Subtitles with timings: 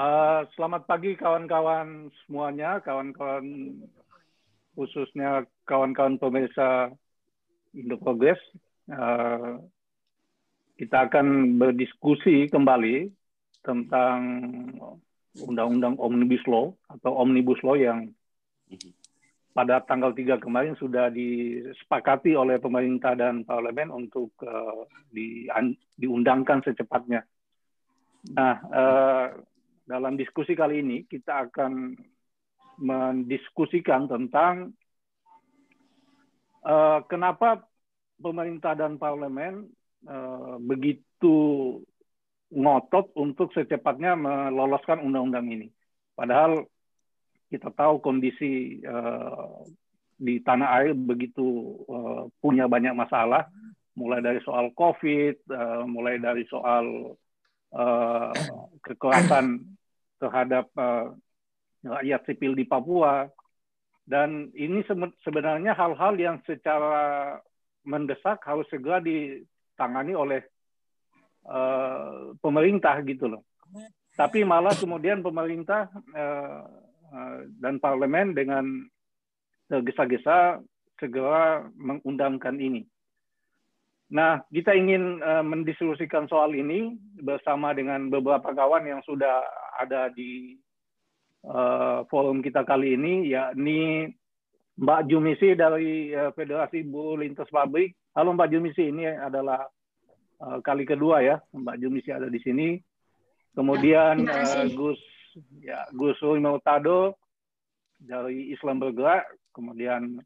[0.00, 3.76] Uh, selamat pagi kawan-kawan semuanya, kawan-kawan
[4.72, 6.88] khususnya kawan-kawan pemirsa
[7.76, 8.40] Indo Progress.
[8.88, 9.60] Uh,
[10.80, 13.12] kita akan berdiskusi kembali
[13.60, 14.20] tentang
[15.36, 18.08] Undang-Undang Omnibus Law atau Omnibus Law yang
[19.52, 25.44] pada tanggal 3 kemarin sudah disepakati oleh pemerintah dan parlemen untuk uh, di,
[26.00, 27.20] diundangkan secepatnya.
[28.32, 29.28] Nah, uh,
[29.90, 31.98] dalam diskusi kali ini kita akan
[32.78, 34.70] mendiskusikan tentang
[36.62, 37.66] uh, kenapa
[38.22, 39.66] pemerintah dan parlemen
[40.06, 41.34] uh, begitu
[42.54, 45.68] ngotot untuk secepatnya meloloskan undang-undang ini.
[46.14, 46.70] Padahal
[47.50, 49.66] kita tahu kondisi uh,
[50.14, 53.50] di tanah air begitu uh, punya banyak masalah,
[53.98, 57.14] mulai dari soal COVID, uh, mulai dari soal
[57.74, 58.32] uh,
[58.86, 59.78] kekerasan
[60.20, 61.16] terhadap uh,
[61.80, 63.26] rakyat sipil di Papua
[64.04, 64.84] dan ini
[65.24, 67.38] sebenarnya hal-hal yang secara
[67.86, 70.42] mendesak harus segera ditangani oleh
[71.46, 73.42] uh, pemerintah gitu loh.
[74.18, 76.66] Tapi malah kemudian pemerintah uh,
[77.14, 78.66] uh, dan parlemen dengan
[79.70, 80.58] tergesa-gesa
[80.98, 82.84] segera mengundangkan ini.
[84.10, 89.46] Nah, kita ingin uh, mendiskusikan soal ini bersama dengan beberapa kawan yang sudah
[89.78, 90.58] ada di
[91.46, 94.10] uh, forum kita kali ini, yakni
[94.82, 97.94] Mbak Jumisi dari uh, Federasi Buruh Lintas Pabrik.
[98.10, 99.62] Halo Mbak Jumisi, ini adalah
[100.42, 102.82] uh, kali kedua ya Mbak Jumisi ada di sini.
[103.54, 104.98] Kemudian ya, uh, Gus
[105.62, 107.14] ya Gus Rui Mautado
[107.94, 110.18] dari Islam Bergerak, kemudian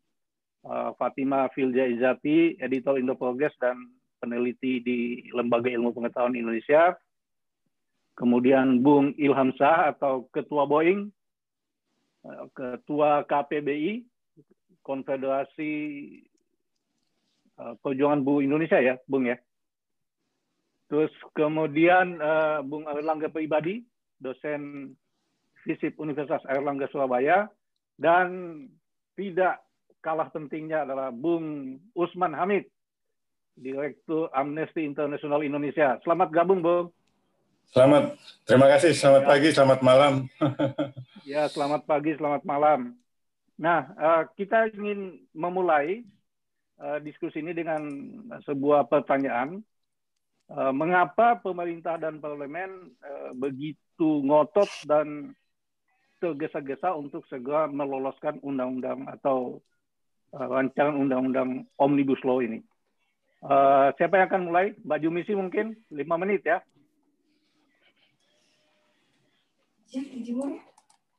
[0.96, 3.76] Fatima Filja Izati, editor Indo Progress dan
[4.16, 6.96] peneliti di Lembaga Ilmu Pengetahuan Indonesia.
[8.16, 11.12] Kemudian Bung Ilham Shah atau Ketua Boeing,
[12.24, 14.06] uh, Ketua KPBI,
[14.80, 15.72] Konfederasi
[17.60, 19.36] uh, Perjuangan Buruh Indonesia ya, Bung ya.
[20.89, 22.20] Terus kemudian
[22.68, 23.83] Bung Erlangga Pribadi,
[24.20, 24.92] dosen
[25.64, 27.48] FISIP Universitas Erlangga Surabaya,
[27.96, 28.62] dan
[29.16, 29.64] tidak
[30.04, 32.68] kalah pentingnya adalah Bung Usman Hamid,
[33.56, 35.96] Direktur Amnesty International Indonesia.
[36.04, 36.92] Selamat gabung, Bung.
[37.72, 38.92] Selamat, terima kasih.
[38.92, 39.28] Selamat ya.
[39.32, 40.12] pagi, selamat malam.
[41.32, 42.92] ya, selamat pagi, selamat malam.
[43.56, 46.04] Nah, uh, kita ingin memulai
[46.76, 47.88] uh, diskusi ini dengan
[48.44, 49.64] sebuah pertanyaan.
[50.44, 52.92] Uh, mengapa pemerintah dan parlemen
[53.40, 55.32] begitu ngotot dan
[56.20, 59.64] tergesa-gesa untuk segera meloloskan undang-undang atau
[60.34, 62.61] rancangan undang-undang omnibus law ini.
[63.45, 64.67] Uh, siapa yang akan mulai?
[64.83, 66.58] Mbak Jumisi mungkin lima menit ya.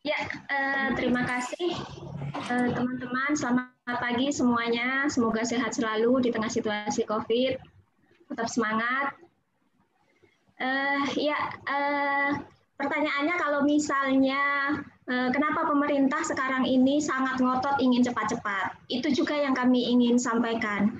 [0.05, 0.19] Ya,
[0.51, 1.71] uh, terima kasih
[2.49, 3.31] teman-teman.
[3.31, 5.07] Uh, Selamat pagi semuanya.
[5.07, 7.61] Semoga sehat selalu di tengah situasi COVID.
[8.33, 9.15] Tetap semangat.
[10.59, 11.39] Uh, ya,
[11.69, 12.31] uh,
[12.75, 14.43] pertanyaannya kalau misalnya
[15.05, 18.73] Eh, kenapa pemerintah sekarang ini sangat ngotot ingin cepat-cepat?
[18.89, 20.97] Itu juga yang kami ingin sampaikan.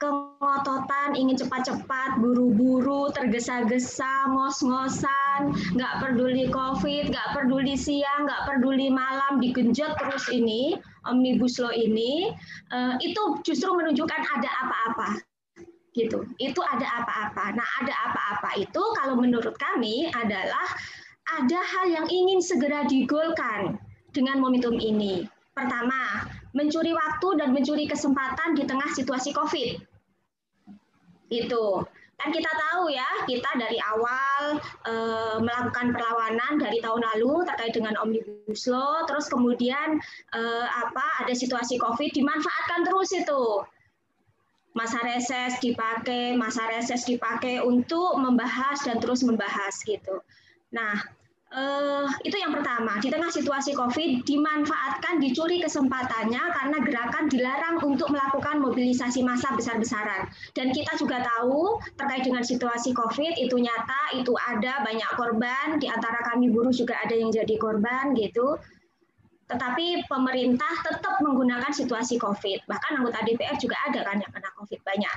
[0.00, 9.36] Kengototan, ingin cepat-cepat, buru-buru, tergesa-gesa, ngos-ngosan, nggak peduli COVID, nggak peduli siang, nggak peduli malam,
[9.36, 10.74] digenjot terus ini,
[11.04, 12.32] Omnibus Law ini,
[12.72, 15.08] eh, itu justru menunjukkan ada apa-apa
[15.92, 16.24] gitu.
[16.40, 17.52] Itu ada apa-apa.
[17.52, 20.66] Nah, ada apa-apa itu kalau menurut kami adalah
[21.28, 23.78] ada hal yang ingin segera digolkan
[24.10, 25.24] dengan momentum ini.
[25.52, 29.70] Pertama, mencuri waktu dan mencuri kesempatan di tengah situasi COVID.
[31.28, 31.84] Itu.
[32.22, 34.94] Kan kita tahu ya, kita dari awal e,
[35.42, 39.98] melakukan perlawanan dari tahun lalu terkait dengan Omnibus Law, terus kemudian
[40.30, 40.40] e,
[40.70, 43.66] apa ada situasi COVID dimanfaatkan terus itu.
[44.72, 50.22] Masa reses dipakai, masa reses dipakai untuk membahas dan terus membahas gitu.
[50.72, 50.96] Nah,
[51.52, 58.08] Uh, itu yang pertama, di tengah situasi COVID dimanfaatkan, dicuri kesempatannya karena gerakan dilarang untuk
[58.08, 60.32] melakukan mobilisasi massa besar-besaran.
[60.56, 65.92] Dan kita juga tahu terkait dengan situasi COVID itu nyata, itu ada banyak korban, di
[65.92, 68.56] antara kami buruh juga ada yang jadi korban gitu.
[69.52, 72.64] Tetapi pemerintah tetap menggunakan situasi COVID.
[72.64, 75.16] Bahkan anggota DPR juga ada kan yang kena COVID banyak.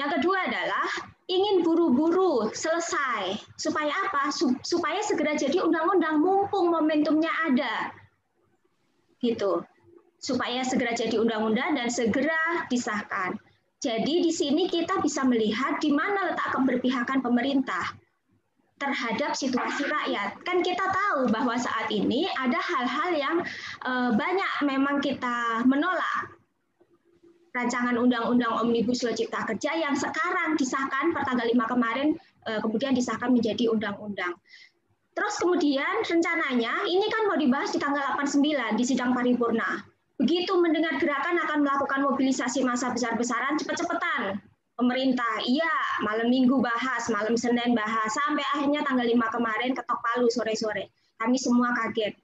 [0.00, 0.88] Yang kedua adalah
[1.30, 3.40] ingin buru-buru selesai.
[3.56, 4.28] Supaya apa?
[4.64, 7.92] Supaya segera jadi undang-undang mumpung momentumnya ada.
[9.20, 9.64] Gitu.
[10.20, 13.36] Supaya segera jadi undang-undang dan segera disahkan.
[13.84, 17.92] Jadi di sini kita bisa melihat di mana letak keberpihakan pemerintah.
[18.74, 20.34] terhadap situasi rakyat.
[20.42, 23.36] Kan kita tahu bahwa saat ini ada hal-hal yang
[23.86, 26.34] uh, banyak memang kita menolak.
[27.54, 32.18] Rancangan Undang-Undang Omnibus Law Cipta Kerja yang sekarang disahkan per tanggal 5 kemarin
[32.50, 34.34] uh, kemudian disahkan menjadi undang-undang.
[35.14, 39.86] Terus kemudian rencananya ini kan mau dibahas di tanggal 89 di sidang paripurna.
[40.18, 44.42] Begitu mendengar gerakan akan melakukan mobilisasi massa besar-besaran, cepet-cepetan
[44.74, 45.70] pemerintah, iya
[46.02, 50.90] malam minggu bahas, malam Senin bahas, sampai akhirnya tanggal 5 kemarin ketok palu sore-sore.
[51.22, 52.18] Kami semua kaget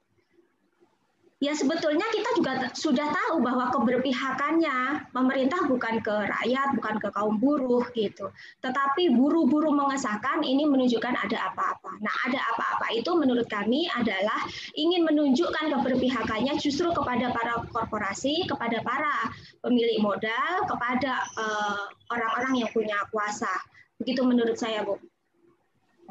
[1.41, 7.41] ya sebetulnya kita juga sudah tahu bahwa keberpihakannya pemerintah bukan ke rakyat, bukan ke kaum
[7.41, 8.29] buruh gitu.
[8.61, 11.97] Tetapi buru-buru mengesahkan ini menunjukkan ada apa-apa.
[11.97, 14.37] Nah, ada apa-apa itu menurut kami adalah
[14.77, 19.33] ingin menunjukkan keberpihakannya justru kepada para korporasi, kepada para
[19.65, 21.83] pemilik modal, kepada eh,
[22.13, 23.49] orang-orang yang punya kuasa.
[23.97, 25.01] Begitu menurut saya, Bu.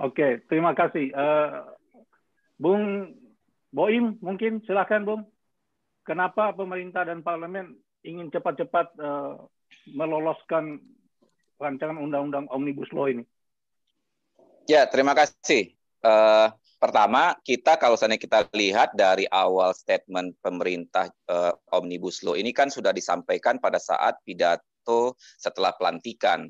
[0.01, 1.13] Oke, terima kasih.
[1.13, 1.77] Uh,
[2.57, 3.13] Bung
[3.71, 5.23] Boim mungkin silakan Bung.
[6.03, 9.47] Kenapa pemerintah dan parlemen ingin cepat-cepat uh,
[9.95, 10.83] meloloskan
[11.61, 13.23] rancangan undang-undang omnibus law ini?
[14.67, 15.77] Ya, terima kasih.
[16.01, 16.51] Uh,
[16.81, 22.73] pertama, kita kalau misalnya kita lihat dari awal statement pemerintah uh, omnibus law ini kan
[22.73, 26.49] sudah disampaikan pada saat pidato setelah pelantikan.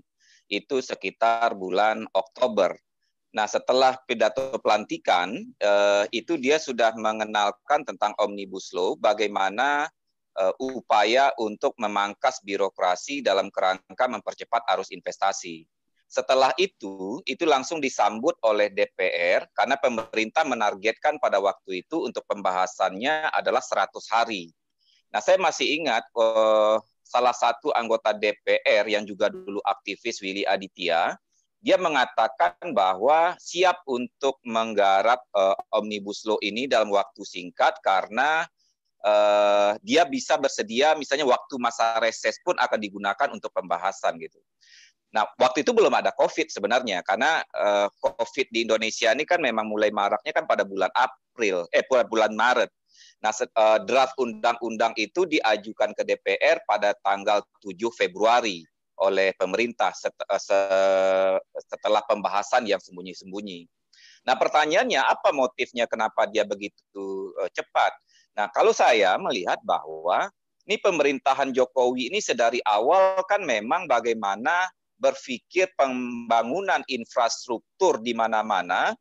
[0.49, 2.75] Itu sekitar bulan Oktober
[3.31, 9.87] Nah, setelah pidato pelantikan, eh, itu dia sudah mengenalkan tentang Omnibus Law, bagaimana
[10.39, 15.67] eh, upaya untuk memangkas birokrasi dalam kerangka mempercepat arus investasi.
[16.11, 23.31] Setelah itu, itu langsung disambut oleh DPR karena pemerintah menargetkan pada waktu itu untuk pembahasannya
[23.31, 24.51] adalah 100 hari.
[25.15, 31.15] Nah, saya masih ingat eh, salah satu anggota DPR yang juga dulu aktivis Willy Aditya,
[31.61, 38.49] dia mengatakan bahwa siap untuk menggarap uh, omnibus law ini dalam waktu singkat karena
[39.05, 44.41] uh, dia bisa bersedia misalnya waktu masa reses pun akan digunakan untuk pembahasan gitu.
[45.11, 49.69] Nah, waktu itu belum ada COVID sebenarnya karena uh, COVID di Indonesia ini kan memang
[49.69, 52.73] mulai maraknya kan pada bulan April, eh bulan Maret.
[53.21, 53.37] Nah,
[53.85, 58.65] draft undang-undang itu diajukan ke DPR pada tanggal 7 Februari
[59.01, 63.65] oleh pemerintah eh, setelah pembahasan yang sembunyi-sembunyi.
[64.29, 67.93] Nah, pertanyaannya apa motifnya kenapa dia begitu eh, cepat?
[68.37, 70.29] Nah, kalau saya melihat bahwa
[70.69, 74.69] ini pemerintahan Jokowi ini sedari awal kan memang bagaimana
[75.01, 78.93] berpikir pembangunan infrastruktur di mana-mana,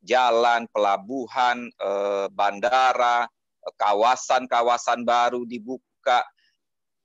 [0.00, 3.28] jalan, pelabuhan, eh, bandara,
[3.76, 6.24] kawasan-kawasan baru dibuka,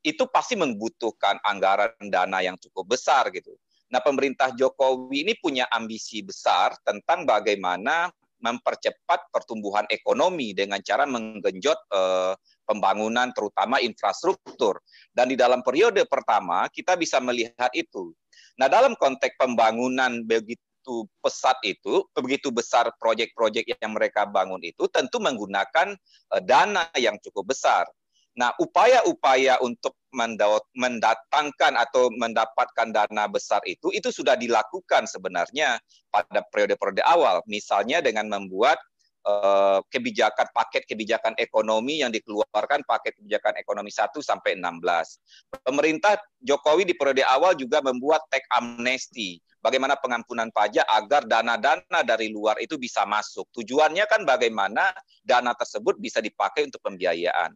[0.03, 3.55] itu pasti membutuhkan anggaran dana yang cukup besar gitu.
[3.87, 8.11] Nah, pemerintah Jokowi ini punya ambisi besar tentang bagaimana
[8.43, 12.33] mempercepat pertumbuhan ekonomi dengan cara menggenjot eh,
[12.67, 14.83] pembangunan terutama infrastruktur.
[15.15, 18.11] Dan di dalam periode pertama kita bisa melihat itu.
[18.59, 25.23] Nah, dalam konteks pembangunan begitu pesat itu, begitu besar proyek-proyek yang mereka bangun itu tentu
[25.23, 25.95] menggunakan
[26.35, 27.87] eh, dana yang cukup besar.
[28.33, 29.93] Nah, upaya-upaya untuk
[30.73, 37.41] mendatangkan atau mendapatkan dana besar itu itu sudah dilakukan sebenarnya pada periode-periode awal.
[37.49, 38.77] Misalnya dengan membuat
[39.25, 45.65] uh, kebijakan paket kebijakan ekonomi yang dikeluarkan paket kebijakan ekonomi 1 sampai 16.
[45.65, 52.29] Pemerintah Jokowi di periode awal juga membuat tax amnesty bagaimana pengampunan pajak agar dana-dana dari
[52.29, 53.47] luar itu bisa masuk.
[53.55, 54.91] Tujuannya kan bagaimana
[55.23, 57.55] dana tersebut bisa dipakai untuk pembiayaan.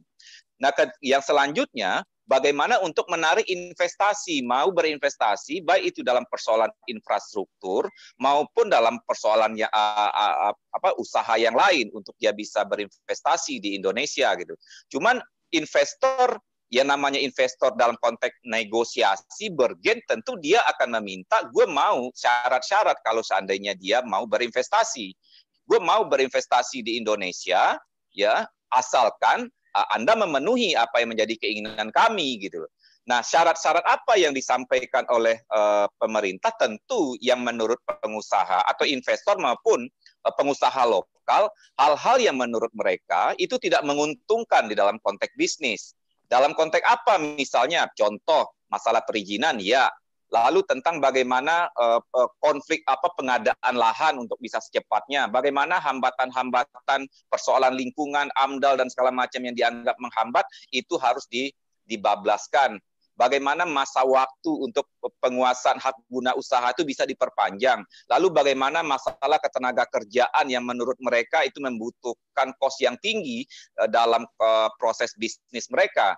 [0.57, 0.73] Nah,
[1.05, 7.87] yang selanjutnya bagaimana untuk menarik investasi, mau berinvestasi baik itu dalam persoalan infrastruktur
[8.19, 14.53] maupun dalam persoalan ya, apa usaha yang lain untuk dia bisa berinvestasi di Indonesia gitu.
[14.97, 15.21] Cuman
[15.55, 22.99] investor yang namanya investor dalam konteks negosiasi bergen tentu dia akan meminta gue mau syarat-syarat
[23.07, 25.15] kalau seandainya dia mau berinvestasi.
[25.63, 27.79] Gue mau berinvestasi di Indonesia
[28.11, 29.47] ya asalkan
[29.93, 32.65] anda memenuhi apa yang menjadi keinginan kami gitu
[33.07, 39.87] Nah, syarat-syarat apa yang disampaikan oleh uh, pemerintah tentu yang menurut pengusaha atau investor maupun
[40.27, 41.47] uh, pengusaha lokal,
[41.79, 45.95] hal-hal yang menurut mereka itu tidak menguntungkan di dalam konteks bisnis.
[46.27, 47.87] Dalam konteks apa misalnya?
[47.95, 49.87] Contoh masalah perizinan, ya
[50.27, 52.03] Lalu tentang bagaimana uh,
[52.43, 59.39] konflik apa pengadaan lahan untuk bisa secepatnya, bagaimana hambatan-hambatan persoalan lingkungan, AMDAL dan segala macam
[59.39, 60.43] yang dianggap menghambat
[60.75, 61.51] itu harus di,
[61.87, 62.79] dibablaskan.
[63.17, 64.85] bagaimana masa waktu untuk
[65.19, 67.81] penguasaan hak guna usaha itu bisa diperpanjang.
[68.13, 73.43] Lalu bagaimana masalah ketenaga kerjaan yang menurut mereka itu membutuhkan kos yang tinggi
[73.81, 76.13] eh, dalam eh, proses bisnis mereka.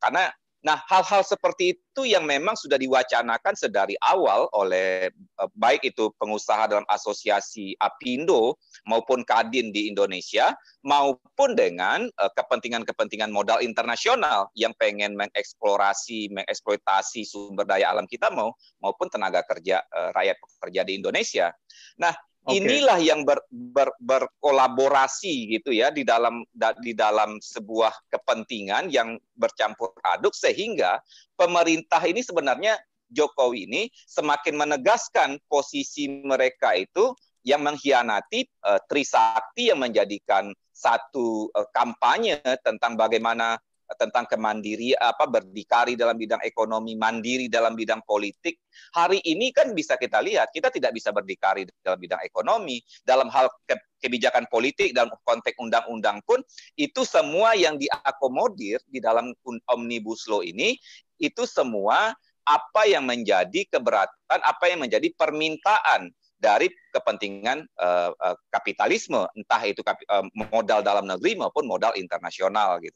[0.00, 0.32] Karena
[0.68, 6.68] Nah, hal-hal seperti itu yang memang sudah diwacanakan sedari awal oleh eh, baik itu pengusaha
[6.68, 10.52] dalam asosiasi Apindo maupun Kadin di Indonesia
[10.84, 18.52] maupun dengan eh, kepentingan-kepentingan modal internasional yang pengen mengeksplorasi, mengeksploitasi sumber daya alam kita mau
[18.84, 21.48] maupun tenaga kerja eh, rakyat pekerja di Indonesia.
[21.96, 22.12] Nah,
[22.46, 22.64] Okay.
[22.64, 26.46] Inilah yang ber, ber, berkolaborasi gitu ya di dalam
[26.80, 31.02] di dalam sebuah kepentingan yang bercampur aduk sehingga
[31.36, 32.78] pemerintah ini sebenarnya
[33.08, 37.12] Jokowi ini semakin menegaskan posisi mereka itu
[37.44, 43.56] yang mengkhianati uh, Trisakti yang menjadikan satu uh, kampanye tentang bagaimana
[43.96, 48.60] tentang kemandiri apa berdikari dalam bidang ekonomi, mandiri dalam bidang politik.
[48.92, 53.48] Hari ini kan bisa kita lihat kita tidak bisa berdikari dalam bidang ekonomi, dalam hal
[53.64, 56.44] ke, kebijakan politik dalam konteks undang-undang pun
[56.76, 59.32] itu semua yang diakomodir di dalam
[59.72, 60.76] omnibus law ini
[61.18, 62.12] itu semua
[62.48, 69.82] apa yang menjadi keberatan, apa yang menjadi permintaan dari kepentingan uh, uh, kapitalisme, entah itu
[69.82, 72.94] kapi, uh, modal dalam negeri maupun modal internasional gitu.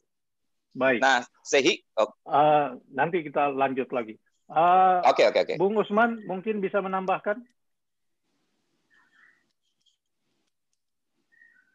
[0.73, 0.99] Baik.
[1.05, 2.09] Nah, sehi oh.
[2.25, 4.17] uh, nanti kita lanjut lagi.
[4.49, 5.33] Oke, uh, oke, okay, oke.
[5.33, 5.57] Okay, okay.
[5.61, 7.37] Bung Usman mungkin bisa menambahkan?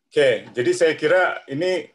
[0.08, 1.86] Oke, jadi saya kira ini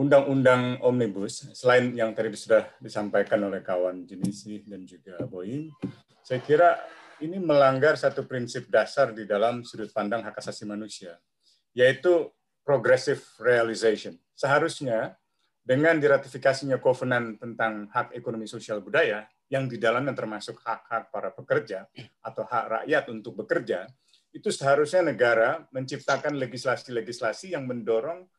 [0.00, 5.68] undang-undang omnibus, selain yang tadi sudah disampaikan oleh kawan Jenisi dan juga Boeing,
[6.24, 6.80] saya kira
[7.20, 11.20] ini melanggar satu prinsip dasar di dalam sudut pandang hak asasi manusia,
[11.76, 12.32] yaitu
[12.64, 14.16] progressive realization.
[14.32, 15.20] Seharusnya
[15.60, 21.84] dengan diratifikasinya Covenant tentang hak ekonomi sosial budaya, yang di dalamnya termasuk hak-hak para pekerja
[22.22, 23.90] atau hak rakyat untuk bekerja,
[24.30, 28.30] itu seharusnya negara menciptakan legislasi-legislasi yang mendorong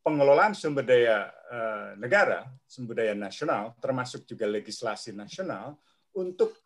[0.00, 5.76] pengelolaan sumber daya eh, negara, sumber daya nasional, termasuk juga legislasi nasional,
[6.16, 6.56] untuk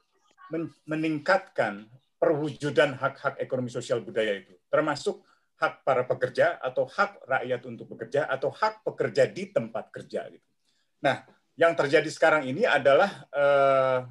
[0.87, 1.85] meningkatkan
[2.17, 5.21] perwujudan hak-hak ekonomi sosial budaya itu, termasuk
[5.55, 10.49] hak para pekerja atau hak rakyat untuk bekerja atau hak pekerja di tempat kerja gitu.
[11.05, 11.23] Nah,
[11.55, 14.03] yang terjadi sekarang ini adalah uh,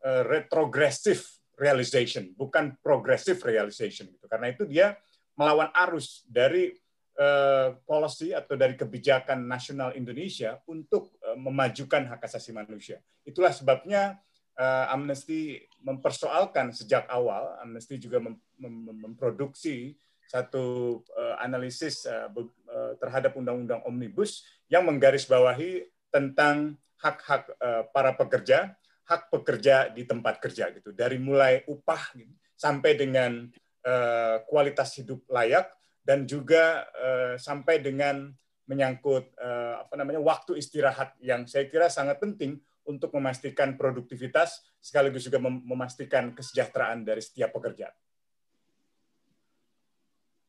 [0.00, 1.20] uh, retrogressive
[1.60, 4.24] realization, bukan progressive realization gitu.
[4.24, 4.96] Karena itu dia
[5.36, 6.72] melawan arus dari
[7.20, 13.04] uh, policy atau dari kebijakan nasional Indonesia untuk memajukan hak asasi manusia.
[13.28, 14.16] Itulah sebabnya
[14.56, 19.94] uh, Amnesty mempersoalkan sejak awal, Amnesty juga mem mem memproduksi
[20.26, 28.74] satu uh, analisis uh, uh, terhadap undang-undang omnibus yang menggarisbawahi tentang hak-hak uh, para pekerja,
[29.06, 30.90] hak pekerja di tempat kerja gitu.
[30.90, 33.46] Dari mulai upah gitu, sampai dengan
[33.86, 35.70] uh, kualitas hidup layak
[36.02, 38.32] dan juga uh, sampai dengan
[38.66, 45.26] menyangkut uh, apa namanya waktu istirahat yang saya kira sangat penting untuk memastikan produktivitas sekaligus
[45.26, 47.90] juga mem memastikan kesejahteraan dari setiap pekerja.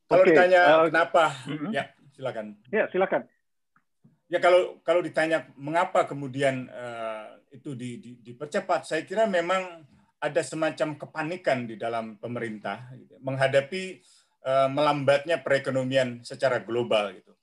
[0.07, 0.31] Kalau okay.
[0.31, 1.71] ditanya uh, kenapa, uh-huh.
[1.75, 1.83] ya
[2.15, 2.55] silakan.
[2.71, 3.27] Ya silakan.
[4.27, 9.83] Ya kalau kalau ditanya mengapa kemudian uh, itu di, di, dipercepat, saya kira memang
[10.19, 14.01] ada semacam kepanikan di dalam pemerintah gitu, menghadapi
[14.47, 17.35] uh, melambatnya perekonomian secara global gitu.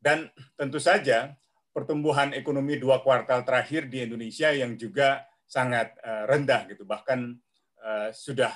[0.00, 1.36] Dan tentu saja
[1.76, 7.36] pertumbuhan ekonomi dua kuartal terakhir di Indonesia yang juga sangat uh, rendah gitu, bahkan
[7.82, 8.54] uh, sudah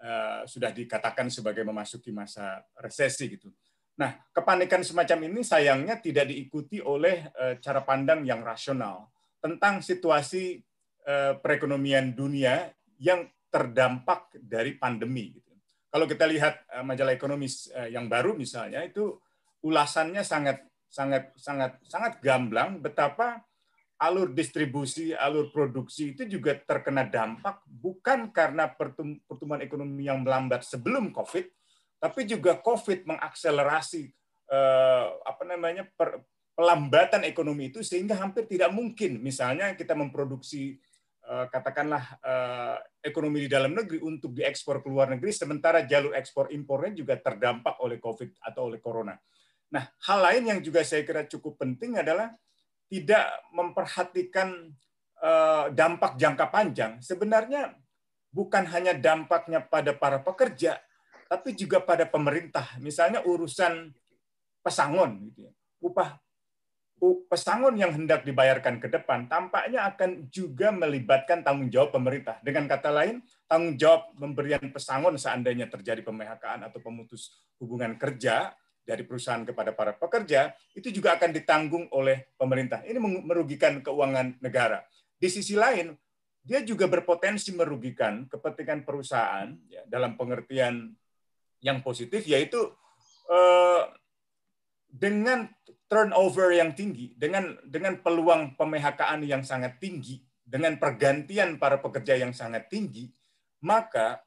[0.00, 3.52] uh, sudah dikatakan sebagai memasuki masa resesi gitu.
[4.00, 10.60] Nah, kepanikan semacam ini sayangnya tidak diikuti oleh uh, cara pandang yang rasional tentang situasi
[11.04, 15.36] uh, perekonomian dunia yang terdampak dari pandemi.
[15.36, 15.52] Gitu.
[15.90, 19.18] Kalau kita lihat majalah ekonomis yang baru misalnya itu
[19.66, 23.42] ulasannya sangat sangat sangat sangat gamblang betapa
[24.00, 31.12] alur distribusi, alur produksi itu juga terkena dampak bukan karena pertumbuhan ekonomi yang melambat sebelum
[31.12, 31.44] COVID,
[32.00, 34.08] tapi juga COVID mengakselerasi
[34.48, 36.24] eh, apa namanya per,
[36.56, 40.80] pelambatan ekonomi itu sehingga hampir tidak mungkin misalnya kita memproduksi
[41.28, 46.48] eh, katakanlah eh, ekonomi di dalam negeri untuk diekspor ke luar negeri sementara jalur ekspor
[46.56, 49.12] impornya juga terdampak oleh COVID atau oleh corona.
[49.70, 52.32] Nah, hal lain yang juga saya kira cukup penting adalah
[52.90, 54.74] tidak memperhatikan
[55.22, 57.78] eh, dampak jangka panjang, sebenarnya
[58.34, 60.82] bukan hanya dampaknya pada para pekerja,
[61.30, 62.66] tapi juga pada pemerintah.
[62.82, 63.94] Misalnya urusan
[64.60, 65.52] pesangon, gitu ya.
[65.80, 66.20] upah
[67.00, 72.36] pesangon yang hendak dibayarkan ke depan tampaknya akan juga melibatkan tanggung jawab pemerintah.
[72.44, 78.52] Dengan kata lain, tanggung jawab pemberian pesangon seandainya terjadi pemehak atau pemutus hubungan kerja
[78.84, 82.82] dari perusahaan kepada para pekerja itu juga akan ditanggung oleh pemerintah.
[82.82, 84.82] Ini merugikan keuangan negara.
[85.20, 85.94] Di sisi lain,
[86.40, 90.96] dia juga berpotensi merugikan kepentingan perusahaan ya, dalam pengertian
[91.60, 92.56] yang positif, yaitu
[93.28, 93.82] eh,
[94.88, 95.46] dengan
[95.86, 102.32] turnover yang tinggi, dengan dengan peluang pemehak yang sangat tinggi, dengan pergantian para pekerja yang
[102.32, 103.12] sangat tinggi,
[103.62, 104.24] maka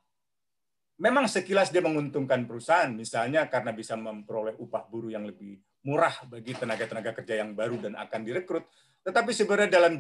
[1.00, 6.56] memang sekilas dia menguntungkan perusahaan, misalnya karena bisa memperoleh upah buruh yang lebih murah bagi
[6.56, 8.66] tenaga-tenaga kerja yang baru dan akan direkrut.
[9.04, 9.94] Tetapi sebenarnya dalam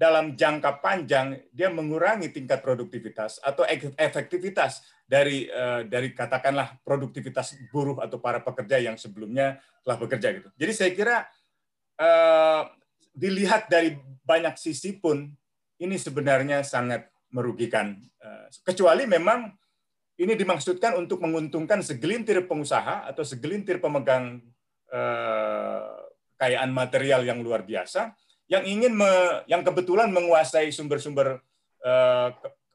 [0.00, 3.68] dalam jangka panjang dia mengurangi tingkat produktivitas atau
[4.00, 10.48] efektivitas dari eh, dari katakanlah produktivitas buruh atau para pekerja yang sebelumnya telah bekerja gitu.
[10.56, 11.16] Jadi saya kira
[12.00, 12.62] uh,
[13.16, 15.28] dilihat dari banyak sisi pun
[15.80, 17.96] ini sebenarnya sangat merugikan.
[18.20, 19.52] Uh, kecuali memang
[20.20, 24.44] ini dimaksudkan untuk menguntungkan segelintir pengusaha atau segelintir pemegang
[24.92, 25.88] uh,
[26.36, 28.12] kekayaan material yang luar biasa
[28.50, 29.06] yang ingin me,
[29.46, 31.38] yang kebetulan menguasai sumber-sumber
[31.86, 32.28] uh,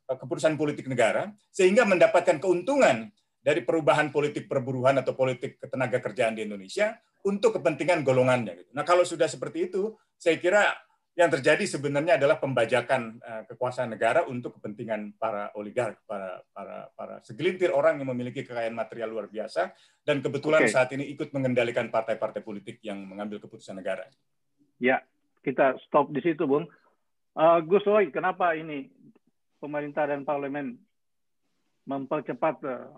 [0.08, 3.12] keputusan politik negara sehingga mendapatkan keuntungan
[3.44, 6.96] dari perubahan politik perburuhan atau politik ketenaga kerjaan di Indonesia
[7.28, 8.64] untuk kepentingan golongannya.
[8.64, 8.72] Gitu.
[8.72, 10.64] Nah kalau sudah seperti itu, saya kira
[11.16, 17.24] yang terjadi sebenarnya adalah pembajakan uh, kekuasaan negara untuk kepentingan para oligark, para para para
[17.24, 19.72] segelintir orang yang memiliki kekayaan material luar biasa
[20.04, 20.76] dan kebetulan okay.
[20.76, 24.04] saat ini ikut mengendalikan partai-partai politik yang mengambil keputusan negara.
[24.76, 25.08] Ya,
[25.40, 26.68] kita stop di situ, Bung.
[27.32, 28.92] Uh, Gus Roy, kenapa ini
[29.64, 30.76] pemerintah dan parlemen
[31.88, 32.92] mempercepat uh,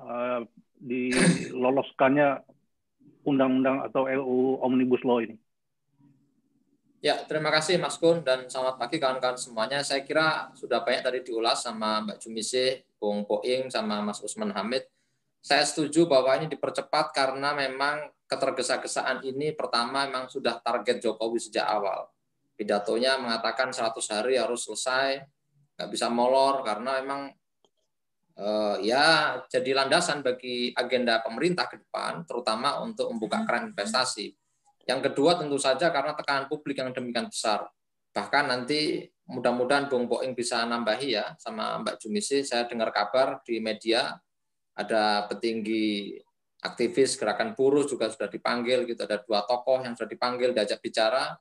[0.00, 0.40] uh,
[0.80, 2.40] diloloskannya
[3.28, 5.36] undang-undang atau RUU Omnibus Law ini?
[7.02, 9.82] Ya, terima kasih Mas Kun dan selamat pagi kawan-kawan semuanya.
[9.82, 14.86] Saya kira sudah banyak tadi diulas sama Mbak Jumise, Bung Poing, sama Mas Usman Hamid.
[15.42, 21.66] Saya setuju bahwa ini dipercepat karena memang ketergesa-gesaan ini pertama memang sudah target Jokowi sejak
[21.66, 22.06] awal.
[22.54, 25.26] Pidatonya mengatakan 100 hari harus selesai,
[25.74, 27.34] nggak bisa molor karena memang
[28.38, 34.38] eh, ya jadi landasan bagi agenda pemerintah ke depan, terutama untuk membuka keran investasi.
[34.86, 37.66] Yang kedua tentu saja karena tekanan publik yang demikian besar.
[38.12, 43.62] Bahkan nanti mudah-mudahan Bung Boeing bisa nambahi ya sama Mbak Jumisi, saya dengar kabar di
[43.62, 44.18] media
[44.76, 46.18] ada petinggi
[46.62, 51.34] aktivis gerakan buruh juga sudah dipanggil gitu ada dua tokoh yang sudah dipanggil diajak bicara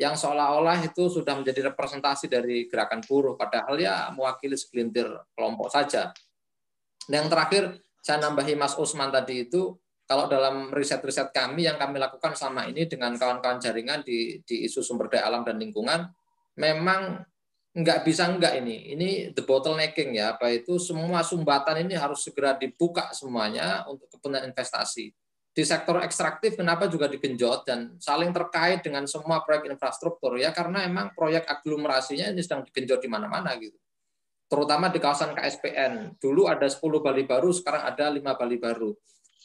[0.00, 6.10] yang seolah-olah itu sudah menjadi representasi dari gerakan buruh padahal ya mewakili segelintir kelompok saja.
[7.06, 7.64] Dan yang terakhir
[8.02, 9.76] saya nambahi Mas Usman tadi itu
[10.12, 14.84] kalau dalam riset-riset kami yang kami lakukan selama ini dengan kawan-kawan jaringan di, di isu
[14.84, 16.04] sumber daya alam dan lingkungan
[16.60, 17.24] memang
[17.72, 18.92] nggak bisa enggak ini.
[18.92, 24.52] Ini the bottlenecking ya, apa itu semua sumbatan ini harus segera dibuka semuanya untuk kepentingan
[24.52, 25.08] investasi.
[25.48, 30.84] Di sektor ekstraktif kenapa juga digenjot dan saling terkait dengan semua proyek infrastruktur ya karena
[30.84, 33.80] emang proyek aglomerasinya ini sedang digenjot di mana-mana gitu.
[34.52, 36.20] Terutama di kawasan KSPN.
[36.20, 38.92] Dulu ada 10 Bali baru, sekarang ada 5 Bali baru.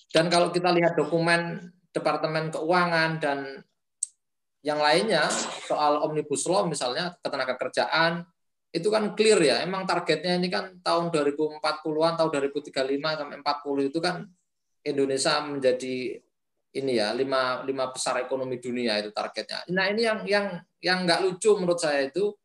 [0.08, 3.40] Dan kalau kita lihat dokumen Departemen Keuangan dan
[4.62, 5.28] yang lainnya
[5.66, 8.28] soal omnibus law misalnya ketenaga kerjaan
[8.72, 9.56] itu kan clear ya.
[9.64, 14.16] Emang targetnya ini kan tahun 2040-an, tahun 2035 sampai 40 itu kan
[14.84, 15.96] Indonesia menjadi
[16.78, 19.66] ini ya lima lima besar ekonomi dunia itu targetnya.
[19.74, 20.46] Nah ini yang yang
[20.84, 22.36] yang nggak lucu menurut saya itu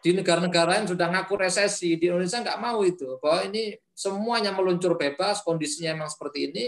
[0.00, 4.96] di negara-negara yang sudah ngaku resesi di Indonesia nggak mau itu bahwa ini semuanya meluncur
[4.96, 6.64] bebas kondisinya memang seperti ini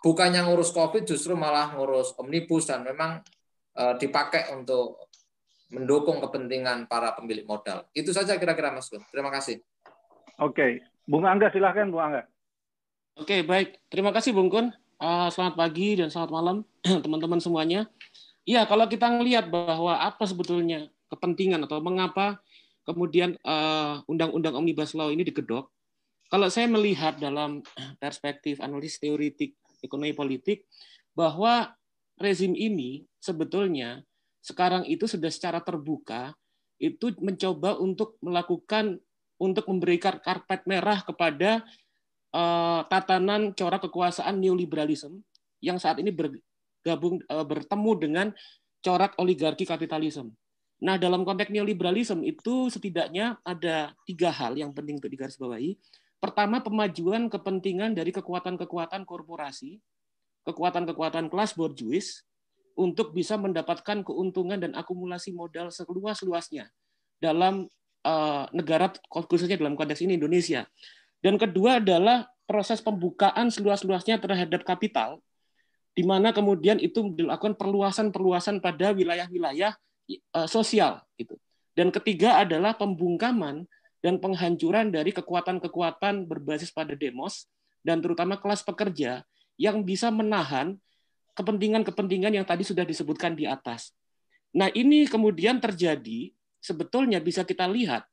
[0.00, 3.20] bukannya ngurus covid justru malah ngurus omnibus dan memang
[3.70, 5.08] Eh, dipakai untuk
[5.70, 7.86] mendukung kepentingan para pemilik modal.
[7.94, 9.00] Itu saja kira-kira Mas Gun.
[9.08, 9.62] Terima kasih.
[10.42, 12.26] Oke, Bung Angga silahkan Bung Angga.
[13.14, 13.78] Oke, baik.
[13.86, 14.74] Terima kasih Bung Kun.
[15.00, 16.56] Uh, selamat pagi dan selamat malam
[17.04, 17.88] teman-teman semuanya.
[18.44, 22.42] Iya, kalau kita melihat bahwa apa sebetulnya kepentingan atau mengapa
[22.84, 25.70] kemudian uh, undang-undang Omnibus Law ini digedok,
[26.26, 27.62] kalau saya melihat dalam
[28.02, 30.64] perspektif analis teoritik ekonomi politik
[31.12, 31.72] bahwa
[32.20, 34.04] rezim ini sebetulnya
[34.40, 36.32] sekarang itu sudah secara terbuka
[36.80, 38.96] itu mencoba untuk melakukan
[39.36, 41.64] untuk memberikan karpet merah kepada
[42.32, 45.20] uh, tatanan corak kekuasaan neoliberalisme
[45.60, 48.26] yang saat ini bergabung uh, bertemu dengan
[48.80, 50.32] corak oligarki kapitalisme.
[50.80, 55.76] Nah, dalam konteks neoliberalisme itu setidaknya ada tiga hal yang penting untuk digarisbawahi.
[56.20, 59.80] Pertama, pemajuan kepentingan dari kekuatan-kekuatan korporasi
[60.44, 62.24] kekuatan-kekuatan kelas borjuis
[62.78, 66.70] untuk bisa mendapatkan keuntungan dan akumulasi modal seluas-luasnya
[67.20, 67.68] dalam
[68.06, 70.64] uh, negara khususnya dalam konteks ini Indonesia.
[71.20, 75.20] Dan kedua adalah proses pembukaan seluas-luasnya terhadap kapital
[75.92, 79.76] di mana kemudian itu dilakukan perluasan-perluasan pada wilayah-wilayah
[80.32, 81.36] uh, sosial gitu.
[81.76, 83.68] Dan ketiga adalah pembungkaman
[84.00, 87.48] dan penghancuran dari kekuatan-kekuatan berbasis pada demos
[87.84, 89.24] dan terutama kelas pekerja
[89.60, 90.76] yang bisa menahan
[91.36, 93.92] kepentingan-kepentingan yang tadi sudah disebutkan di atas.
[94.56, 98.04] Nah, ini kemudian terjadi sebetulnya bisa kita lihat.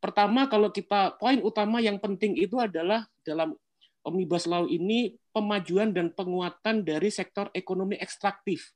[0.00, 3.52] Pertama, kalau kita poin utama yang penting itu adalah dalam
[4.00, 8.72] Omnibus Law ini pemajuan dan penguatan dari sektor ekonomi ekstraktif.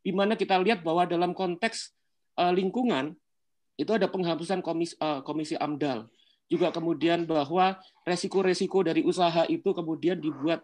[0.00, 1.90] Di mana kita lihat bahwa dalam konteks
[2.38, 3.18] eh, lingkungan
[3.80, 6.04] itu ada penghapusan komisi, eh, komisi AMDAL.
[6.50, 10.60] Juga kemudian bahwa resiko-resiko dari usaha itu kemudian dibuat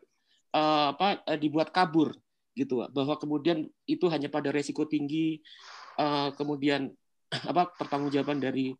[0.53, 2.13] eh, apa dibuat kabur
[2.57, 5.45] gitu bahwa kemudian itu hanya pada resiko tinggi
[6.01, 6.89] uh, kemudian
[7.53, 8.73] apa pertanggungjawaban dari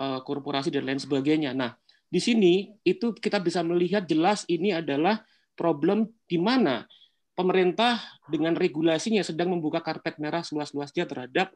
[0.00, 1.56] uh, korporasi dan lain sebagainya.
[1.56, 1.72] Nah,
[2.12, 5.24] di sini itu kita bisa melihat jelas ini adalah
[5.56, 6.84] problem di mana
[7.32, 11.50] pemerintah dengan regulasinya sedang membuka karpet merah seluas-luasnya terhadap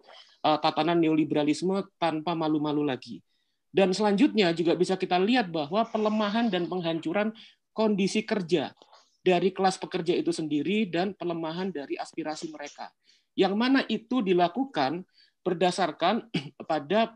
[0.44, 3.20] uh, tatanan neoliberalisme tanpa malu-malu lagi.
[3.68, 7.36] Dan selanjutnya juga bisa kita lihat bahwa pelemahan dan penghancuran
[7.76, 8.72] kondisi kerja
[9.20, 12.88] dari kelas pekerja itu sendiri dan pelemahan dari aspirasi mereka.
[13.36, 15.04] Yang mana itu dilakukan
[15.44, 16.30] berdasarkan
[16.70, 17.12] pada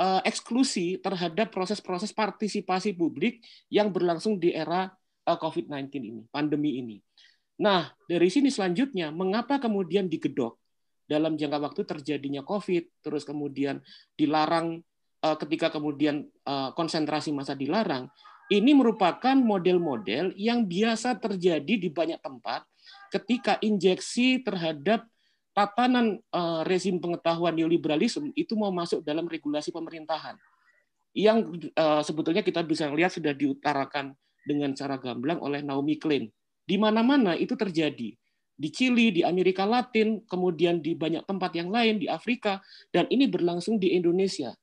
[0.00, 4.90] eh, eksklusi terhadap proses-proses partisipasi publik yang berlangsung di era
[5.28, 6.96] eh, COVID-19 ini, pandemi ini.
[7.54, 10.58] Nah, dari sini selanjutnya, mengapa kemudian digedok
[11.06, 13.78] dalam jangka waktu terjadinya COVID, terus kemudian
[14.18, 14.82] dilarang
[15.22, 16.26] eh, ketika kemudian
[16.74, 18.10] konsentrasi masa dilarang,
[18.52, 22.68] ini merupakan model-model yang biasa terjadi di banyak tempat
[23.08, 25.08] ketika injeksi terhadap
[25.54, 30.36] tatanan uh, rezim pengetahuan neoliberalisme itu mau masuk dalam regulasi pemerintahan.
[31.14, 31.70] Yang
[32.02, 36.26] sebetulnya kita bisa lihat sudah diutarakan dengan cara gamblang oleh Naomi Klein.
[36.64, 38.16] Di mana-mana itu terjadi.
[38.54, 42.62] Di Chili, di Amerika Latin, kemudian di banyak tempat yang lain, di Afrika,
[42.94, 44.54] dan ini berlangsung di Indonesia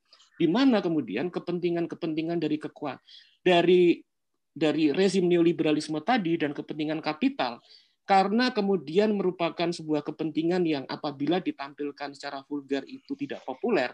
[0.42, 2.98] di mana kemudian kepentingan-kepentingan dari kekuatan
[3.46, 4.02] dari
[4.50, 7.62] dari rezim neoliberalisme tadi dan kepentingan kapital
[8.10, 13.94] karena kemudian merupakan sebuah kepentingan yang apabila ditampilkan secara vulgar itu tidak populer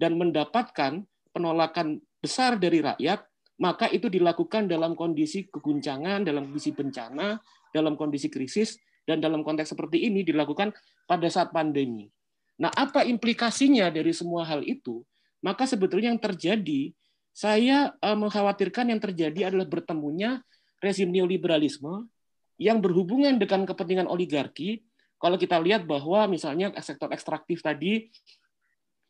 [0.00, 3.22] dan mendapatkan penolakan besar dari rakyat
[3.62, 7.38] maka itu dilakukan dalam kondisi keguncangan, dalam kondisi bencana,
[7.70, 10.74] dalam kondisi krisis, dan dalam konteks seperti ini dilakukan
[11.06, 12.10] pada saat pandemi.
[12.58, 15.02] Nah, apa implikasinya dari semua hal itu?
[15.42, 16.94] maka sebetulnya yang terjadi,
[17.34, 20.40] saya eh, mengkhawatirkan yang terjadi adalah bertemunya
[20.78, 22.06] rezim neoliberalisme
[22.56, 24.86] yang berhubungan dengan kepentingan oligarki.
[25.18, 28.10] Kalau kita lihat bahwa misalnya sektor ekstraktif tadi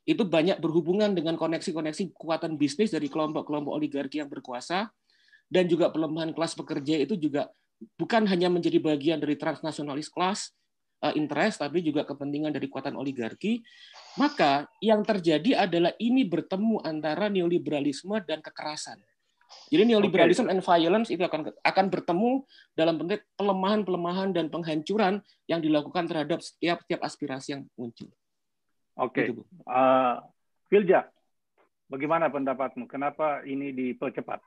[0.03, 4.91] itu banyak berhubungan dengan koneksi-koneksi kekuatan bisnis dari kelompok-kelompok oligarki yang berkuasa
[5.47, 7.53] dan juga pelemahan kelas pekerja itu juga
[7.99, 10.51] bukan hanya menjadi bagian dari transnasionalis kelas,
[11.03, 13.59] Eh, interest tapi juga kepentingan dari kekuatan oligarki,
[14.23, 19.03] maka yang terjadi adalah ini bertemu antara neoliberalisme dan kekerasan.
[19.67, 20.55] Jadi neoliberalism okay.
[20.55, 22.47] and violence itu akan akan bertemu
[22.79, 25.19] dalam bentuk pelemahan-pelemahan dan penghancuran
[25.51, 28.07] yang dilakukan terhadap setiap setiap aspirasi yang muncul.
[28.99, 29.13] Oke.
[29.13, 29.25] Okay.
[29.33, 30.21] Gitu, uh,
[30.69, 31.09] Vilja,
[31.89, 32.85] bagaimana pendapatmu?
[32.89, 34.41] Kenapa ini dipercepat?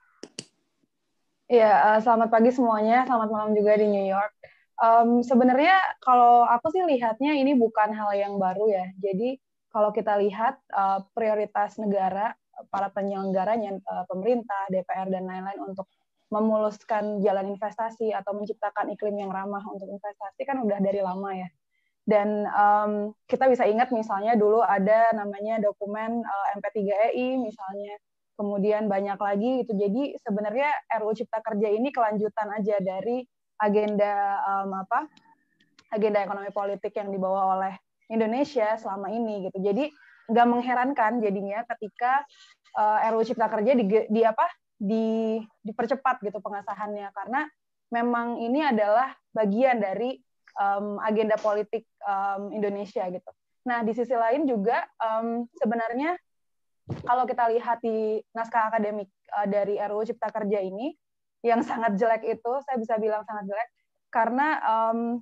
[1.45, 3.05] Iya, uh, selamat pagi semuanya.
[3.05, 4.33] Selamat malam juga di New York.
[4.75, 8.85] Um, sebenarnya kalau aku sih lihatnya ini bukan hal yang baru ya.
[8.99, 12.33] Jadi kalau kita lihat uh, prioritas negara,
[12.73, 15.87] para penyelenggaranya, uh, pemerintah, DPR dan lain-lain untuk
[16.33, 21.47] memuluskan jalan investasi atau menciptakan iklim yang ramah untuk investasi kan udah dari lama ya.
[22.05, 27.97] Dan um, kita bisa ingat misalnya dulu ada namanya dokumen uh, MP3EI misalnya,
[28.37, 29.73] kemudian banyak lagi itu.
[29.73, 30.69] Jadi sebenarnya
[31.01, 33.25] RUU Cipta Kerja ini kelanjutan aja dari
[33.57, 35.09] agenda um, apa
[35.89, 37.73] agenda ekonomi politik yang dibawa oleh
[38.13, 39.57] Indonesia selama ini gitu.
[39.65, 39.89] Jadi
[40.29, 42.21] nggak mengherankan jadinya ketika
[42.77, 47.47] uh, RUU Cipta Kerja di, di apa di dipercepat gitu pengesahannya karena
[47.95, 50.19] memang ini adalah bagian dari
[50.59, 53.31] um, agenda politik um, Indonesia gitu.
[53.67, 56.15] Nah di sisi lain juga um, sebenarnya
[57.05, 60.93] kalau kita lihat di naskah akademik uh, dari RUU Cipta Kerja ini
[61.45, 63.69] yang sangat jelek itu saya bisa bilang sangat jelek
[64.09, 65.21] karena um,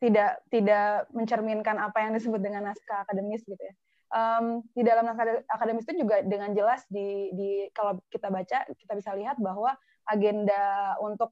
[0.00, 3.74] tidak tidak mencerminkan apa yang disebut dengan naskah akademis gitu ya.
[4.10, 8.92] Um, di dalam naskah akademis itu juga dengan jelas di, di kalau kita baca kita
[8.98, 9.76] bisa lihat bahwa
[10.08, 11.30] agenda untuk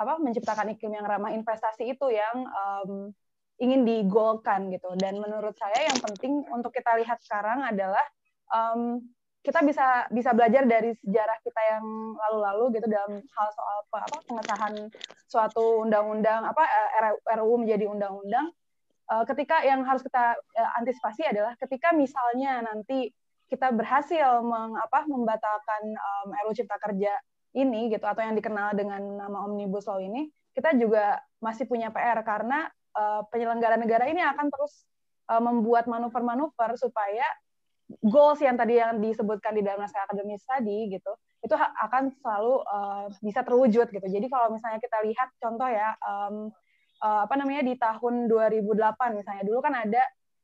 [0.00, 3.12] apa menciptakan iklim yang ramah investasi itu yang um,
[3.60, 4.88] ingin digolkan gitu.
[4.96, 8.02] Dan menurut saya yang penting untuk kita lihat sekarang adalah
[8.48, 9.04] um,
[9.40, 14.18] kita bisa bisa belajar dari sejarah kita yang lalu-lalu gitu dalam hal soal apa, apa
[14.28, 14.74] pengesahan
[15.28, 16.64] suatu undang-undang apa
[17.36, 18.52] RUU menjadi undang-undang.
[19.10, 23.10] Uh, ketika yang harus kita uh, antisipasi adalah ketika misalnya nanti
[23.50, 27.10] kita berhasil meng, apa, membatalkan um, RUU Cipta Kerja
[27.56, 32.20] ini gitu atau yang dikenal dengan nama Omnibus Law ini, kita juga masih punya PR
[32.22, 34.86] karena uh, penyelenggara negara ini akan terus
[35.30, 37.26] uh, membuat manuver-manuver supaya
[38.06, 41.10] goals yang tadi yang disebutkan di dalam naskah akademis tadi gitu
[41.40, 44.06] itu akan selalu uh, bisa terwujud gitu.
[44.06, 46.52] Jadi kalau misalnya kita lihat contoh ya um,
[47.00, 50.02] uh, apa namanya di tahun 2008 misalnya dulu kan ada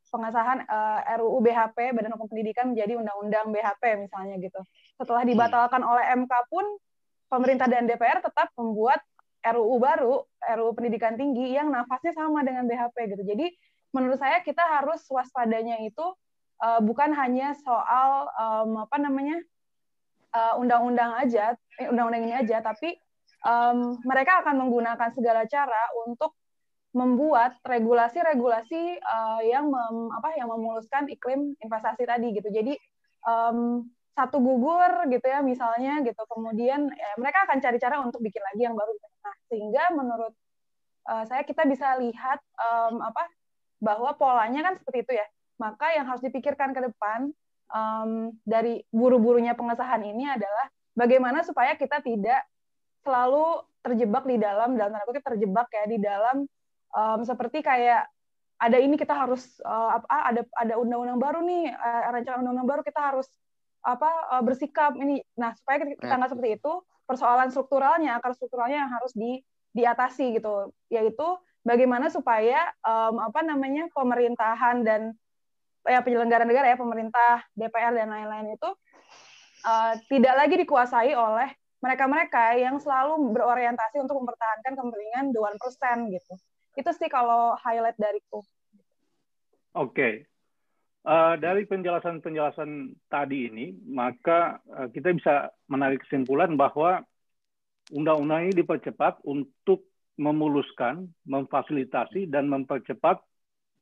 [0.09, 4.61] pengesahan uh, RUU BHP Badan Hukum Pendidikan menjadi Undang-Undang BHP misalnya gitu.
[4.97, 5.31] Setelah hmm.
[5.37, 6.65] dibatalkan oleh MK pun
[7.27, 9.03] pemerintah dan DPR tetap membuat
[9.47, 13.23] RUU baru, RUU Pendidikan Tinggi yang nafasnya sama dengan BHP gitu.
[13.23, 13.47] Jadi
[13.95, 16.03] menurut saya kita harus waspadanya itu
[16.61, 19.39] uh, bukan hanya soal um, apa namanya
[20.37, 22.93] undang-undang uh, aja, eh, undang-undang ini aja, tapi
[23.41, 26.37] um, mereka akan menggunakan segala cara untuk
[26.97, 32.49] membuat regulasi-regulasi uh, yang mem, apa yang memuluskan iklim investasi tadi gitu.
[32.49, 32.77] Jadi
[33.25, 33.85] um,
[34.17, 38.65] satu gugur gitu ya misalnya gitu, kemudian ya, mereka akan cari cara untuk bikin lagi
[38.65, 38.93] yang baru.
[38.97, 40.33] Nah, sehingga menurut
[41.07, 43.29] uh, saya kita bisa lihat um, apa
[43.79, 45.27] bahwa polanya kan seperti itu ya
[45.57, 47.33] maka yang harus dipikirkan ke depan
[47.73, 52.45] um, dari buru-burunya pengesahan ini adalah bagaimana supaya kita tidak
[53.05, 56.37] selalu terjebak di dalam dalam tanda kutip terjebak ya di dalam
[56.93, 58.09] um, seperti kayak
[58.57, 62.83] ada ini kita harus uh, apa ada ada undang-undang baru nih uh, rancangan undang-undang baru
[62.83, 63.29] kita harus
[63.87, 66.19] apa uh, bersikap ini nah supaya kita ya.
[66.19, 66.73] nggak seperti itu
[67.07, 69.39] persoalan strukturalnya akar strukturalnya yang harus di
[69.79, 71.27] diatasi gitu yaitu
[71.63, 75.15] bagaimana supaya um, apa namanya pemerintahan dan
[75.87, 78.71] ya penyelenggara negara ya pemerintah, DPR dan lain-lain itu
[79.67, 86.35] uh, tidak lagi dikuasai oleh mereka-mereka yang selalu berorientasi untuk mempertahankan kepentingan dewan persen gitu.
[86.75, 88.43] Itu sih kalau highlight dariku.
[89.77, 89.95] Oke.
[89.95, 90.13] Okay.
[91.07, 97.07] Uh, dari penjelasan-penjelasan tadi ini, maka uh, kita bisa menarik kesimpulan bahwa
[97.95, 99.87] undang-undang ini dipercepat untuk
[100.19, 103.23] memuluskan, memfasilitasi, dan mempercepat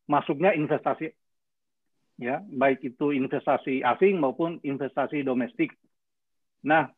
[0.05, 1.17] masuknya investasi
[2.19, 5.75] ya baik itu investasi asing maupun investasi domestik.
[6.63, 6.89] Nah,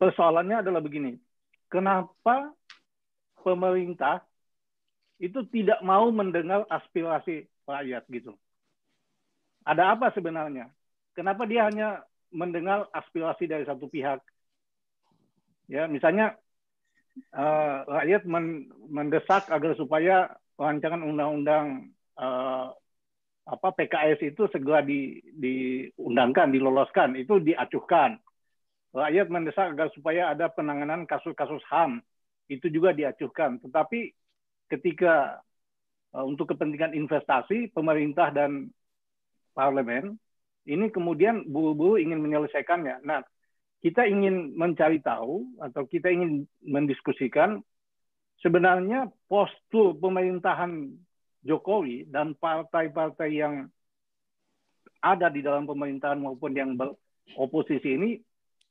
[0.00, 1.20] persoalannya adalah begini,
[1.68, 2.50] kenapa
[3.44, 4.24] pemerintah
[5.20, 8.32] itu tidak mau mendengar aspirasi rakyat gitu?
[9.64, 10.72] Ada apa sebenarnya?
[11.12, 12.00] Kenapa dia hanya
[12.32, 14.22] mendengar aspirasi dari satu pihak?
[15.70, 16.34] Ya, misalnya
[17.34, 18.26] uh, rakyat
[18.90, 22.74] mendesak agar supaya rancangan undang-undang uh,
[23.50, 28.20] apa PKS itu segera di, diundangkan, diloloskan, itu diacuhkan.
[28.90, 32.02] Rakyat mendesak agar supaya ada penanganan kasus-kasus HAM,
[32.50, 33.62] itu juga diacuhkan.
[33.62, 34.10] Tetapi
[34.70, 35.38] ketika
[36.14, 38.70] uh, untuk kepentingan investasi, pemerintah dan
[39.60, 40.16] parlemen,
[40.64, 43.04] ini kemudian buru-buru ingin menyelesaikannya.
[43.04, 43.20] Nah,
[43.84, 47.60] kita ingin mencari tahu atau kita ingin mendiskusikan
[48.40, 50.88] sebenarnya postur pemerintahan
[51.44, 53.68] Jokowi dan partai-partai yang
[55.00, 58.10] ada di dalam pemerintahan maupun yang beroposisi ini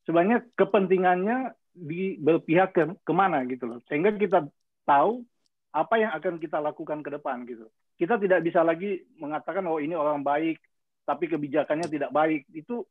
[0.06, 4.46] sebenarnya kepentingannya di berpihak ke ke mana gitu loh sehingga kita
[4.86, 5.26] tahu
[5.74, 7.66] apa yang akan kita lakukan ke depan gitu
[7.98, 10.62] kita tidak bisa lagi mengatakan oh ini orang baik
[11.10, 12.86] tapi kebijakannya tidak baik itu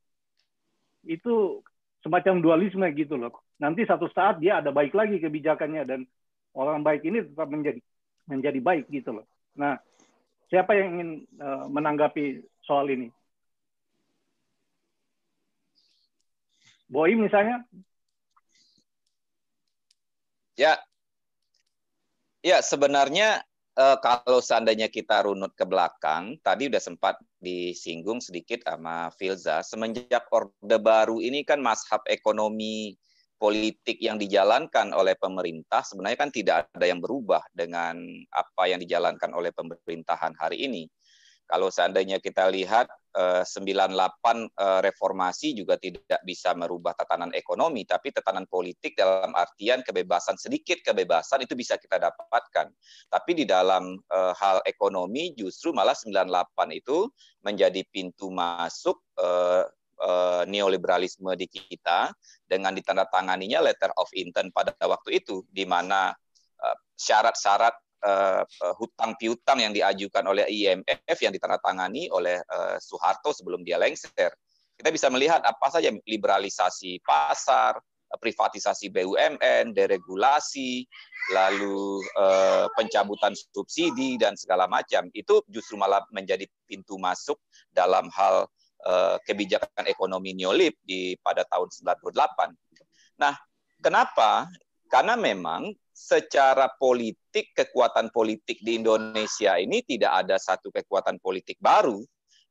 [1.07, 1.63] itu
[2.03, 3.31] semacam dualisme gitu loh
[3.63, 6.01] nanti satu saat dia ada baik lagi kebijakannya dan
[6.59, 7.79] orang baik ini tetap menjadi
[8.27, 9.27] menjadi baik gitu loh
[9.59, 9.75] Nah,
[10.47, 11.11] siapa yang ingin
[11.43, 13.11] uh, menanggapi soal ini?
[16.87, 17.67] Boy misalnya?
[20.55, 20.79] Ya,
[22.41, 23.43] ya sebenarnya
[23.79, 30.27] uh, kalau seandainya kita runut ke belakang, tadi udah sempat disinggung sedikit sama Filza, semenjak
[30.35, 32.99] Orde Baru ini kan mashab ekonomi
[33.39, 38.03] politik yang dijalankan oleh pemerintah sebenarnya kan tidak ada yang berubah dengan
[38.35, 40.91] apa yang dijalankan oleh pemerintahan hari ini.
[41.47, 48.15] Kalau seandainya kita lihat 98 eh, eh, reformasi juga tidak bisa merubah tatanan ekonomi, tapi
[48.15, 52.71] tatanan politik dalam artian kebebasan sedikit kebebasan itu bisa kita dapatkan.
[53.11, 57.11] Tapi di dalam eh, hal ekonomi justru malah 98 itu
[57.43, 59.65] menjadi pintu masuk uh,
[60.47, 62.15] neoliberalisme di kita
[62.47, 66.15] dengan ditandatanganinya letter of intent pada waktu itu di mana
[66.95, 68.43] syarat-syarat uh,
[68.79, 74.31] hutang piutang yang diajukan oleh IMF yang ditandatangani oleh uh, Soeharto sebelum dia lengser.
[74.79, 77.83] Kita bisa melihat apa saja liberalisasi pasar,
[78.17, 80.87] privatisasi BUMN, deregulasi,
[81.35, 85.13] lalu uh, pencabutan subsidi dan segala macam.
[85.13, 87.37] Itu justru malah menjadi pintu masuk
[87.69, 88.49] dalam hal
[88.89, 92.55] uh, kebijakan ekonomi neolib di pada tahun 98.
[93.21, 93.35] Nah,
[93.83, 94.49] kenapa?
[94.89, 102.01] Karena memang secara politik, kekuatan politik di Indonesia ini tidak ada satu kekuatan politik baru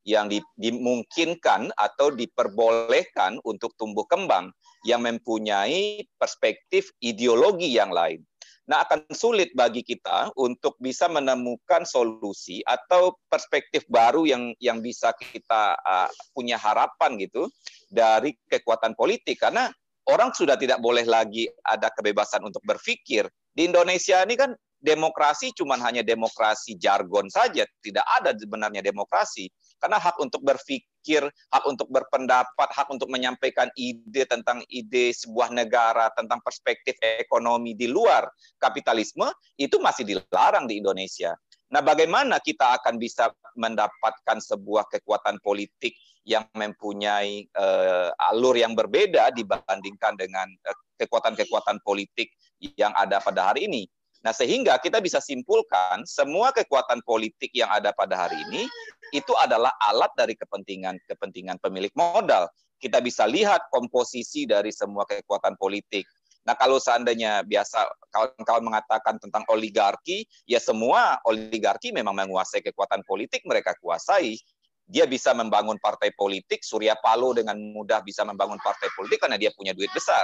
[0.07, 4.55] yang dimungkinkan atau diperbolehkan untuk tumbuh kembang
[4.87, 8.23] yang mempunyai perspektif ideologi yang lain.
[8.67, 15.15] Nah, akan sulit bagi kita untuk bisa menemukan solusi atau perspektif baru yang yang bisa
[15.15, 17.47] kita uh, punya harapan gitu
[17.87, 19.71] dari kekuatan politik karena
[20.07, 23.27] orang sudah tidak boleh lagi ada kebebasan untuk berpikir.
[23.51, 29.49] Di Indonesia ini kan demokrasi cuma hanya demokrasi jargon saja, tidak ada sebenarnya demokrasi.
[29.77, 36.09] Karena hak untuk berpikir, hak untuk berpendapat, hak untuk menyampaikan ide tentang ide sebuah negara,
[36.17, 38.25] tentang perspektif ekonomi di luar
[38.57, 41.37] kapitalisme, itu masih dilarang di Indonesia.
[41.67, 43.27] Nah, bagaimana kita akan bisa
[43.59, 45.93] mendapatkan sebuah kekuatan politik
[46.27, 52.27] yang mempunyai uh, alur yang berbeda dibandingkan dengan uh, kekuatan-kekuatan politik
[52.75, 53.87] yang ada pada hari ini.
[54.27, 58.67] Nah, sehingga kita bisa simpulkan semua kekuatan politik yang ada pada hari ini
[59.15, 62.51] itu adalah alat dari kepentingan-kepentingan pemilik modal.
[62.75, 66.03] Kita bisa lihat komposisi dari semua kekuatan politik.
[66.43, 73.43] Nah, kalau seandainya biasa kawan-kawan mengatakan tentang oligarki, ya semua oligarki memang menguasai kekuatan politik
[73.43, 74.39] mereka kuasai
[74.87, 79.51] dia bisa membangun partai politik, Surya Paloh dengan mudah bisa membangun partai politik karena dia
[79.51, 80.23] punya duit besar.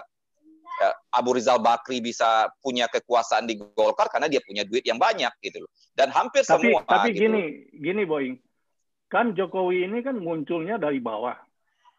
[0.79, 5.29] Ya, Abu Rizal Bakri bisa punya kekuasaan di Golkar karena dia punya duit yang banyak
[5.43, 5.71] gitu loh.
[5.93, 7.27] Dan hampir tapi, semua Tapi gitu.
[7.27, 7.43] gini,
[7.77, 8.35] gini Boeing.
[9.11, 11.37] Kan Jokowi ini kan munculnya dari bawah.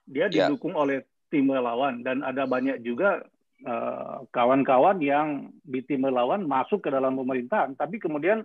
[0.08, 0.50] Dia Ya.
[0.50, 3.22] didukung oleh tim relawan dan ada banyak juga
[3.64, 7.78] eh, kawan-kawan yang di tim relawan masuk ke dalam pemerintahan.
[7.78, 8.42] Tapi kemudian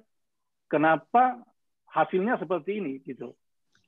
[0.70, 1.42] kenapa
[1.90, 3.34] hasilnya seperti ini gitu?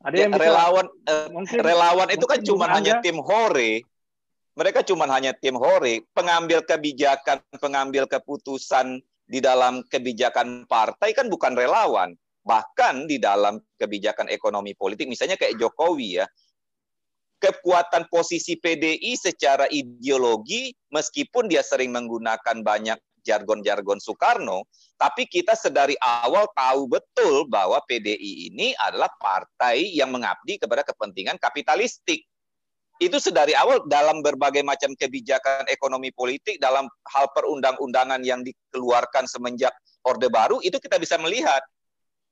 [0.01, 3.85] Ada Ya, yang bisa relawan eh, mungkin relawan itu kan cuma hanya tim hore.
[4.51, 11.55] Mereka cuma hanya tim hore, pengambil kebijakan, pengambil keputusan di dalam kebijakan partai kan bukan
[11.55, 12.11] relawan.
[12.41, 16.25] Bahkan di dalam kebijakan ekonomi politik, misalnya kayak Jokowi ya,
[17.41, 24.65] kekuatan posisi PDI secara ideologi, meskipun dia sering menggunakan banyak jargon-jargon Soekarno,
[24.97, 31.41] tapi kita sedari awal tahu betul bahwa PDI ini adalah partai yang mengabdi kepada kepentingan
[31.41, 32.25] kapitalistik.
[33.01, 39.73] Itu sedari awal dalam berbagai macam kebijakan ekonomi politik, dalam hal perundang-undangan yang dikeluarkan semenjak
[40.05, 41.65] Orde Baru, itu kita bisa melihat.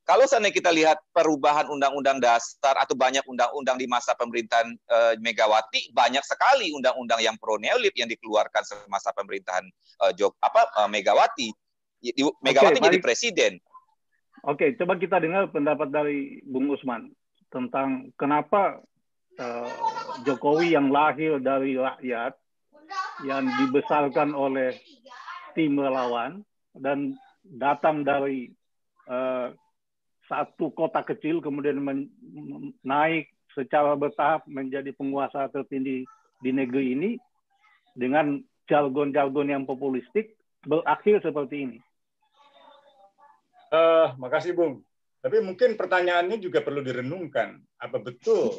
[0.10, 5.94] Kalau seandainya kita lihat perubahan undang-undang dasar atau banyak undang-undang di masa pemerintahan eh, Megawati,
[5.94, 11.48] banyak sekali undang-undang yang pro neolib yang dikeluarkan semasa pemerintahan eh, Jok apa eh, Megawati.
[12.02, 13.06] Di- Megawati jadi baik.
[13.06, 13.62] presiden.
[14.50, 17.14] Oke, coba kita dengar pendapat dari Bung Usman
[17.54, 18.82] tentang kenapa
[19.38, 19.74] eh,
[20.26, 22.34] Jokowi yang lahir dari rakyat,
[23.30, 24.74] yang dibesarkan oleh
[25.54, 26.42] tim relawan
[26.74, 27.14] dan
[27.46, 28.50] datang dari
[29.06, 29.54] eh,
[30.30, 32.14] satu kota kecil kemudian men-
[32.86, 36.06] naik secara bertahap menjadi penguasa tertinggi
[36.40, 37.12] di negeri ini
[37.98, 38.40] dengan
[38.70, 41.78] jargon-jargon yang populistik berakhir seperti ini.
[43.74, 44.86] Eh, makasih Bung.
[45.20, 47.60] Tapi mungkin pertanyaannya juga perlu direnungkan.
[47.76, 48.56] Apa betul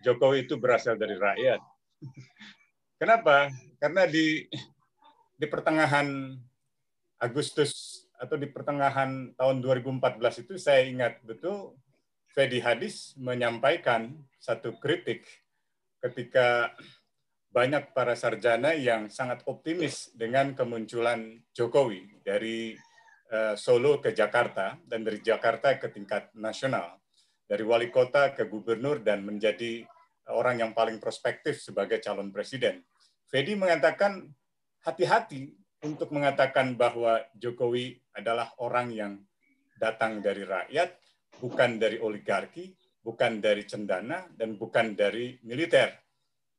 [0.00, 1.60] Jokowi itu berasal dari rakyat?
[3.00, 3.52] Kenapa?
[3.76, 4.48] Karena di
[5.36, 6.36] di pertengahan
[7.20, 11.72] Agustus atau di pertengahan tahun 2014 itu saya ingat betul
[12.30, 15.24] Fedi Hadis menyampaikan satu kritik
[16.04, 16.70] ketika
[17.50, 22.78] banyak para sarjana yang sangat optimis dengan kemunculan Jokowi dari
[23.32, 27.02] eh, Solo ke Jakarta dan dari Jakarta ke tingkat nasional,
[27.50, 29.82] dari wali kota ke gubernur dan menjadi
[30.30, 32.86] orang yang paling prospektif sebagai calon presiden.
[33.26, 34.30] Fedi mengatakan
[34.86, 39.12] hati-hati untuk mengatakan bahwa Jokowi adalah orang yang
[39.80, 41.00] datang dari rakyat,
[41.40, 45.96] bukan dari oligarki, bukan dari cendana, dan bukan dari militer.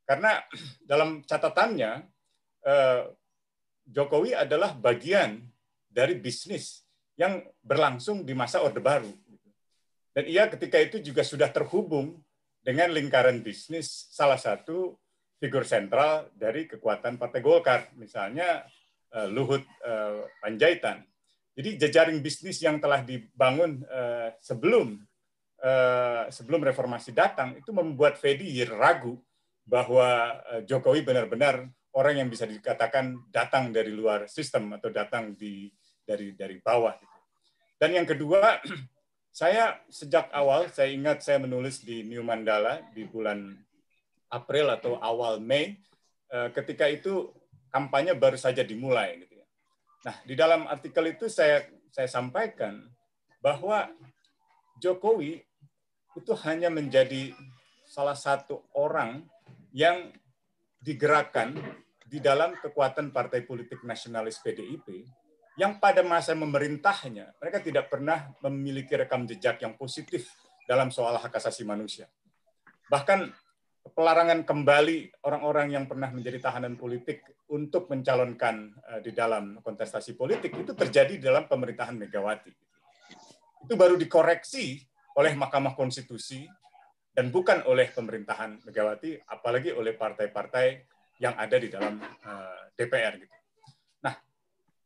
[0.03, 0.41] Karena
[0.91, 1.91] dalam catatannya,
[2.65, 3.01] eh,
[3.85, 5.41] Jokowi adalah bagian
[5.85, 6.85] dari bisnis
[7.19, 9.11] yang berlangsung di masa Orde Baru.
[10.11, 12.19] Dan ia ketika itu juga sudah terhubung
[12.61, 14.99] dengan lingkaran bisnis salah satu
[15.41, 18.65] figur sentral dari kekuatan Partai Golkar, misalnya
[19.13, 21.10] eh, Luhut eh, Panjaitan.
[21.51, 24.95] Jadi jejaring bisnis yang telah dibangun uh, sebelum
[25.59, 29.19] uh, sebelum reformasi datang itu membuat Fedi ragu
[29.67, 35.67] bahwa uh, Jokowi benar-benar orang yang bisa dikatakan datang dari luar sistem atau datang di
[36.07, 36.95] dari dari bawah.
[36.95, 37.17] Gitu.
[37.75, 38.63] Dan yang kedua,
[39.43, 43.59] saya sejak awal saya ingat saya menulis di New Mandala di bulan
[44.31, 45.75] April atau awal Mei
[46.55, 47.27] ketika itu
[47.67, 49.30] kampanye baru saja dimulai gitu.
[50.01, 51.61] Nah, di dalam artikel itu saya
[51.93, 52.89] saya sampaikan
[53.43, 53.89] bahwa
[54.81, 55.45] Jokowi
[56.17, 57.35] itu hanya menjadi
[57.85, 59.21] salah satu orang
[59.71, 60.09] yang
[60.81, 61.53] digerakkan
[62.09, 65.05] di dalam kekuatan partai politik nasionalis PDIP
[65.55, 70.33] yang pada masa memerintahnya mereka tidak pernah memiliki rekam jejak yang positif
[70.65, 72.09] dalam soal hak asasi manusia.
[72.89, 73.31] Bahkan
[73.89, 80.53] pelarangan kembali orang-orang yang pernah menjadi tahanan politik untuk mencalonkan eh, di dalam kontestasi politik
[80.53, 82.53] itu terjadi dalam pemerintahan Megawati.
[83.65, 84.79] Itu baru dikoreksi
[85.17, 86.45] oleh Mahkamah Konstitusi
[87.11, 90.87] dan bukan oleh pemerintahan Megawati, apalagi oleh partai-partai
[91.19, 93.13] yang ada di dalam eh, DPR.
[93.17, 93.35] Gitu.
[94.05, 94.13] Nah,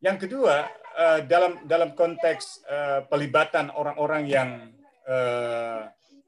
[0.00, 0.66] yang kedua
[0.96, 2.64] eh, dalam dalam konteks
[3.06, 4.50] pelibatan orang-orang yang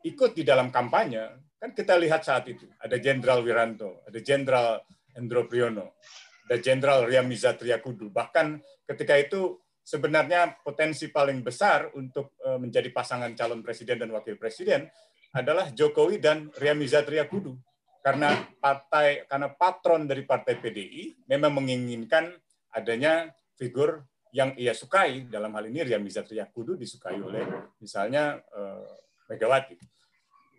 [0.07, 4.79] ikut di dalam kampanye Kan kita lihat saat itu, ada Jenderal Wiranto, ada Jenderal
[5.11, 5.99] Hendro Priyono,
[6.47, 8.15] ada Jenderal Riamiza Triakudu.
[8.15, 14.39] Bahkan ketika itu sebenarnya potensi paling besar untuk eh, menjadi pasangan calon presiden dan wakil
[14.39, 14.87] presiden
[15.35, 17.59] adalah Jokowi dan Riamiza Triakudu.
[17.99, 18.31] Karena
[18.63, 22.31] partai karena patron dari partai PDI memang menginginkan
[22.71, 23.29] adanya
[23.59, 27.43] figur yang ia sukai dalam hal ini Riamiza Triakudu disukai oleh
[27.83, 28.87] misalnya uh,
[29.29, 29.98] Megawati.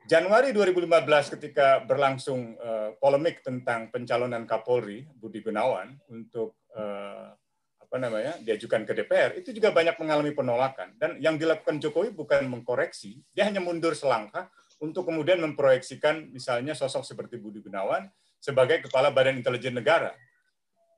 [0.08, 7.36] Januari 2015 ketika berlangsung uh, polemik tentang pencalonan Kapolri Budi Gunawan untuk uh,
[7.90, 10.94] apa namanya diajukan ke DPR itu juga banyak mengalami penolakan.
[10.96, 14.48] Dan yang dilakukan Jokowi bukan mengkoreksi dia hanya mundur selangkah
[14.80, 18.08] untuk kemudian memproyeksikan misalnya sosok seperti Budi Gunawan
[18.40, 20.16] sebagai kepala Badan Intelijen Negara.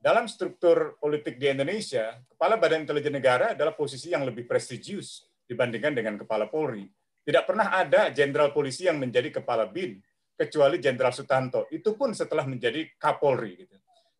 [0.02, 5.94] Dalam struktur politik di Indonesia kepala Badan Intelijen Negara adalah posisi yang lebih prestisius dibandingkan
[5.94, 6.86] dengan kepala Polri
[7.22, 10.02] tidak pernah ada jenderal polisi yang menjadi kepala BIN,
[10.34, 11.70] kecuali Jenderal Sutanto.
[11.70, 13.62] Itu pun setelah menjadi Kapolri.
[13.62, 13.76] Gitu.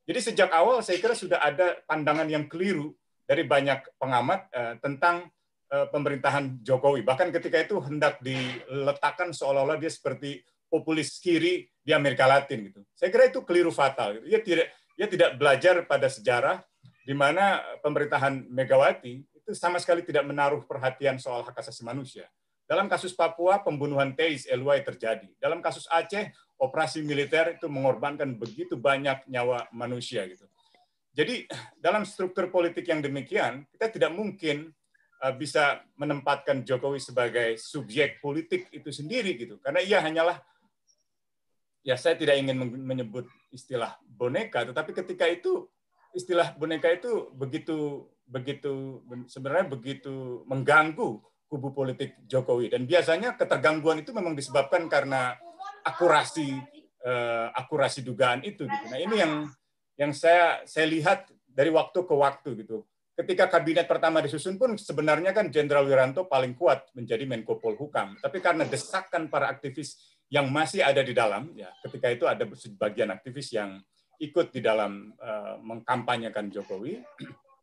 [0.06, 2.94] Jadi sejak awal saya kira sudah ada pandangan yang keliru
[3.26, 5.26] dari banyak pengamat uh, tentang
[5.70, 7.02] uh, pemerintahan Jokowi.
[7.06, 12.80] Bahkan ketika itu hendak diletakkan seolah-olah dia seperti populis kiri di Amerika Latin gitu.
[12.94, 14.18] Saya kira itu keliru fatal.
[14.18, 14.26] Gitu.
[14.30, 16.62] Dia tidak dia tidak belajar pada sejarah
[17.02, 22.30] di mana pemerintahan Megawati itu sama sekali tidak menaruh perhatian soal hak asasi manusia.
[22.72, 25.28] Dalam kasus Papua, pembunuhan Teis Eluai terjadi.
[25.36, 30.48] Dalam kasus Aceh, operasi militer itu mengorbankan begitu banyak nyawa manusia gitu.
[31.12, 31.44] Jadi
[31.76, 34.72] dalam struktur politik yang demikian, kita tidak mungkin
[35.20, 39.60] uh, bisa menempatkan Jokowi sebagai subjek politik itu sendiri gitu.
[39.60, 40.40] Karena ia hanyalah
[41.84, 45.68] ya saya tidak ingin menyebut istilah boneka, tetapi ketika itu
[46.16, 51.20] istilah boneka itu begitu begitu sebenarnya begitu mengganggu
[51.52, 52.72] kubu politik Jokowi.
[52.72, 55.36] Dan biasanya ketergangguan itu memang disebabkan karena
[55.84, 56.56] akurasi
[57.04, 58.64] uh, akurasi dugaan itu.
[58.64, 58.84] Gitu.
[58.88, 59.32] Nah ini yang
[60.00, 62.88] yang saya saya lihat dari waktu ke waktu gitu.
[63.12, 68.16] Ketika kabinet pertama disusun pun sebenarnya kan Jenderal Wiranto paling kuat menjadi Menko Polhukam.
[68.16, 70.00] Tapi karena desakan para aktivis
[70.32, 73.84] yang masih ada di dalam, ya ketika itu ada sebagian aktivis yang
[74.16, 77.04] ikut di dalam uh, mengkampanyekan Jokowi,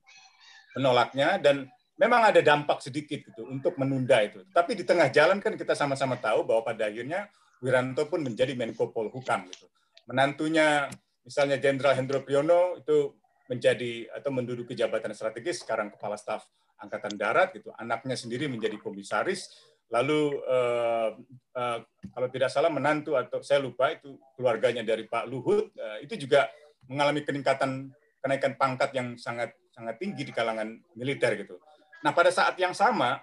[0.78, 1.66] menolaknya dan
[2.00, 4.48] memang ada dampak sedikit gitu untuk menunda itu.
[4.56, 7.28] Tapi di tengah jalan kan kita sama-sama tahu bahwa pada akhirnya
[7.60, 9.68] Wiranto pun menjadi Menko Polhukam gitu.
[10.08, 10.88] Menantunya
[11.28, 13.20] misalnya Jenderal Hendro Priyono itu
[13.52, 16.48] menjadi atau menduduki jabatan strategis sekarang kepala staf
[16.80, 17.76] angkatan darat gitu.
[17.76, 19.52] Anaknya sendiri menjadi komisaris.
[19.90, 21.10] Lalu eh,
[21.58, 21.80] eh,
[22.14, 26.48] kalau tidak salah menantu atau saya lupa itu keluarganya dari Pak Luhut eh, itu juga
[26.88, 27.92] mengalami peningkatan
[28.22, 31.58] kenaikan pangkat yang sangat sangat tinggi di kalangan militer gitu.
[32.00, 33.20] Nah, pada saat yang sama,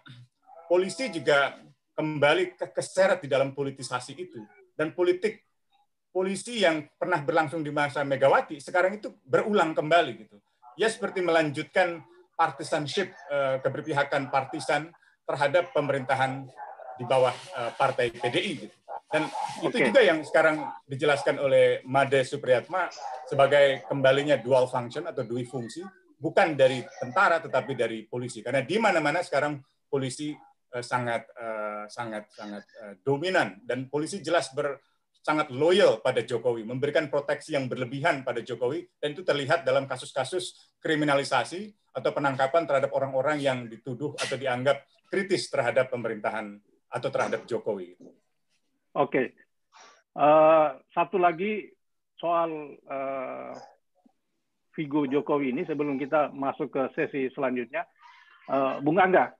[0.68, 1.56] polisi juga
[1.96, 4.40] kembali ke keseret di dalam politisasi itu.
[4.76, 5.40] Dan politik
[6.12, 10.36] polisi yang pernah berlangsung di masa Megawati sekarang itu berulang kembali gitu.
[10.76, 12.04] Ya seperti melanjutkan
[12.36, 14.92] partisanship eh, keberpihakan partisan
[15.24, 16.44] terhadap pemerintahan
[17.00, 18.76] di bawah eh, partai PDI gitu.
[19.06, 19.28] Dan
[19.62, 19.86] itu okay.
[19.88, 22.90] juga yang sekarang dijelaskan oleh Made Supriyatma
[23.24, 25.80] sebagai kembalinya dual function atau dui fungsi
[26.16, 28.40] bukan dari tentara tetapi dari polisi.
[28.40, 30.32] Karena di mana-mana sekarang polisi
[30.72, 33.60] uh, sangat uh, sangat sangat uh, dominan.
[33.62, 34.80] Dan polisi jelas ber
[35.26, 40.70] sangat loyal pada Jokowi, memberikan proteksi yang berlebihan pada Jokowi, dan itu terlihat dalam kasus-kasus
[40.78, 47.98] kriminalisasi atau penangkapan terhadap orang-orang yang dituduh atau dianggap kritis terhadap pemerintahan atau terhadap Jokowi.
[48.94, 49.34] Oke,
[50.14, 51.74] uh, satu lagi
[52.22, 53.52] soal uh,
[54.76, 57.88] figur Jokowi ini sebelum kita masuk ke sesi selanjutnya,
[58.52, 59.32] uh, Bung Angga,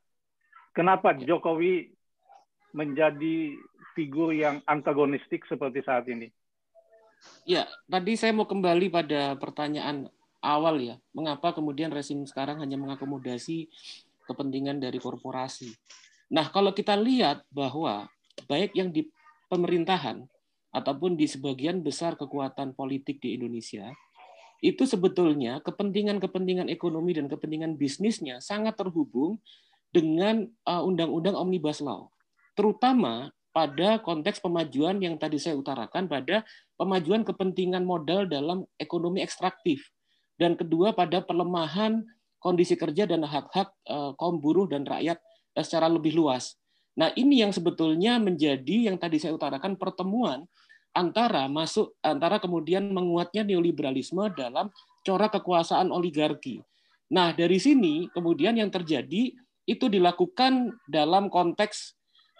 [0.72, 1.92] kenapa Jokowi
[2.72, 3.52] menjadi
[3.92, 6.32] figur yang antagonistik seperti saat ini?
[7.44, 10.08] Ya, tadi saya mau kembali pada pertanyaan
[10.40, 13.68] awal ya, mengapa kemudian rezim sekarang hanya mengakomodasi
[14.24, 15.72] kepentingan dari korporasi.
[16.32, 18.10] Nah, kalau kita lihat bahwa
[18.50, 19.06] baik yang di
[19.46, 20.26] pemerintahan
[20.74, 23.94] ataupun di sebagian besar kekuatan politik di Indonesia,
[24.64, 29.40] itu sebetulnya kepentingan-kepentingan ekonomi dan kepentingan bisnisnya sangat terhubung
[29.92, 32.12] dengan uh, undang-undang Omnibus Law
[32.56, 36.44] terutama pada konteks pemajuan yang tadi saya utarakan pada
[36.76, 39.88] pemajuan kepentingan modal dalam ekonomi ekstraktif
[40.36, 42.04] dan kedua pada pelemahan
[42.36, 45.16] kondisi kerja dan hak-hak eh, kaum buruh dan rakyat
[45.56, 46.54] eh, secara lebih luas.
[46.96, 50.44] Nah, ini yang sebetulnya menjadi yang tadi saya utarakan pertemuan
[50.96, 54.72] antara masuk antara kemudian menguatnya neoliberalisme dalam
[55.04, 56.64] corak kekuasaan oligarki.
[57.12, 59.36] Nah, dari sini kemudian yang terjadi
[59.68, 61.94] itu dilakukan dalam konteks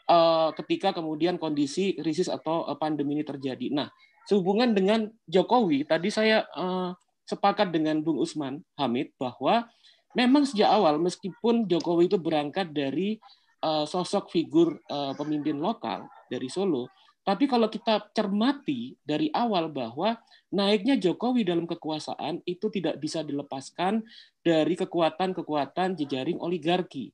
[0.09, 3.71] uh, ketika kemudian kondisi krisis atau uh, pandemi ini terjadi.
[3.71, 3.93] Nah,
[4.25, 6.97] sehubungan dengan Jokowi, tadi saya uh,
[7.29, 9.69] sepakat dengan Bung Usman Hamid bahwa
[10.17, 13.21] memang sejak awal meskipun Jokowi itu berangkat dari
[13.63, 16.91] uh, sosok figur uh, pemimpin lokal dari Solo,
[17.27, 20.15] tapi kalau kita cermati dari awal bahwa
[20.55, 24.07] naiknya Jokowi dalam kekuasaan itu tidak bisa dilepaskan
[24.47, 27.11] dari kekuatan-kekuatan jejaring oligarki.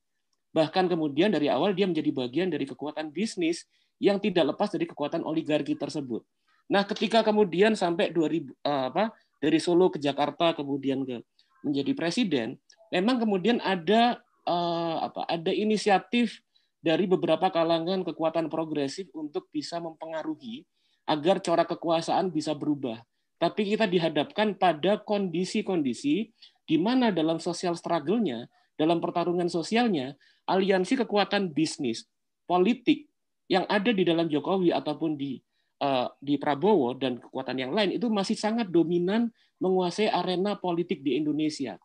[0.53, 3.65] Bahkan kemudian dari awal dia menjadi bagian dari kekuatan bisnis
[3.97, 6.21] yang tidak lepas dari kekuatan oligarki tersebut.
[6.69, 9.09] Nah, ketika kemudian sampai 2000 eh, apa
[9.41, 11.25] dari Solo ke Jakarta kemudian ke
[11.65, 12.61] menjadi presiden,
[12.93, 16.43] memang kemudian ada uh, apa ada inisiatif
[16.83, 20.67] dari beberapa kalangan kekuatan progresif untuk bisa mempengaruhi
[21.07, 22.99] agar corak kekuasaan bisa berubah.
[23.39, 26.31] Tapi kita dihadapkan pada kondisi-kondisi
[26.63, 32.07] di mana dalam sosial struggle-nya, dalam pertarungan sosialnya, aliansi kekuatan bisnis,
[32.43, 33.07] politik
[33.47, 35.39] yang ada di dalam Jokowi ataupun di
[35.83, 41.19] uh, di Prabowo dan kekuatan yang lain itu masih sangat dominan menguasai arena politik di
[41.19, 41.79] Indonesia.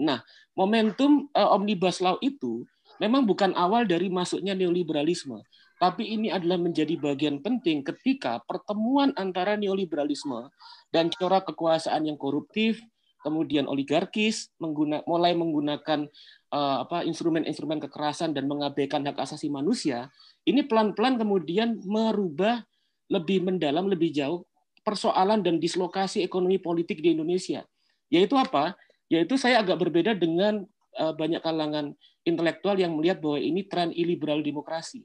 [0.00, 0.20] Nah,
[0.52, 2.68] momentum uh, omnibus law itu
[3.02, 5.42] memang bukan awal dari masuknya neoliberalisme,
[5.82, 10.48] tapi ini adalah menjadi bagian penting ketika pertemuan antara neoliberalisme
[10.94, 12.78] dan corak kekuasaan yang koruptif,
[13.26, 16.06] kemudian oligarkis, mengguna, mulai menggunakan
[16.54, 20.12] uh, apa instrumen-instrumen kekerasan dan mengabaikan hak asasi manusia,
[20.46, 22.62] ini pelan-pelan kemudian merubah
[23.10, 24.46] lebih mendalam, lebih jauh
[24.84, 27.64] persoalan dan dislokasi ekonomi politik di Indonesia.
[28.12, 28.76] Yaitu apa?
[29.08, 30.68] Yaitu saya agak berbeda dengan
[31.00, 35.04] uh, banyak kalangan intelektual yang melihat bahwa ini tren iliberal demokrasi.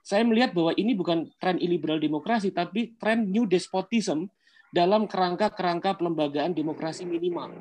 [0.00, 4.30] Saya melihat bahwa ini bukan tren iliberal demokrasi, tapi tren new despotism
[4.72, 7.52] dalam kerangka-kerangka pelembagaan demokrasi minimal.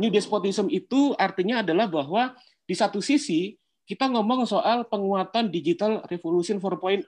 [0.00, 2.34] New despotism itu artinya adalah bahwa
[2.64, 7.04] di satu sisi kita ngomong soal penguatan digital revolution 4.0,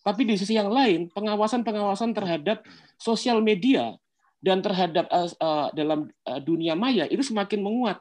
[0.00, 2.64] tapi di sisi yang lain pengawasan-pengawasan terhadap
[2.96, 3.92] sosial media
[4.40, 8.00] dan terhadap uh, dalam uh, dunia maya itu semakin menguat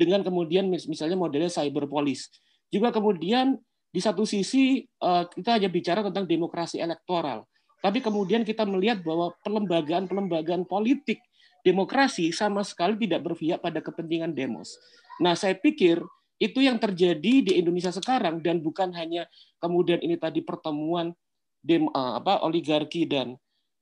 [0.00, 2.32] dengan kemudian misalnya modelnya cyber police.
[2.72, 3.60] Juga kemudian
[3.92, 7.44] di satu sisi uh, kita hanya bicara tentang demokrasi elektoral
[7.80, 11.20] tapi kemudian kita melihat bahwa pelembagaan-pelembagaan politik
[11.64, 14.76] demokrasi sama sekali tidak berpihak pada kepentingan demos.
[15.20, 16.00] Nah, saya pikir
[16.40, 19.28] itu yang terjadi di Indonesia sekarang dan bukan hanya
[19.60, 21.12] kemudian ini tadi pertemuan
[21.60, 23.36] dem, eh, apa oligarki dan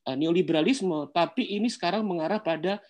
[0.07, 2.83] uh, neoliberalisme, tapi ini sekarang mengarah pada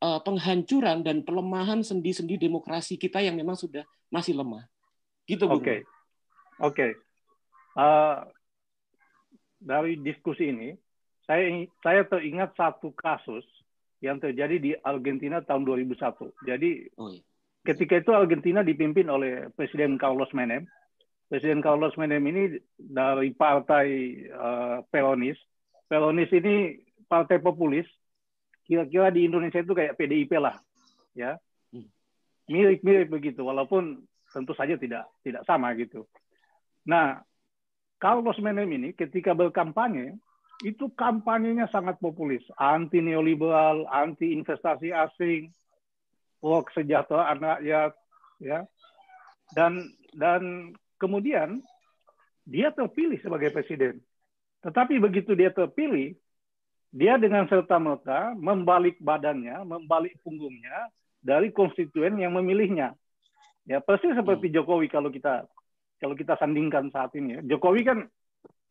[0.00, 3.82] penghancuran dan pelemahan sendi-sendi demokrasi kita yang memang sudah
[4.12, 4.64] masih lemah.
[5.26, 5.56] Gitu, Oke.
[5.56, 5.82] Oke.
[6.60, 6.90] Okay.
[7.76, 8.24] Uh,
[9.60, 10.72] dari diskusi ini,
[11.26, 13.44] saya saya teringat satu kasus
[14.04, 16.46] yang terjadi di Argentina tahun 2001.
[16.46, 16.70] Jadi
[17.00, 17.20] oh, iya.
[17.66, 20.64] ketika itu Argentina dipimpin oleh Presiden Carlos Menem.
[21.26, 23.88] Presiden Carlos Menem ini dari partai
[24.30, 25.36] uh, Peronis.
[25.90, 26.78] Peronis ini
[27.10, 27.86] partai populis.
[28.66, 30.58] Kira-kira di Indonesia itu kayak PDIP lah,
[31.14, 31.38] ya.
[32.50, 34.02] Mirip-mirip begitu, walaupun
[34.34, 36.06] tentu saja tidak tidak sama gitu.
[36.86, 37.22] Nah,
[38.02, 40.18] Carlos Menem ini ketika berkampanye
[40.64, 45.52] itu kampanyenya sangat populis, anti neoliberal, anti investasi asing,
[46.42, 47.92] pro kesejahteraan rakyat,
[48.42, 48.66] ya.
[49.54, 51.62] Dan dan kemudian
[52.46, 54.00] dia terpilih sebagai presiden.
[54.62, 56.14] Tetapi begitu dia terpilih,
[56.96, 60.88] dia dengan serta-merta membalik badannya, membalik punggungnya
[61.20, 62.96] dari konstituen yang memilihnya.
[63.68, 64.54] Ya persis seperti hmm.
[64.56, 65.44] Jokowi kalau kita
[66.00, 67.36] kalau kita sandingkan saat ini.
[67.36, 67.40] Ya.
[67.52, 67.98] Jokowi kan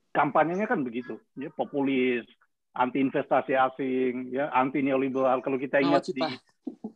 [0.09, 2.25] kampanyenya kan begitu, ya populis,
[2.73, 5.45] anti investasi asing, ya anti neoliberal.
[5.45, 6.25] Kalau kita ingat di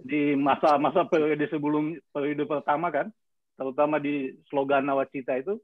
[0.02, 3.14] di masa-masa periode sebelum periode pertama kan,
[3.54, 5.62] terutama di slogan nawacita itu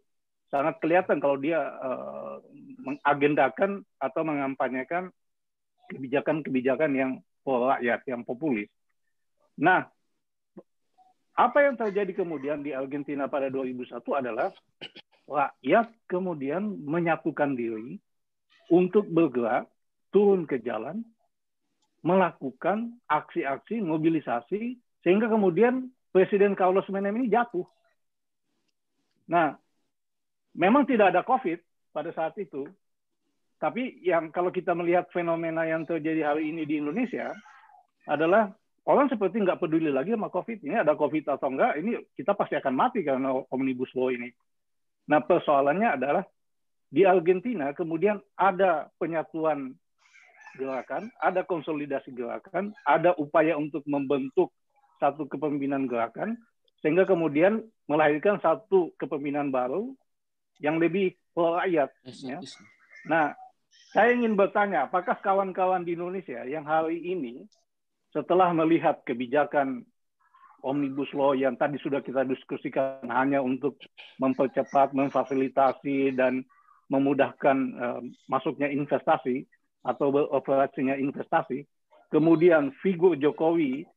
[0.54, 2.38] sangat kelihatan kalau dia uh,
[2.86, 5.10] mengagendakan atau mengampanyekan
[5.90, 7.12] kebijakan-kebijakan yang
[7.46, 8.68] rakyat, yang populis.
[9.62, 9.86] Nah,
[11.36, 14.50] apa yang terjadi kemudian di Argentina pada 2001 adalah
[15.28, 18.00] rakyat kemudian menyatukan diri
[18.72, 19.68] untuk bergerak
[20.10, 21.04] turun ke jalan,
[22.06, 27.68] melakukan aksi-aksi mobilisasi sehingga kemudian Presiden Carlos Menem ini jatuh.
[29.28, 29.60] Nah,
[30.56, 31.60] memang tidak ada COVID
[31.92, 32.64] pada saat itu,
[33.56, 37.32] tapi yang kalau kita melihat fenomena yang terjadi hari ini di Indonesia
[38.06, 38.52] adalah
[38.86, 40.62] orang seperti nggak peduli lagi sama COVID.
[40.62, 44.30] Ini ada COVID atau enggak, ini kita pasti akan mati karena omnibus law ini.
[45.10, 46.24] Nah persoalannya adalah
[46.92, 49.74] di Argentina kemudian ada penyatuan
[50.56, 54.52] gerakan, ada konsolidasi gerakan, ada upaya untuk membentuk
[55.00, 56.40] satu kepemimpinan gerakan,
[56.80, 57.60] sehingga kemudian
[57.92, 59.92] melahirkan satu kepemimpinan baru
[60.64, 61.92] yang lebih pro rakyat.
[62.24, 62.40] Ya.
[63.06, 63.36] Nah,
[63.96, 67.48] saya ingin bertanya, apakah kawan-kawan di Indonesia yang hari ini
[68.12, 69.88] setelah melihat kebijakan
[70.60, 73.80] omnibus law yang tadi sudah kita diskusikan hanya untuk
[74.20, 76.44] mempercepat, memfasilitasi dan
[76.92, 79.48] memudahkan uh, masuknya investasi
[79.88, 81.64] atau beroperasinya investasi,
[82.12, 83.88] kemudian figur Jokowi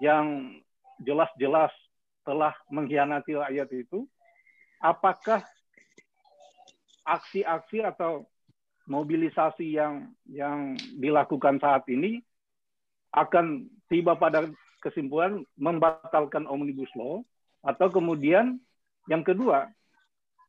[0.00, 0.56] yang
[1.04, 1.76] jelas-jelas
[2.24, 4.08] telah mengkhianati rakyat itu,
[4.80, 5.44] apakah
[7.04, 8.24] aksi-aksi atau
[8.90, 12.18] mobilisasi yang yang dilakukan saat ini
[13.14, 14.50] akan tiba pada
[14.82, 17.22] kesimpulan membatalkan omnibus law
[17.62, 18.58] atau kemudian
[19.06, 19.70] yang kedua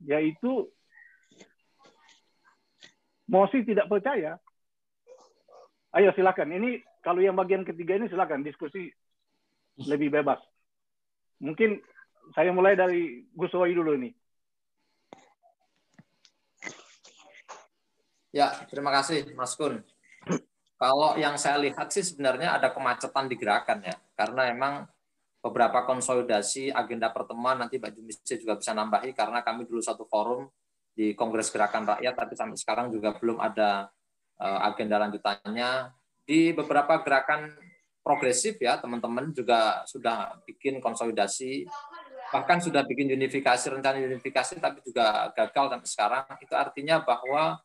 [0.01, 0.65] yaitu
[3.29, 4.41] mosi tidak percaya.
[5.93, 6.55] Ayo silakan.
[6.57, 8.89] Ini kalau yang bagian ketiga ini silakan diskusi
[9.85, 10.39] lebih bebas.
[11.43, 11.77] Mungkin
[12.33, 14.13] saya mulai dari Gus Roy dulu nih.
[18.31, 19.83] Ya, terima kasih Mas Kun.
[20.79, 24.73] Kalau yang saya lihat sih sebenarnya ada kemacetan di gerakan ya, karena emang
[25.43, 30.47] beberapa konsolidasi agenda pertemuan nanti Mbak Jumisi juga bisa nambahi karena kami dulu satu forum
[30.95, 33.91] di Kongres Gerakan Rakyat tapi sampai sekarang juga belum ada
[34.39, 35.91] eh, agenda lanjutannya.
[36.23, 37.51] Di beberapa gerakan
[37.99, 41.67] progresif ya teman-teman juga sudah bikin konsolidasi
[42.31, 46.25] bahkan sudah bikin unifikasi rencana unifikasi tapi juga gagal sampai sekarang.
[46.39, 47.59] Itu artinya bahwa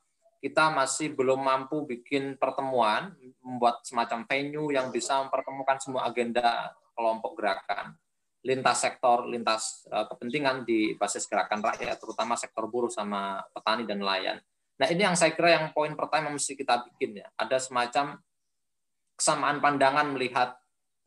[0.47, 3.11] kita masih belum mampu bikin pertemuan,
[3.43, 7.99] membuat semacam venue yang bisa mempertemukan semua agenda kelompok gerakan,
[8.47, 13.99] lintas sektor, lintas uh, kepentingan di basis gerakan rakyat, terutama sektor buruh sama petani dan
[13.99, 14.39] nelayan.
[14.79, 18.23] Nah ini yang saya kira yang poin pertama mesti kita bikin ya, ada semacam
[19.19, 20.55] kesamaan pandangan melihat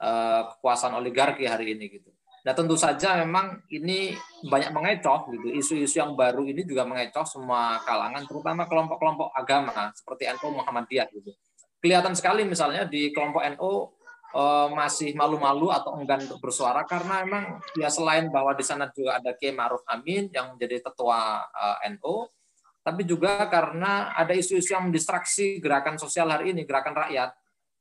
[0.03, 2.11] uh, kekuasaan oligarki hari ini gitu.
[2.49, 5.53] Nah tentu saja memang ini banyak mengecoh gitu.
[5.53, 11.29] Isu-isu yang baru ini juga mengecoh semua kalangan, terutama kelompok-kelompok agama seperti NU Muhammadiyah gitu.
[11.77, 13.93] Kelihatan sekali misalnya di kelompok NU
[14.33, 19.21] eh, masih malu-malu atau enggan untuk bersuara karena memang ya selain bahwa di sana juga
[19.21, 22.33] ada Kiai Ma'ruf Amin yang menjadi ketua eh, NU,
[22.81, 27.29] tapi juga karena ada isu-isu yang mendistraksi gerakan sosial hari ini, gerakan rakyat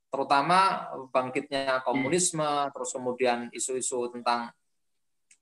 [0.08, 4.48] terutama bangkitnya komunisme, terus kemudian isu-isu tentang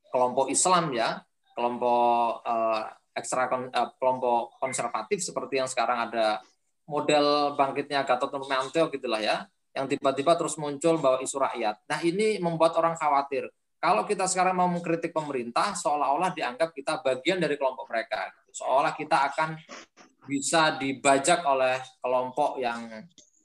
[0.09, 1.21] kelompok Islam ya,
[1.53, 2.81] kelompok uh,
[3.13, 6.41] ekstra uh, kelompok konservatif seperti yang sekarang ada
[6.87, 9.43] model bangkitnya Gatot Nurmantio gitulah ya,
[9.75, 11.83] yang tiba-tiba terus muncul bahwa isu rakyat.
[11.89, 13.49] Nah ini membuat orang khawatir.
[13.77, 18.33] Kalau kita sekarang mau mengkritik pemerintah, seolah-olah dianggap kita bagian dari kelompok mereka.
[18.49, 19.53] Seolah kita akan
[20.25, 22.89] bisa dibajak oleh kelompok yang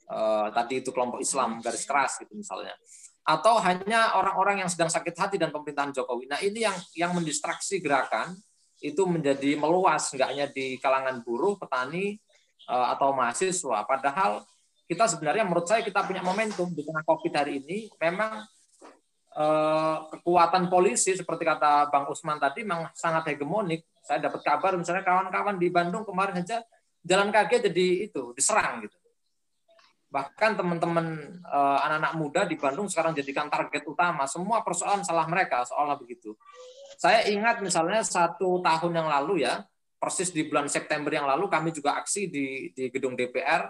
[0.09, 2.75] uh, tadi itu kelompok Islam garis keras gitu misalnya
[3.23, 6.27] atau hanya orang-orang yang sedang sakit hati dan pemerintahan Jokowi.
[6.27, 8.35] Nah ini yang yang mendistraksi gerakan
[8.83, 12.19] itu menjadi meluas nggak hanya di kalangan buruh, petani
[12.67, 13.87] uh, atau mahasiswa.
[13.87, 14.43] Padahal
[14.83, 18.43] kita sebenarnya menurut saya kita punya momentum di tengah COVID hari ini memang
[19.39, 23.87] uh, kekuatan polisi seperti kata Bang Usman tadi memang sangat hegemonik.
[24.03, 26.59] Saya dapat kabar misalnya kawan-kawan di Bandung kemarin saja
[27.03, 29.02] jalan kaki jadi itu diserang gitu
[30.13, 35.65] bahkan teman-teman uh, anak-anak muda di Bandung sekarang jadikan target utama semua persoalan salah mereka
[35.65, 36.37] seolah begitu
[37.01, 39.65] saya ingat misalnya satu tahun yang lalu ya
[39.97, 43.65] persis di bulan September yang lalu kami juga aksi di di gedung DPR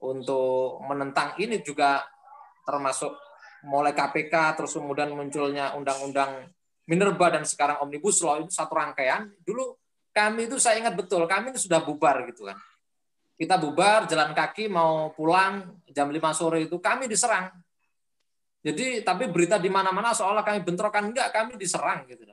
[0.00, 2.00] untuk menentang ini juga
[2.64, 3.12] termasuk
[3.68, 6.48] mulai KPK terus kemudian munculnya undang-undang
[6.86, 9.26] Minerba dan sekarang Omnibus Law itu satu rangkaian.
[9.42, 9.74] Dulu
[10.14, 12.56] kami itu saya ingat betul, kami itu sudah bubar gitu kan.
[13.36, 17.52] Kita bubar, jalan kaki mau pulang jam 5 sore itu kami diserang.
[18.64, 22.24] Jadi tapi berita di mana-mana seolah kami bentrokan enggak, kami diserang gitu.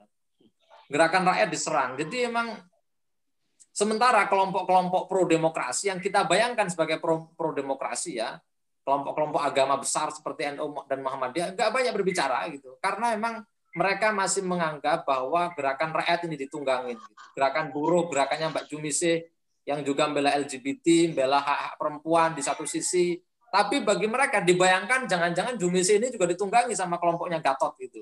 [0.87, 1.91] Gerakan rakyat diserang.
[1.99, 2.55] Jadi emang
[3.69, 8.39] sementara kelompok-kelompok pro demokrasi yang kita bayangkan sebagai pro, pro demokrasi ya,
[8.87, 12.79] kelompok-kelompok agama besar seperti NU dan Muhammadiyah enggak banyak berbicara gitu.
[12.79, 13.43] Karena emang
[13.73, 16.97] mereka masih menganggap bahwa gerakan rakyat ini ditunggangin.
[17.33, 19.32] Gerakan buruh, gerakannya Mbak Jumise
[19.63, 23.19] yang juga membela LGBT, membela hak-hak perempuan di satu sisi.
[23.53, 28.01] Tapi bagi mereka dibayangkan jangan-jangan Jumise ini juga ditunggangi sama kelompoknya Gatot gitu.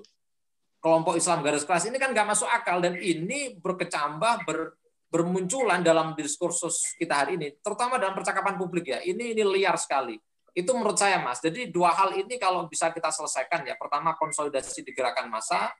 [0.81, 4.73] Kelompok Islam garis keras ini kan nggak masuk akal dan ini berkecambah ber,
[5.13, 8.99] bermunculan dalam diskursus kita hari ini, terutama dalam percakapan publik ya.
[9.03, 10.17] Ini ini liar sekali
[10.51, 11.39] itu menurut saya, Mas.
[11.39, 13.79] Jadi dua hal ini kalau bisa kita selesaikan ya.
[13.79, 15.71] Pertama konsolidasi di gerakan massa,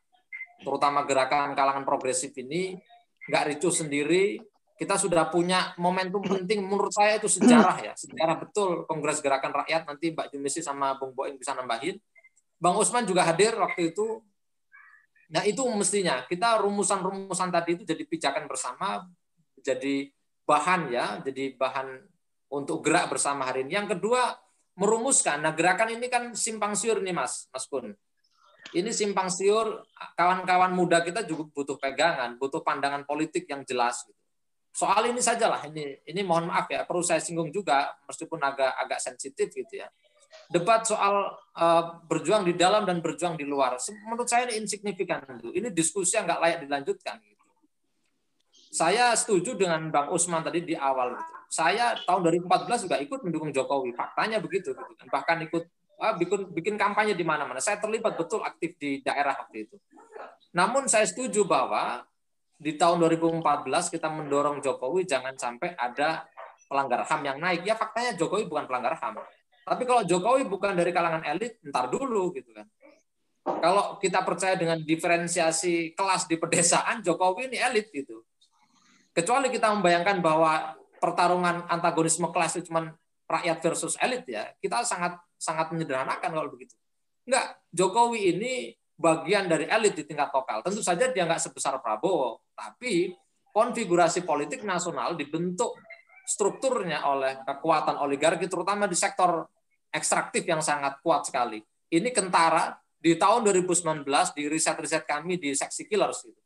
[0.64, 2.80] terutama gerakan kalangan progresif ini
[3.28, 4.40] nggak ricu sendiri.
[4.82, 7.94] Kita sudah punya momentum penting menurut saya itu sejarah ya.
[7.94, 12.02] Sejarah betul Kongres Gerakan Rakyat nanti Mbak Jumisi sama Bung Boeing bisa nambahin.
[12.58, 14.26] Bang Usman juga hadir waktu itu.
[15.30, 19.06] Nah itu mestinya kita rumusan-rumusan tadi itu jadi pijakan bersama,
[19.62, 20.10] jadi
[20.50, 22.02] bahan ya, jadi bahan
[22.50, 23.78] untuk gerak bersama hari ini.
[23.78, 24.34] Yang kedua,
[24.76, 25.40] merumuskan.
[25.46, 27.96] Nah, gerakan ini kan simpang siur nih, Mas, Mas Kun.
[28.76, 29.84] Ini simpang siur,
[30.18, 34.04] kawan-kawan muda kita juga butuh pegangan, butuh pandangan politik yang jelas.
[34.06, 34.21] Gitu.
[34.72, 39.00] Soal ini sajalah, ini ini mohon maaf ya, perlu saya singgung juga, meskipun agak agak
[39.04, 39.88] sensitif gitu ya.
[40.48, 43.76] Debat soal uh, berjuang di dalam dan berjuang di luar,
[44.08, 45.28] menurut saya ini insignifikan.
[45.44, 47.20] Ini diskusi yang nggak layak dilanjutkan.
[47.20, 47.46] Gitu.
[48.72, 51.20] Saya setuju dengan Bang Usman tadi di awal.
[51.20, 53.92] Gitu saya tahun 2014 juga ikut mendukung Jokowi.
[53.92, 55.08] Faktanya begitu, gitu kan.
[55.12, 55.64] Bahkan ikut
[56.00, 57.60] ah, bikin bikin kampanye di mana-mana.
[57.60, 59.76] Saya terlibat betul aktif di daerah waktu itu.
[60.56, 62.08] Namun saya setuju bahwa
[62.62, 63.42] di tahun 2014
[63.90, 66.30] kita mendorong Jokowi jangan sampai ada
[66.70, 67.66] pelanggar HAM yang naik.
[67.66, 69.18] Ya faktanya Jokowi bukan pelanggar HAM.
[69.66, 72.70] Tapi kalau Jokowi bukan dari kalangan elit, ntar dulu gitu kan.
[73.42, 78.22] Kalau kita percaya dengan diferensiasi kelas di pedesaan, Jokowi ini elit gitu.
[79.10, 82.94] Kecuali kita membayangkan bahwa pertarungan antagonisme kelas itu cuma
[83.26, 86.78] rakyat versus elit ya, kita sangat sangat menyederhanakan kalau begitu.
[87.26, 88.54] Enggak, Jokowi ini
[89.02, 90.62] bagian dari elit di tingkat lokal.
[90.62, 93.10] Tentu saja dia nggak sebesar Prabowo, tapi
[93.50, 95.74] konfigurasi politik nasional dibentuk
[96.30, 99.50] strukturnya oleh kekuatan oligarki, terutama di sektor
[99.90, 101.60] ekstraktif yang sangat kuat sekali.
[101.92, 104.06] Ini kentara di tahun 2019
[104.38, 106.24] di riset-riset kami di seksi killers.
[106.24, 106.40] Gitu.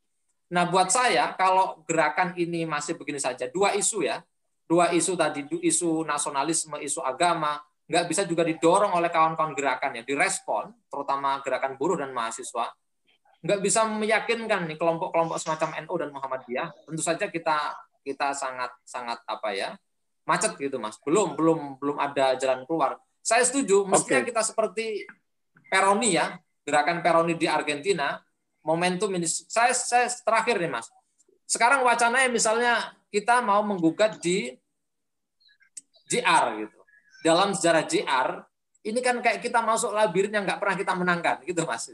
[0.55, 4.23] Nah, buat saya kalau gerakan ini masih begini saja, dua isu ya,
[4.65, 10.03] dua isu tadi, isu nasionalisme, isu agama, nggak bisa juga didorong oleh kawan-kawan gerakan ya,
[10.07, 12.73] direspon, terutama gerakan buruh dan mahasiswa,
[13.45, 16.67] nggak bisa meyakinkan nih kelompok-kelompok semacam NU dan Muhammadiyah.
[16.89, 19.77] Tentu saja kita kita sangat sangat apa ya
[20.25, 20.97] macet gitu mas.
[21.05, 22.97] Belum belum belum ada jalan keluar.
[23.21, 23.85] Saya setuju.
[23.85, 24.29] Mestinya okay.
[24.33, 24.85] kita seperti
[25.69, 26.33] Peroni ya,
[26.65, 28.17] gerakan Peroni di Argentina.
[28.65, 29.29] Momentum ini.
[29.29, 30.89] Saya saya terakhir nih mas.
[31.45, 32.73] Sekarang wacananya misalnya
[33.13, 34.57] kita mau menggugat di
[36.09, 36.79] JR gitu.
[37.21, 38.41] Dalam sejarah JR
[38.85, 41.89] ini kan kayak kita masuk labirin yang nggak pernah kita menangkan gitu Mas.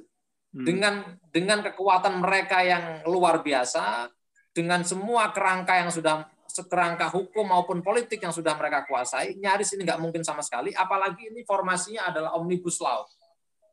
[0.52, 0.68] Hmm.
[0.68, 0.94] Dengan
[1.32, 4.12] dengan kekuatan mereka yang luar biasa,
[4.52, 6.28] dengan semua kerangka yang sudah
[6.68, 10.76] kerangka hukum maupun politik yang sudah mereka kuasai, nyaris ini nggak mungkin sama sekali.
[10.76, 13.08] Apalagi ini formasinya adalah omnibus law,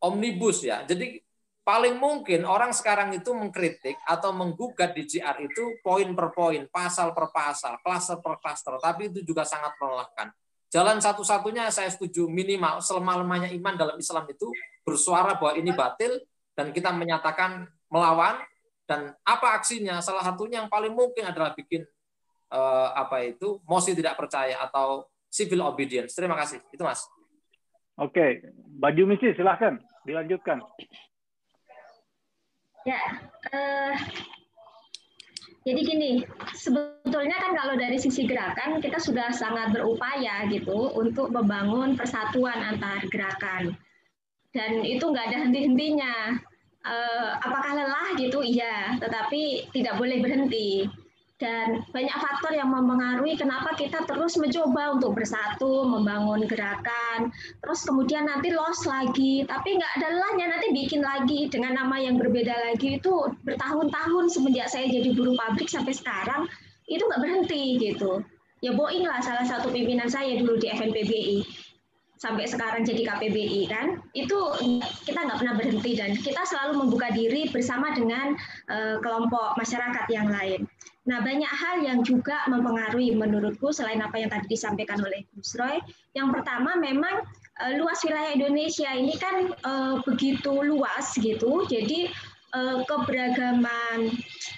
[0.06, 0.86] omnibus ya.
[0.86, 1.18] Jadi
[1.66, 7.10] paling mungkin orang sekarang itu mengkritik atau menggugat di GR itu poin per poin, pasal
[7.10, 10.30] per pasal, klaster per klaster, tapi itu juga sangat melelahkan.
[10.68, 14.52] Jalan satu-satunya saya setuju minimal selama-lamanya iman dalam Islam itu
[14.84, 16.20] bersuara bahwa ini batil
[16.58, 18.42] dan kita menyatakan melawan
[18.90, 20.02] dan apa aksinya?
[20.02, 21.86] Salah satunya yang paling mungkin adalah bikin
[22.50, 26.18] eh, apa itu mosi tidak percaya atau civil obedience.
[26.18, 26.58] Terima kasih.
[26.74, 27.06] Itu Mas.
[27.94, 28.42] Oke,
[28.78, 30.62] Baju Misi silahkan dilanjutkan.
[32.86, 33.02] Ya,
[33.52, 33.94] uh,
[35.68, 36.10] jadi gini,
[36.56, 43.04] sebetulnya kan kalau dari sisi gerakan kita sudah sangat berupaya gitu untuk membangun persatuan antar
[43.12, 43.76] gerakan.
[44.54, 46.40] Dan itu nggak ada henti-hentinya.
[46.86, 48.38] Uh, apakah lelah gitu?
[48.40, 50.86] Iya, tetapi tidak boleh berhenti
[51.38, 57.30] dan banyak faktor yang mempengaruhi kenapa kita terus mencoba untuk bersatu, membangun gerakan,
[57.62, 62.18] terus kemudian nanti loss lagi, tapi nggak ada lelahnya nanti bikin lagi dengan nama yang
[62.18, 66.50] berbeda lagi itu bertahun-tahun semenjak saya jadi buruh pabrik sampai sekarang
[66.90, 68.18] itu nggak berhenti gitu.
[68.58, 71.46] Ya Boeing lah salah satu pimpinan saya dulu di FNPBI
[72.18, 74.38] sampai sekarang jadi KPBI kan itu
[75.06, 78.34] kita nggak pernah berhenti dan kita selalu membuka diri bersama dengan
[78.68, 80.66] uh, kelompok masyarakat yang lain.
[81.08, 85.80] Nah banyak hal yang juga mempengaruhi menurutku selain apa yang tadi disampaikan oleh Gus Roy.
[86.12, 87.24] Yang pertama memang
[87.64, 92.12] uh, luas wilayah Indonesia ini kan uh, begitu luas gitu, jadi
[92.54, 94.12] uh, keberagaman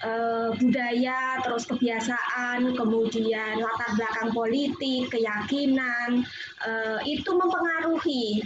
[0.04, 6.22] uh, budaya, terus kebiasaan, kemudian latar belakang politik, keyakinan,
[6.66, 8.44] uh, itu mempengaruhi.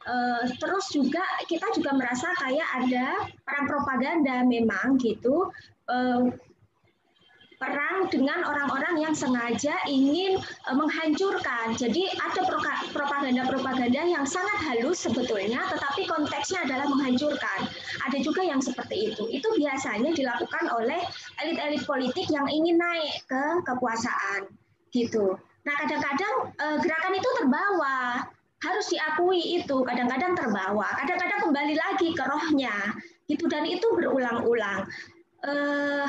[0.00, 5.52] Uh, terus juga kita juga merasa kayak ada peran propaganda memang gitu.
[7.60, 11.76] Perang dengan orang-orang yang sengaja ingin uh, menghancurkan.
[11.76, 12.48] Jadi ada
[12.96, 17.68] propaganda-propaganda yang sangat halus sebetulnya, tetapi konteksnya adalah menghancurkan.
[18.08, 19.28] Ada juga yang seperti itu.
[19.28, 21.04] Itu biasanya dilakukan oleh
[21.44, 24.48] elit-elit politik yang ingin naik ke kekuasaan,
[24.96, 25.36] gitu.
[25.68, 28.24] Nah kadang-kadang uh, gerakan itu terbawa,
[28.64, 32.96] harus diakui itu kadang-kadang terbawa, kadang-kadang kembali lagi ke rohnya,
[33.28, 34.88] gitu dan itu berulang-ulang.
[35.44, 36.08] Uh,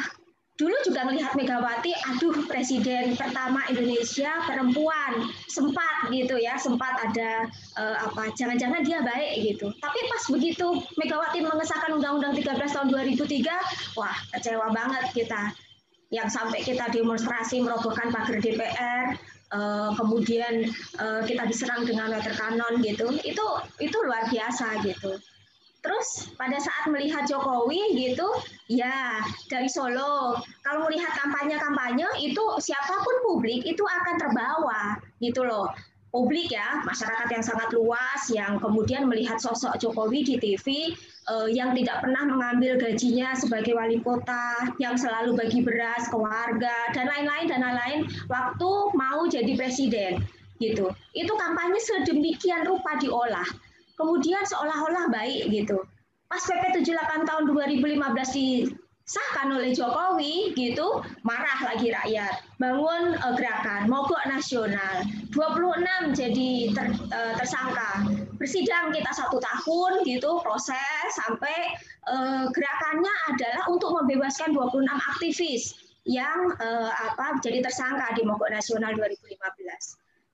[0.61, 7.49] dulu juga melihat Megawati, aduh presiden pertama Indonesia perempuan, sempat gitu ya, sempat ada
[7.81, 9.73] uh, apa, jangan-jangan dia baik gitu.
[9.81, 10.67] Tapi pas begitu
[11.01, 15.49] Megawati mengesahkan Undang-Undang 13 tahun 2003, wah kecewa banget kita.
[16.13, 19.15] Yang sampai kita demonstrasi merobohkan pagar DPR,
[19.55, 23.45] eh, kemudian uh, kita diserang dengan meter kanon gitu, itu
[23.81, 25.17] itu luar biasa gitu.
[25.81, 28.29] Terus pada saat melihat Jokowi gitu,
[28.69, 29.17] ya
[29.49, 35.73] dari Solo, kalau melihat kampanye-kampanye itu siapa pun publik itu akan terbawa gitu loh.
[36.11, 40.91] Publik ya, masyarakat yang sangat luas yang kemudian melihat sosok Jokowi di TV
[41.31, 46.77] eh, yang tidak pernah mengambil gajinya sebagai wali kota, yang selalu bagi beras ke warga
[46.93, 50.21] dan lain-lain dan lain-lain waktu mau jadi presiden
[50.59, 50.93] gitu.
[51.15, 53.70] Itu kampanye sedemikian rupa diolah
[54.01, 55.85] kemudian seolah-olah baik gitu.
[56.25, 58.01] Pas PP 78 tahun 2015
[58.33, 62.41] disahkan oleh Jokowi gitu, marah lagi rakyat.
[62.57, 65.05] Bangun uh, gerakan mogok nasional.
[65.35, 68.07] 26 jadi ter, uh, tersangka.
[68.39, 71.77] Bersidang kita satu tahun gitu proses sampai
[72.09, 75.75] uh, gerakannya adalah untuk membebaskan 26 aktivis
[76.09, 79.35] yang uh, apa jadi tersangka di mogok nasional 2015.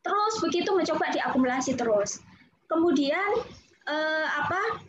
[0.05, 2.23] Terus begitu mencoba diakumulasi terus.
[2.67, 3.43] Kemudian
[3.87, 4.83] eh, apa?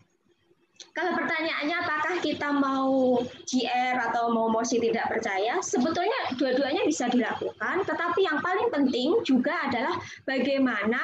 [0.94, 7.86] Kalau pertanyaannya apakah kita mau GR atau mau mosi tidak percaya, sebetulnya dua-duanya bisa dilakukan.
[7.86, 9.94] Tetapi yang paling penting juga adalah
[10.26, 10.98] bagaimana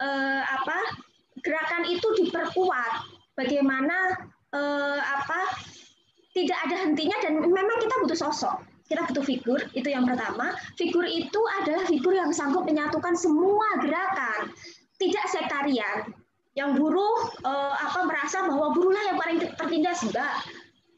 [0.00, 0.78] eh, apa
[1.44, 2.92] gerakan itu diperkuat,
[3.36, 4.16] bagaimana
[4.56, 5.40] eh, apa
[6.36, 8.56] tidak ada hentinya dan memang kita butuh sosok
[8.86, 14.52] kita butuh figur itu yang pertama figur itu adalah figur yang sanggup menyatukan semua gerakan
[14.96, 16.12] tidak sektarian
[16.56, 20.00] yang buruh uh, apa merasa bahwa buruhlah yang paling tertindas?
[20.02, 20.40] Enggak.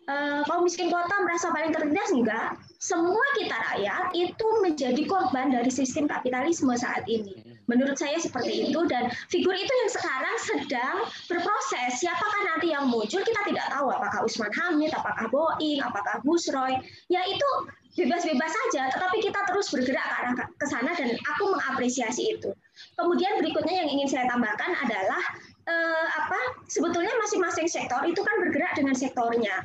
[0.09, 2.09] Uh, kaum miskin kota merasa paling tertindas?
[2.15, 2.57] Enggak.
[2.79, 7.59] Semua kita rakyat itu menjadi korban dari sistem kapitalisme saat ini.
[7.69, 10.97] Menurut saya seperti itu dan figur itu yang sekarang sedang
[11.29, 12.01] berproses.
[12.01, 13.93] Siapakah nanti yang muncul kita tidak tahu.
[13.93, 16.81] Apakah Usman Hamid apakah Boeing apakah Busroy
[17.13, 17.51] ya itu
[17.99, 22.55] bebas-bebas saja tetapi kita terus bergerak ke sana dan aku mengapresiasi itu
[22.99, 25.23] kemudian berikutnya yang ingin saya tambahkan adalah
[25.71, 29.63] eh, apa sebetulnya masing-masing sektor itu kan bergerak dengan sektornya.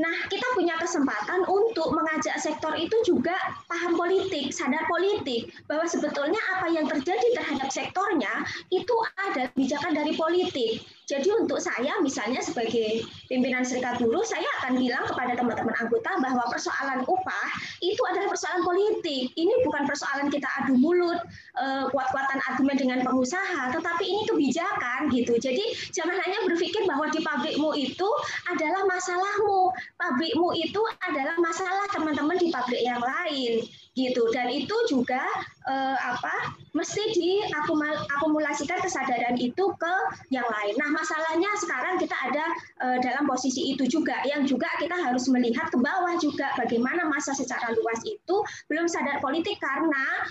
[0.00, 3.36] Nah, kita punya kesempatan untuk mengajak sektor itu juga
[3.68, 8.32] paham politik, sadar politik, bahwa sebetulnya apa yang terjadi terhadap sektornya
[8.72, 10.80] itu ada kebijakan dari politik.
[11.10, 16.44] Jadi untuk saya misalnya sebagai pimpinan serikat buruh, saya akan bilang kepada teman-teman anggota bahwa
[16.46, 17.48] persoalan upah
[17.82, 19.34] itu adalah persoalan politik.
[19.34, 21.18] Ini bukan persoalan kita adu mulut,
[21.58, 25.34] eh, kuat-kuatan argumen dengan pengusaha, tetapi ini kebijakan gitu.
[25.42, 28.08] Jadi jangan hanya berpikir bahwa di pabrikmu itu
[28.46, 35.20] adalah masalahmu, pabrikmu itu adalah masalah teman-teman di pabrik yang lain gitu dan itu juga
[35.68, 39.94] eh, apa mesti diakumulasikan kesadaran itu ke
[40.32, 40.74] yang lain.
[40.80, 42.44] Nah masalahnya sekarang kita ada
[42.88, 47.36] eh, dalam posisi itu juga yang juga kita harus melihat ke bawah juga bagaimana masa
[47.36, 48.36] secara luas itu
[48.72, 50.24] belum sadar politik karena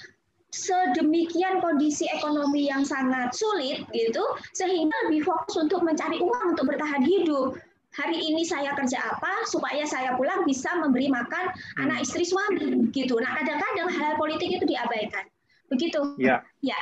[0.51, 7.07] sedemikian kondisi ekonomi yang sangat sulit gitu sehingga lebih fokus untuk mencari uang untuk bertahan
[7.07, 7.55] hidup
[7.92, 11.82] hari ini saya kerja apa supaya saya pulang bisa memberi makan hmm.
[11.88, 13.20] anak istri suami gitu.
[13.20, 15.28] Nah kadang-kadang hal, hal politik itu diabaikan.
[15.72, 16.00] Begitu.
[16.20, 16.44] Ya.
[16.64, 16.80] Ya.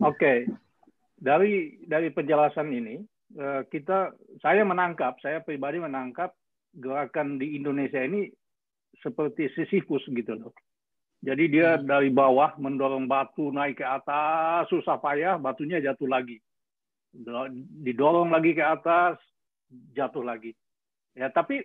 [0.00, 0.16] Oke.
[0.16, 0.38] Okay.
[1.20, 3.04] Dari dari penjelasan ini
[3.36, 6.32] eh, kita saya menangkap saya pribadi menangkap
[6.72, 8.32] gerakan di Indonesia ini
[9.04, 10.56] seperti Sisyphus gitu loh.
[11.20, 11.84] Jadi dia hmm.
[11.84, 16.40] dari bawah mendorong batu naik ke atas, susah payah, batunya jatuh lagi.
[17.84, 19.20] Didorong lagi ke atas,
[19.70, 20.52] jatuh lagi.
[21.14, 21.62] Ya, tapi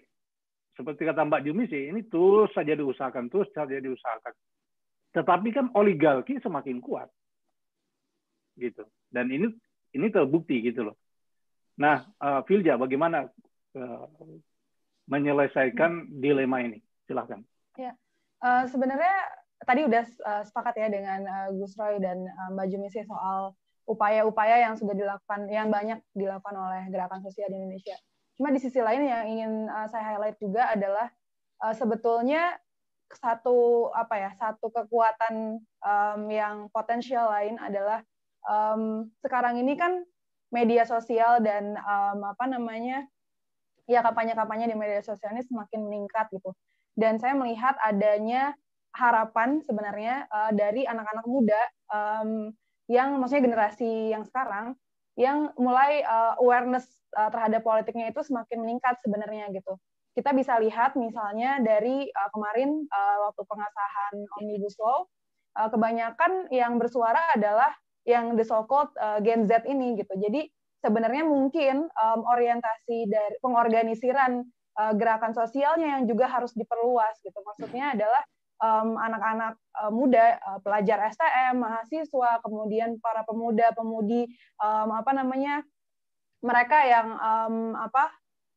[0.77, 4.33] seperti kata Mbak Jumi sih, ini terus saja diusahakan, terus saja diusahakan.
[5.15, 7.07] Tetapi kan oligarki semakin kuat,
[8.59, 8.83] gitu.
[9.07, 9.47] Dan ini
[9.95, 10.99] ini terbukti gitu loh.
[11.79, 13.31] Nah, uh, Filja, bagaimana
[13.79, 14.05] uh,
[15.07, 16.83] menyelesaikan dilema ini?
[17.07, 17.39] Silahkan.
[17.79, 17.95] Ya,
[18.43, 19.15] uh, sebenarnya
[19.63, 20.03] tadi udah
[20.43, 21.23] sepakat ya dengan
[21.55, 23.55] Gus Roy dan uh, Mbak Jumisi soal
[23.85, 27.95] upaya-upaya yang sudah dilakukan, yang banyak dilakukan oleh gerakan sosial di Indonesia.
[28.35, 31.07] Cuma di sisi lain yang ingin uh, saya highlight juga adalah
[31.63, 32.57] uh, sebetulnya
[33.13, 38.01] satu apa ya satu kekuatan um, yang potensial lain adalah
[38.49, 40.03] um, sekarang ini kan
[40.49, 43.05] media sosial dan um, apa namanya
[43.85, 46.51] ya kampanye-kampanye di media sosial ini semakin meningkat gitu
[46.97, 48.57] dan saya melihat adanya
[48.95, 51.61] harapan sebenarnya uh, dari anak-anak muda
[51.91, 52.49] um,
[52.91, 54.77] yang maksudnya generasi yang sekarang
[55.15, 59.79] yang mulai uh, awareness uh, terhadap politiknya itu semakin meningkat sebenarnya gitu.
[60.15, 65.07] Kita bisa lihat misalnya dari uh, kemarin uh, waktu pengesahan Omnibus Law,
[65.55, 67.71] uh, kebanyakan yang bersuara adalah
[68.05, 70.13] yang the so-called uh, Gen Z ini gitu.
[70.19, 70.51] Jadi
[70.83, 74.45] sebenarnya mungkin um, orientasi dari pengorganisiran
[74.77, 77.39] uh, gerakan sosialnya yang juga harus diperluas gitu.
[77.41, 78.21] Maksudnya adalah
[78.61, 84.29] um, anak-anak uh, muda, uh, pelajar STM, mahasiswa, kemudian para pemuda-pemudi
[84.61, 85.63] um, apa namanya
[86.43, 88.13] mereka yang um, apa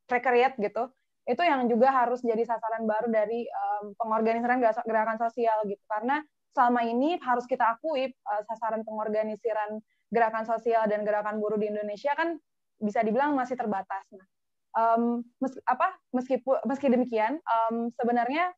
[0.09, 0.88] prekariat gitu,
[1.28, 6.24] itu yang juga harus jadi sasaran baru dari um, pengorganisiran gerakan sosial gitu karena
[6.57, 9.78] selama ini harus kita akui uh, sasaran pengorganisiran
[10.09, 12.40] gerakan sosial dan gerakan buruh di Indonesia kan
[12.80, 14.03] bisa dibilang masih terbatas.
[14.14, 14.26] Nah,
[14.74, 18.51] um, mes, apa meskipun meski demikian um, sebenarnya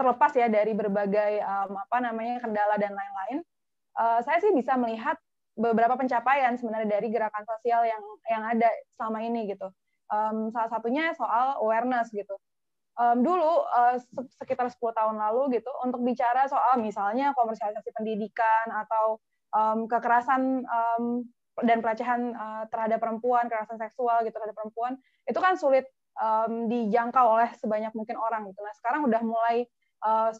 [0.00, 3.44] terlepas ya dari berbagai um, apa namanya kendala dan lain-lain,
[4.00, 5.20] uh, saya sih bisa melihat
[5.60, 8.00] beberapa pencapaian sebenarnya dari gerakan sosial yang
[8.32, 9.68] yang ada selama ini gitu.
[10.08, 12.32] Um, salah satunya soal awareness gitu.
[12.96, 14.00] Um, dulu uh,
[14.40, 19.20] sekitar 10 tahun lalu gitu untuk bicara soal misalnya komersialisasi pendidikan atau
[19.52, 21.28] um, kekerasan um,
[21.60, 24.96] dan pelecehan uh, terhadap perempuan, kekerasan seksual gitu terhadap perempuan
[25.28, 25.86] itu kan sulit
[26.18, 28.60] um, dijangkau oleh sebanyak mungkin orang gitu.
[28.64, 29.68] Nah sekarang udah mulai
[30.04, 30.30] uh,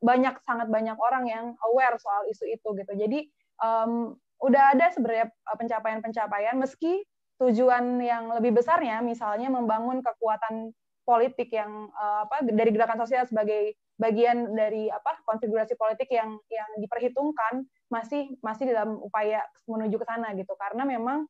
[0.00, 2.92] banyak sangat banyak orang yang aware soal isu itu gitu.
[2.96, 3.18] Jadi
[3.60, 7.04] um, udah ada sebenarnya eh, pencapaian-pencapaian meski
[7.40, 10.76] tujuan yang lebih besarnya misalnya membangun kekuatan
[11.08, 16.70] politik yang uh, apa dari gerakan sosial sebagai bagian dari apa konfigurasi politik yang yang
[16.78, 21.24] diperhitungkan masih masih dalam upaya menuju ke sana gitu karena memang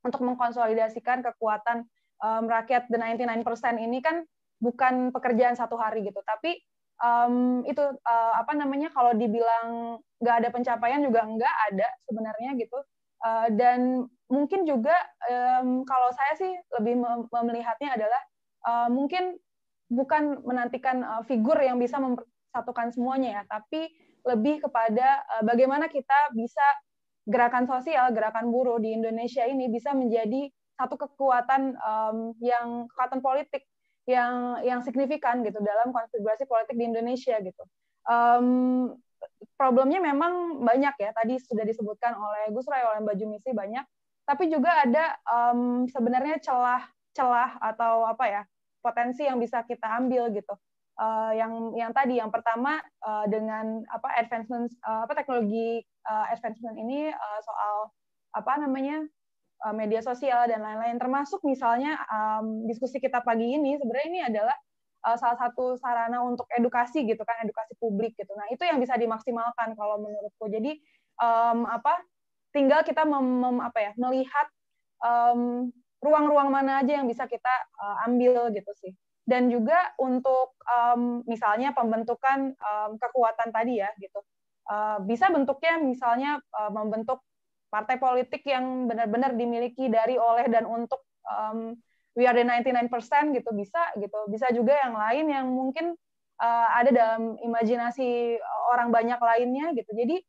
[0.00, 1.84] untuk mengkonsolidasikan kekuatan
[2.24, 3.44] um, rakyat the 99%
[3.80, 4.24] ini kan
[4.60, 6.56] bukan pekerjaan satu hari gitu tapi
[7.04, 12.78] um, itu uh, apa namanya kalau dibilang nggak ada pencapaian juga nggak ada sebenarnya gitu.
[13.24, 14.96] Uh, dan mungkin juga
[15.28, 17.00] um, kalau saya sih lebih
[17.30, 18.22] melihatnya adalah
[18.64, 19.36] uh, mungkin
[19.92, 23.92] bukan menantikan uh, figur yang bisa mempersatukan semuanya ya tapi
[24.24, 26.64] lebih kepada uh, bagaimana kita bisa
[27.28, 33.62] gerakan sosial gerakan buruh di Indonesia ini bisa menjadi satu kekuatan um, yang kekuatan politik
[34.04, 37.64] yang yang signifikan gitu dalam konfigurasi politik di Indonesia gitu.
[38.04, 38.92] Um,
[39.56, 41.10] problemnya memang banyak ya.
[41.16, 43.84] Tadi sudah disebutkan oleh Gus Ray oleh Mbak Jumisi banyak.
[44.24, 48.42] Tapi juga ada um, sebenarnya celah-celah atau apa ya
[48.80, 50.52] potensi yang bisa kita ambil gitu.
[50.94, 56.78] Uh, yang yang tadi yang pertama uh, dengan apa advancement uh, apa teknologi uh, advancement
[56.78, 57.90] ini uh, soal
[58.30, 59.23] apa namanya Eh,
[59.72, 61.00] media sosial dan lain-lain.
[61.00, 64.56] Termasuk misalnya um, diskusi kita pagi ini sebenarnya ini adalah
[65.04, 68.32] uh, salah satu sarana untuk edukasi gitu kan edukasi publik gitu.
[68.36, 70.48] Nah itu yang bisa dimaksimalkan kalau menurutku.
[70.52, 70.80] Jadi
[71.20, 72.00] um, apa
[72.50, 74.46] tinggal kita mem, mem, apa ya melihat
[75.04, 75.70] um,
[76.04, 78.92] ruang-ruang mana aja yang bisa kita uh, ambil gitu sih.
[79.24, 84.20] Dan juga untuk um, misalnya pembentukan um, kekuatan tadi ya gitu.
[84.64, 87.20] Uh, bisa bentuknya misalnya uh, membentuk
[87.74, 91.74] partai politik yang benar-benar dimiliki dari oleh dan untuk um,
[92.14, 92.86] we are the 99%
[93.34, 94.18] gitu bisa gitu.
[94.30, 95.98] Bisa juga yang lain yang mungkin
[96.38, 98.38] uh, ada dalam imajinasi
[98.70, 99.90] orang banyak lainnya gitu.
[99.90, 100.22] Jadi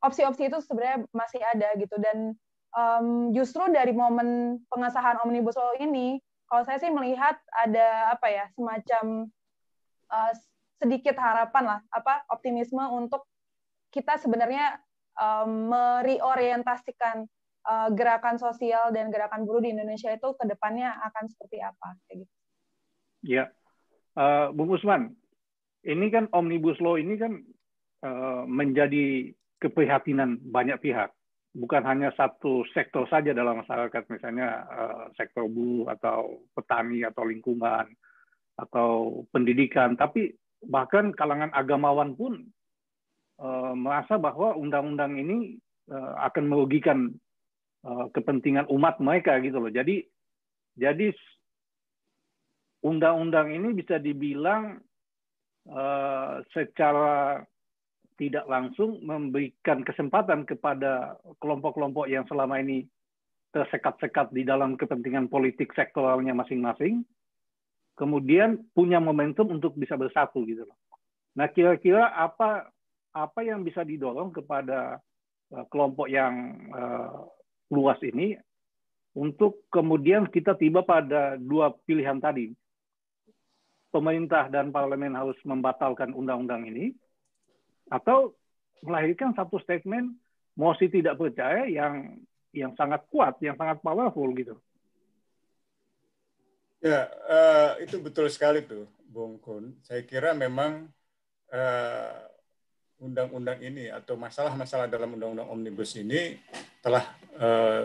[0.00, 2.00] opsi-opsi itu sebenarnya masih ada gitu.
[2.00, 2.32] Dan
[2.72, 6.16] um, justru dari momen pengesahan omnibus law ini
[6.48, 9.28] kalau saya sih melihat ada apa ya semacam
[10.08, 10.32] uh,
[10.80, 13.26] sedikit harapan lah apa optimisme untuk
[13.90, 14.78] kita sebenarnya
[15.16, 17.26] um, mereorientasikan
[17.66, 22.24] uh, gerakan sosial dan gerakan buruh di Indonesia itu ke depannya akan seperti apa kayak
[22.24, 22.34] gitu.
[23.26, 23.44] Ya,
[24.14, 25.16] uh, Bung Usman,
[25.82, 27.42] ini kan omnibus law ini kan
[28.06, 31.10] uh, menjadi keprihatinan banyak pihak.
[31.56, 37.88] Bukan hanya satu sektor saja dalam masyarakat, misalnya uh, sektor buruh atau petani atau lingkungan
[38.60, 42.44] atau pendidikan, tapi bahkan kalangan agamawan pun
[43.40, 45.56] uh, merasa bahwa undang-undang ini
[45.92, 47.12] uh, akan merugikan
[47.84, 49.72] uh, kepentingan umat mereka gitu loh.
[49.72, 50.04] Jadi
[50.76, 51.08] jadi
[52.84, 54.78] undang-undang ini bisa dibilang
[56.54, 57.42] secara
[58.14, 62.86] tidak langsung memberikan kesempatan kepada kelompok-kelompok yang selama ini
[63.50, 67.02] tersekat-sekat di dalam kepentingan politik sektoralnya masing-masing,
[67.96, 70.78] kemudian punya momentum untuk bisa bersatu gitu loh.
[71.34, 72.68] Nah kira-kira apa
[73.16, 75.00] apa yang bisa didorong kepada
[75.56, 77.24] uh, kelompok yang uh,
[77.72, 78.36] luas ini
[79.16, 82.52] untuk kemudian kita tiba pada dua pilihan tadi.
[83.88, 86.92] Pemerintah dan parlemen harus membatalkan undang-undang ini,
[87.88, 88.36] atau
[88.84, 90.12] melahirkan satu statement
[90.52, 92.20] mosi tidak percaya yang
[92.52, 94.60] yang sangat kuat, yang sangat powerful gitu.
[96.84, 99.80] Ya, uh, itu betul sekali tuh, Bung Kun.
[99.80, 100.92] Saya kira memang
[101.48, 102.20] uh,
[102.96, 106.40] undang-undang ini atau masalah-masalah dalam undang-undang omnibus ini
[106.80, 107.04] telah
[107.36, 107.84] uh,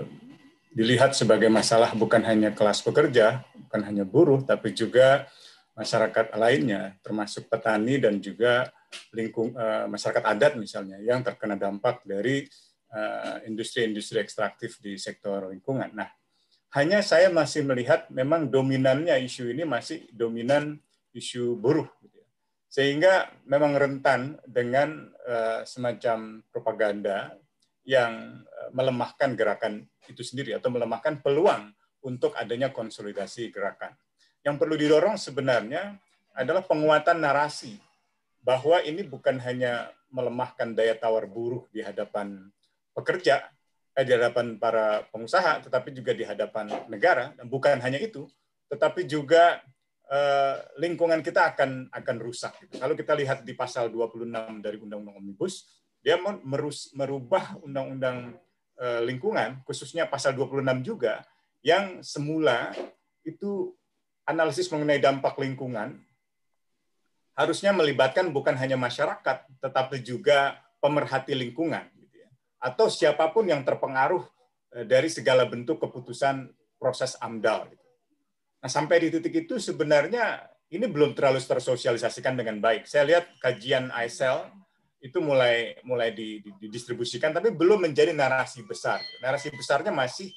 [0.72, 5.28] dilihat sebagai masalah bukan hanya kelas pekerja, bukan hanya buruh, tapi juga
[5.76, 8.72] masyarakat lainnya, termasuk petani dan juga
[9.12, 12.44] lingkung uh, masyarakat adat misalnya yang terkena dampak dari
[12.92, 15.96] eh, industri-industri uh, ekstraktif di sektor lingkungan.
[15.96, 16.12] Nah,
[16.76, 20.80] hanya saya masih melihat memang dominannya isu ini masih dominan
[21.16, 21.88] isu buruh.
[22.72, 27.36] Sehingga memang rentan dengan uh, semacam propaganda
[27.84, 28.40] yang
[28.72, 33.92] melemahkan gerakan itu sendiri atau melemahkan peluang untuk adanya konsolidasi gerakan.
[34.42, 36.00] Yang perlu didorong sebenarnya
[36.34, 37.76] adalah penguatan narasi
[38.42, 42.50] bahwa ini bukan hanya melemahkan daya tawar buruh di hadapan
[42.92, 43.48] pekerja,
[43.94, 47.32] eh, di hadapan para pengusaha, tetapi juga di hadapan negara.
[47.38, 48.26] Dan bukan hanya itu,
[48.68, 49.62] tetapi juga
[50.12, 52.54] eh, lingkungan kita akan akan rusak.
[52.76, 54.28] Kalau kita lihat di pasal 26
[54.60, 55.72] dari Undang-Undang Omnibus,
[56.04, 58.36] dia merus, merubah Undang-Undang
[58.84, 61.24] eh, lingkungan, khususnya pasal 26 juga,
[61.64, 62.76] yang semula
[63.24, 63.72] itu
[64.28, 65.98] analisis mengenai dampak lingkungan
[67.38, 72.30] harusnya melibatkan bukan hanya masyarakat, tetapi juga pemerhati lingkungan, gitu ya.
[72.60, 74.22] atau siapa pun yang terpengaruh
[74.76, 76.52] eh, dari segala bentuk keputusan
[76.82, 77.72] proses AMDAL.
[77.72, 77.81] Gitu.
[78.62, 82.86] Nah, sampai di titik itu sebenarnya ini belum terlalu tersosialisasikan dengan baik.
[82.86, 84.48] Saya lihat kajian ISL
[85.02, 86.14] itu mulai mulai
[86.62, 89.02] didistribusikan, tapi belum menjadi narasi besar.
[89.20, 90.30] Narasi besarnya masih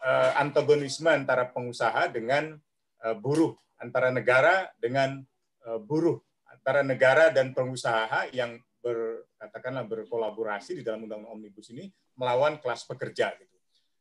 [0.00, 2.54] uh, antagonisme antara pengusaha dengan
[3.02, 5.18] uh, buruh, antara negara dengan
[5.66, 6.22] uh, buruh
[6.62, 12.86] antara negara dan pengusaha yang ber, katakanlah berkolaborasi di dalam undang-undang omnibus ini melawan kelas
[12.86, 13.56] pekerja gitu.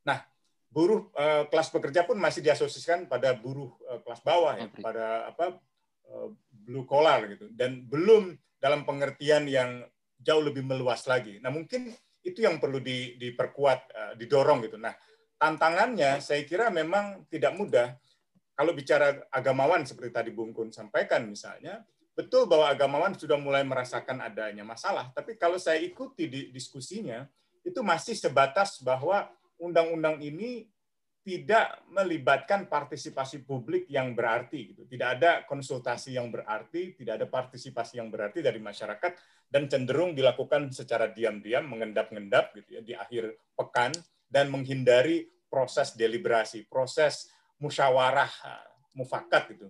[0.06, 0.22] Nah,
[0.72, 5.60] buruh eh, kelas pekerja pun masih diasosiasikan pada buruh eh, kelas bawah ya, pada apa
[6.08, 9.84] eh, blue collar gitu dan belum dalam pengertian yang
[10.22, 11.42] jauh lebih meluas lagi.
[11.42, 11.92] Nah, mungkin
[12.22, 14.78] itu yang perlu di, diperkuat, eh, didorong gitu.
[14.78, 14.94] Nah,
[15.42, 17.98] tantangannya saya kira memang tidak mudah.
[18.54, 21.82] Kalau bicara agamawan seperti tadi Bung Kun sampaikan misalnya,
[22.14, 27.26] betul bahwa agamawan sudah mulai merasakan adanya masalah, tapi kalau saya ikuti di diskusinya,
[27.66, 30.66] itu masih sebatas bahwa undang-undang ini
[31.22, 34.90] tidak melibatkan partisipasi publik yang berarti gitu.
[34.90, 39.14] Tidak ada konsultasi yang berarti, tidak ada partisipasi yang berarti dari masyarakat
[39.46, 43.94] dan cenderung dilakukan secara diam-diam mengendap-endap gitu ya di akhir pekan
[44.26, 47.30] dan menghindari proses deliberasi, proses
[47.62, 48.32] musyawarah
[48.98, 49.70] mufakat gitu.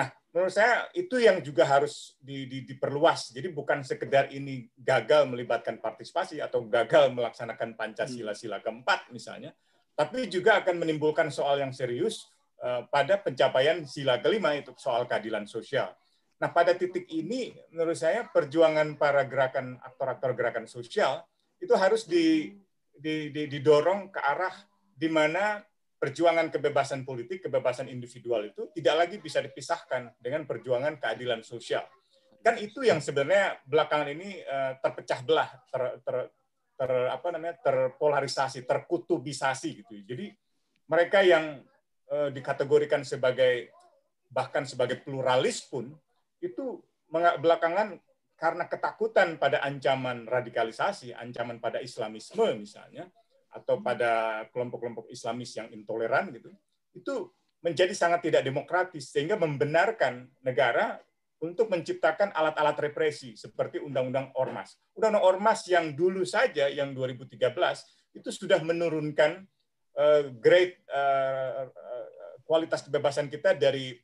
[0.00, 3.36] Nah, menurut saya itu yang juga harus di, di, diperluas.
[3.36, 9.52] Jadi bukan sekedar ini gagal melibatkan partisipasi atau gagal melaksanakan Pancasila sila keempat misalnya,
[9.92, 12.32] tapi juga akan menimbulkan soal yang serius
[12.64, 15.92] uh, pada pencapaian sila kelima itu soal keadilan sosial.
[16.40, 21.20] Nah, pada titik ini menurut saya perjuangan para gerakan aktor-aktor gerakan sosial
[21.60, 22.56] itu harus di,
[22.96, 24.56] di, di, didorong ke arah
[24.96, 25.60] di mana
[26.00, 31.84] perjuangan kebebasan politik, kebebasan individual itu tidak lagi bisa dipisahkan dengan perjuangan keadilan sosial.
[32.40, 36.16] Kan itu yang sebenarnya belakangan ini uh, terpecah belah, ter, ter,
[36.80, 39.92] ter apa namanya terpolarisasi, terkutubisasi gitu.
[40.08, 40.32] Jadi
[40.88, 41.60] mereka yang
[42.08, 43.68] uh, dikategorikan sebagai
[44.32, 45.92] bahkan sebagai pluralis pun
[46.40, 46.80] itu
[47.12, 48.00] belakangan
[48.40, 53.04] karena ketakutan pada ancaman radikalisasi, ancaman pada Islamisme misalnya,
[53.50, 56.50] atau pada kelompok-kelompok Islamis yang intoleran gitu,
[56.94, 57.14] itu
[57.60, 60.96] menjadi sangat tidak demokratis sehingga membenarkan negara
[61.40, 64.76] untuk menciptakan alat-alat represi seperti Undang-Undang Ormas.
[64.96, 67.40] Undang-Undang Ormas yang dulu saja yang 2013
[68.16, 69.48] itu sudah menurunkan
[69.96, 71.68] uh, grade uh,
[72.44, 73.96] kualitas kebebasan kita dari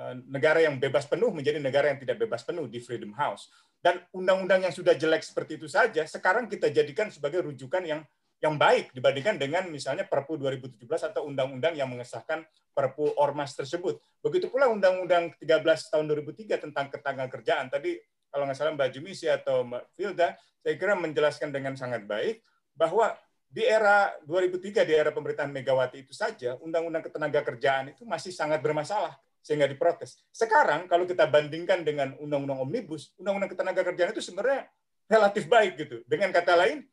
[0.00, 3.52] uh, negara yang bebas penuh menjadi negara yang tidak bebas penuh di Freedom House.
[3.78, 8.00] Dan undang-undang yang sudah jelek seperti itu saja sekarang kita jadikan sebagai rujukan yang
[8.38, 13.98] yang baik dibandingkan dengan misalnya Perpu 2017 atau undang-undang yang mengesahkan Perpu Ormas tersebut.
[14.22, 17.66] Begitu pula Undang-Undang 13 tahun 2003 tentang ketenaga kerjaan.
[17.66, 17.98] Tadi
[18.30, 22.38] kalau nggak salah Mbak Jumisi atau Mbak Filda, saya kira menjelaskan dengan sangat baik
[22.78, 28.30] bahwa di era 2003, di era pemerintahan Megawati itu saja, Undang-Undang ketenaga kerjaan itu masih
[28.30, 30.22] sangat bermasalah sehingga diprotes.
[30.30, 34.70] Sekarang kalau kita bandingkan dengan Undang-Undang Omnibus, Undang-Undang ketenaga kerjaan itu sebenarnya
[35.08, 35.96] relatif baik gitu.
[36.04, 36.84] Dengan kata lain,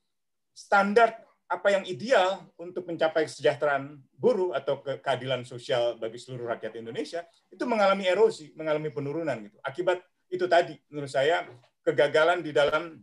[0.55, 7.21] standar apa yang ideal untuk mencapai kesejahteraan buruh atau keadilan sosial bagi seluruh rakyat Indonesia
[7.53, 9.57] itu mengalami erosi, mengalami penurunan gitu.
[9.61, 10.01] Akibat
[10.33, 11.45] itu tadi menurut saya
[11.85, 12.97] kegagalan di dalam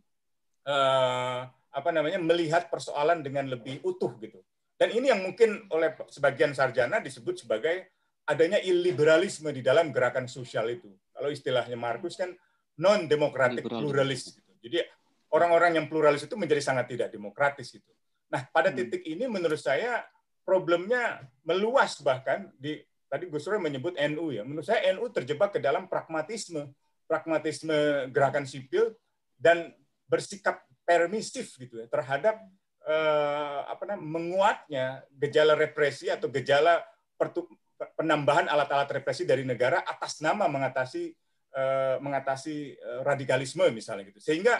[0.67, 1.41] uh,
[1.73, 4.43] apa namanya melihat persoalan dengan lebih utuh gitu.
[4.75, 7.95] Dan ini yang mungkin oleh sebagian sarjana disebut sebagai
[8.27, 10.91] adanya illiberalisme di dalam gerakan sosial itu.
[11.15, 12.35] Kalau istilahnya Markus kan
[12.83, 14.53] non demokratik pluralis gitu.
[14.67, 14.83] Jadi
[15.31, 17.87] orang-orang yang pluralis itu menjadi sangat tidak demokratis gitu.
[18.33, 18.77] Nah, pada hmm.
[18.81, 20.09] titik ini menurut saya
[20.43, 22.81] problemnya meluas bahkan di
[23.13, 24.43] tadi Gus Roy menyebut NU ya.
[24.43, 26.73] Menurut saya NU terjebak ke dalam pragmatisme,
[27.05, 28.97] pragmatisme gerakan sipil
[29.37, 29.77] dan
[30.09, 32.41] bersikap permisif gitu ya terhadap
[32.89, 36.81] eh, apa namanya menguatnya gejala represi atau gejala
[37.21, 37.47] pertu,
[37.95, 41.13] penambahan alat-alat represi dari negara atas nama mengatasi
[41.53, 44.25] eh, mengatasi eh, radikalisme misalnya gitu.
[44.25, 44.57] Sehingga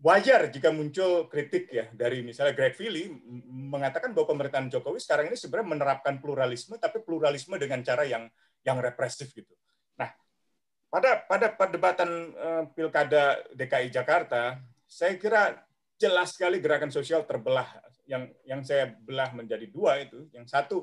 [0.00, 3.12] wajar jika muncul kritik ya dari misalnya Greg Philly
[3.52, 8.24] mengatakan bahwa pemerintahan Jokowi sekarang ini sebenarnya menerapkan pluralisme tapi pluralisme dengan cara yang
[8.64, 9.52] yang represif gitu.
[10.00, 10.08] Nah,
[10.88, 14.56] pada pada perdebatan uh, Pilkada DKI Jakarta,
[14.88, 15.60] saya kira
[16.00, 17.68] jelas sekali gerakan sosial terbelah
[18.08, 20.28] yang yang saya belah menjadi dua itu.
[20.32, 20.76] Yang satu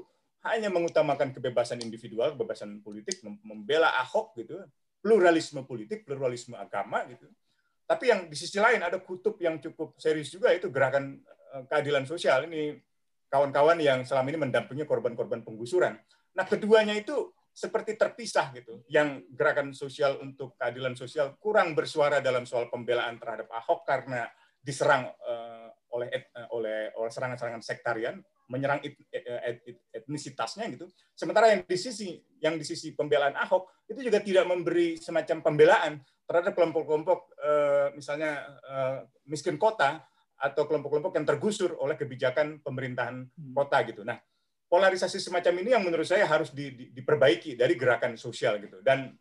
[0.45, 4.61] hanya mengutamakan kebebasan individual, kebebasan politik, membela Ahok gitu,
[5.01, 7.25] pluralisme politik, pluralisme agama gitu
[7.87, 11.23] tapi yang di sisi lain ada kutub yang cukup serius juga itu gerakan
[11.55, 12.75] eh, keadilan sosial ini
[13.31, 15.95] kawan-kawan yang selama ini mendampingi korban-korban penggusuran.
[16.35, 18.83] Nah, keduanya itu seperti terpisah gitu.
[18.87, 24.29] Yang gerakan sosial untuk keadilan sosial kurang bersuara dalam soal pembelaan terhadap Ahok karena
[24.61, 28.15] diserang uh, oleh uh, oleh oleh serangan-serangan sektarian,
[28.51, 29.25] menyerang et, et,
[29.65, 30.85] et, etnisitasnya gitu.
[31.17, 35.93] Sementara yang di sisi yang di sisi pembelaan Ahok itu juga tidak memberi semacam pembelaan
[36.27, 38.97] terhadap kelompok-kelompok eh, misalnya eh,
[39.31, 40.03] miskin kota
[40.37, 43.55] atau kelompok-kelompok yang tergusur oleh kebijakan pemerintahan hmm.
[43.57, 44.05] kota gitu.
[44.05, 44.21] Nah,
[44.69, 48.83] polarisasi semacam ini yang menurut saya harus di, di, diperbaiki dari gerakan sosial gitu.
[48.85, 49.15] Dan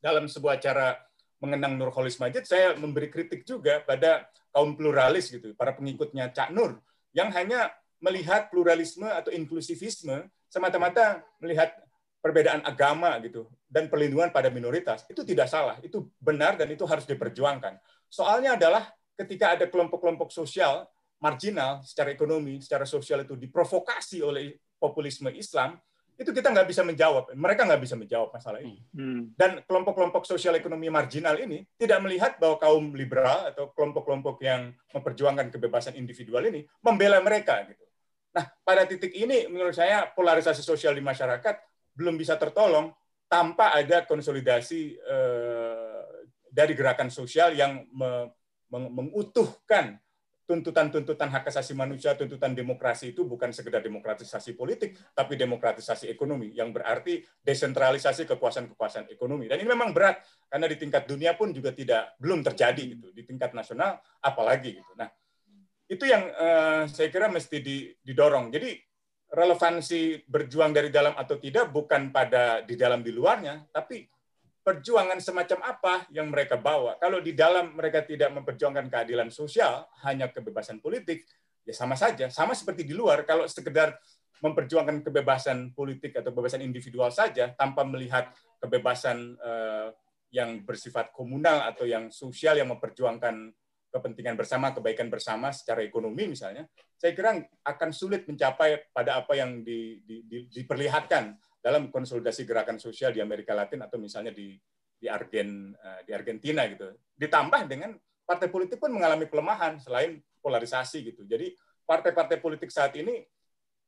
[0.00, 0.96] dalam sebuah acara
[1.40, 6.80] mengenang Nurholis Majid, saya memberi kritik juga pada kaum pluralis gitu, para pengikutnya Cak Nur,
[7.12, 11.70] yang hanya melihat pluralisme atau inklusivisme semata-mata melihat
[12.20, 15.80] perbedaan agama gitu dan perlindungan pada minoritas itu tidak salah.
[15.80, 17.80] Itu benar dan itu harus diperjuangkan.
[18.12, 20.88] Soalnya adalah ketika ada kelompok-kelompok sosial
[21.20, 25.76] marginal secara ekonomi secara sosial itu diprovokasi oleh populisme Islam
[26.20, 27.32] itu kita nggak bisa menjawab.
[27.32, 28.84] Mereka nggak bisa menjawab masalah ini.
[28.92, 29.32] Hmm.
[29.40, 35.48] dan kelompok-kelompok sosial ekonomi marginal ini tidak melihat bahwa kaum liberal atau kelompok-kelompok yang memperjuangkan
[35.48, 37.84] kebebasan individual ini membela mereka gitu.
[38.36, 42.92] Nah pada titik ini menurut saya polarisasi sosial di masyarakat belum bisa tertolong
[43.30, 46.02] tanpa ada konsolidasi eh,
[46.50, 47.86] dari gerakan sosial yang
[48.70, 49.98] mengutuhkan
[50.50, 56.74] tuntutan-tuntutan hak asasi manusia, tuntutan demokrasi itu bukan sekedar demokratisasi politik, tapi demokratisasi ekonomi, yang
[56.74, 59.46] berarti desentralisasi kekuasaan-kekuasaan ekonomi.
[59.46, 60.18] Dan ini memang berat,
[60.50, 64.92] karena di tingkat dunia pun juga tidak belum terjadi gitu, di tingkat nasional apalagi gitu.
[64.98, 65.06] Nah,
[65.86, 67.62] itu yang uh, saya kira mesti
[68.02, 68.50] didorong.
[68.50, 68.74] Jadi
[69.30, 74.02] relevansi berjuang dari dalam atau tidak bukan pada di dalam di luarnya, tapi
[74.60, 76.98] perjuangan semacam apa yang mereka bawa.
[76.98, 81.24] Kalau di dalam mereka tidak memperjuangkan keadilan sosial, hanya kebebasan politik,
[81.62, 82.28] ya sama saja.
[82.28, 83.96] Sama seperti di luar, kalau sekedar
[84.40, 89.88] memperjuangkan kebebasan politik atau kebebasan individual saja, tanpa melihat kebebasan eh,
[90.30, 93.50] yang bersifat komunal atau yang sosial yang memperjuangkan
[93.90, 96.64] kepentingan bersama, kebaikan bersama secara ekonomi misalnya,
[96.94, 97.36] saya kira
[97.66, 103.20] akan sulit mencapai pada apa yang di, di, di, diperlihatkan dalam konsolidasi gerakan sosial di
[103.20, 104.56] Amerika Latin atau misalnya di
[105.00, 106.92] di Argen eh, di Argentina gitu.
[107.16, 111.24] Ditambah dengan partai politik pun mengalami pelemahan selain polarisasi gitu.
[111.24, 111.56] Jadi
[111.88, 113.24] partai-partai politik saat ini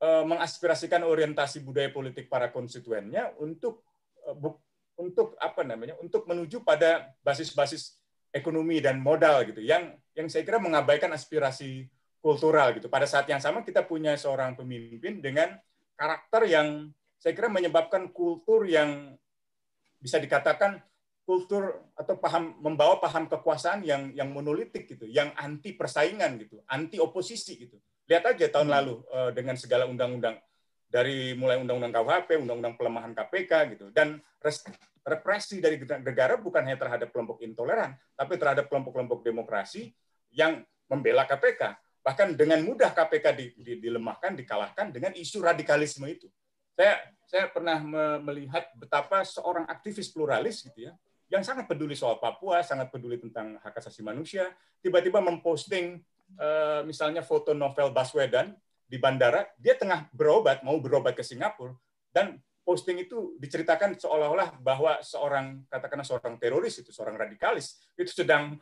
[0.00, 3.84] eh, mengaspirasikan orientasi budaya politik para konstituennya untuk
[4.24, 4.36] eh,
[4.98, 8.01] untuk apa namanya untuk menuju pada basis-basis
[8.32, 11.88] ekonomi dan modal gitu yang yang saya kira mengabaikan aspirasi
[12.18, 15.56] kultural gitu pada saat yang sama kita punya seorang pemimpin dengan
[15.96, 16.90] karakter yang
[17.22, 19.14] saya kira menyebabkan kultur yang
[20.02, 20.82] bisa dikatakan
[21.22, 26.98] kultur atau paham membawa paham kekuasaan yang yang monolitik gitu, yang anti persaingan gitu, anti
[26.98, 27.78] oposisi gitu.
[28.10, 28.74] Lihat aja tahun hmm.
[28.74, 30.42] lalu uh, dengan segala undang-undang
[30.90, 34.18] dari mulai undang-undang KUHP, undang-undang pelemahan KPK gitu, dan
[35.02, 39.90] represi dari negara bukan hanya terhadap kelompok intoleran, tapi terhadap kelompok-kelompok demokrasi
[40.30, 41.74] yang membela KPK.
[42.02, 46.26] Bahkan dengan mudah KPK di, di, dilemahkan, dikalahkan dengan isu radikalisme itu.
[46.74, 47.80] Saya saya pernah
[48.20, 50.92] melihat betapa seorang aktivis pluralis gitu ya,
[51.32, 54.52] yang sangat peduli soal Papua, sangat peduli tentang hak asasi manusia,
[54.84, 56.04] tiba-tiba memposting
[56.36, 58.52] uh, misalnya foto novel Baswedan
[58.84, 61.72] di bandara, dia tengah berobat, mau berobat ke Singapura,
[62.12, 68.58] dan posting itu diceritakan seolah-olah bahwa seorang katakanlah seorang teroris itu seorang radikalis itu sedang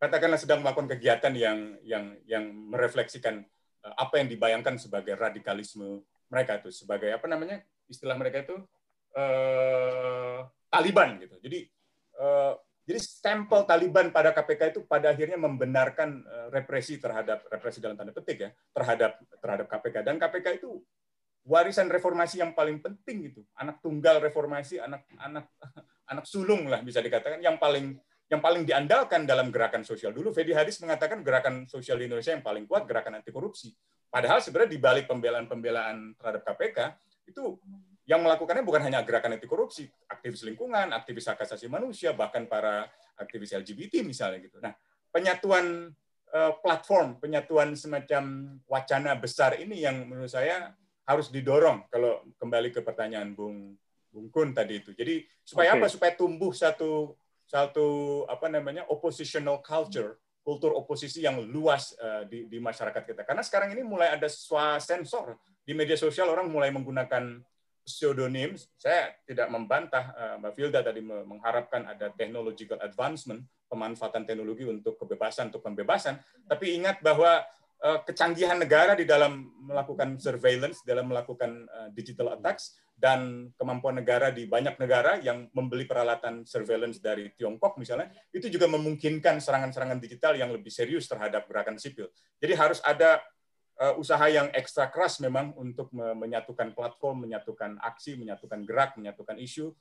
[0.00, 3.44] katakanlah sedang melakukan kegiatan yang yang yang merefleksikan
[3.84, 6.02] uh, apa yang dibayangkan sebagai radikalisme
[6.32, 8.56] mereka itu sebagai apa namanya istilah mereka itu
[9.16, 11.38] uh, Taliban gitu.
[11.38, 11.70] Jadi
[12.14, 12.52] Eh,
[12.84, 18.14] jadi stempel Taliban pada KPK itu pada akhirnya membenarkan eh, represi terhadap represi dalam tanda
[18.14, 20.78] petik ya terhadap terhadap KPK dan KPK itu
[21.44, 25.48] warisan reformasi yang paling penting itu anak tunggal reformasi anak anak
[26.12, 27.96] anak sulung lah bisa dikatakan yang paling
[28.32, 30.10] yang paling diandalkan dalam gerakan sosial.
[30.16, 33.68] Dulu Fedi Hadis mengatakan gerakan sosial di Indonesia yang paling kuat gerakan anti korupsi
[34.08, 36.78] padahal sebenarnya di balik pembelaan-pembelaan terhadap KPK
[37.28, 37.60] itu
[38.04, 42.84] yang melakukannya bukan hanya gerakan anti korupsi, aktivis lingkungan, aktivis hak asasi manusia, bahkan para
[43.16, 44.60] aktivis LGBT misalnya gitu.
[44.60, 44.76] Nah,
[45.08, 45.88] penyatuan
[46.28, 52.80] eh, platform, penyatuan semacam wacana besar ini yang menurut saya harus didorong kalau kembali ke
[52.80, 53.76] pertanyaan Bung
[54.08, 54.96] Bung Kun tadi itu.
[54.96, 55.80] Jadi supaya okay.
[55.84, 55.86] apa?
[55.92, 62.56] Supaya tumbuh satu satu apa namanya oppositional culture, kultur oposisi yang luas uh, di, di
[62.56, 63.22] masyarakat kita.
[63.26, 64.28] Karena sekarang ini mulai ada
[64.80, 67.40] sensor di media sosial orang mulai menggunakan
[67.84, 74.96] pseudonym, saya tidak membantah uh, Mbak Filda tadi mengharapkan ada technological advancement, pemanfaatan teknologi untuk
[74.96, 76.16] kebebasan, untuk pembebasan,
[76.48, 77.44] tapi ingat bahwa
[77.84, 84.48] kecanggihan negara di dalam melakukan surveillance, dalam melakukan uh, digital attacks, dan kemampuan negara di
[84.48, 90.48] banyak negara yang membeli peralatan surveillance dari Tiongkok misalnya, itu juga memungkinkan serangan-serangan digital yang
[90.48, 92.08] lebih serius terhadap gerakan sipil.
[92.40, 93.20] Jadi harus ada
[93.76, 99.76] uh, usaha yang ekstra keras memang untuk menyatukan platform, menyatukan aksi, menyatukan gerak, menyatukan isu,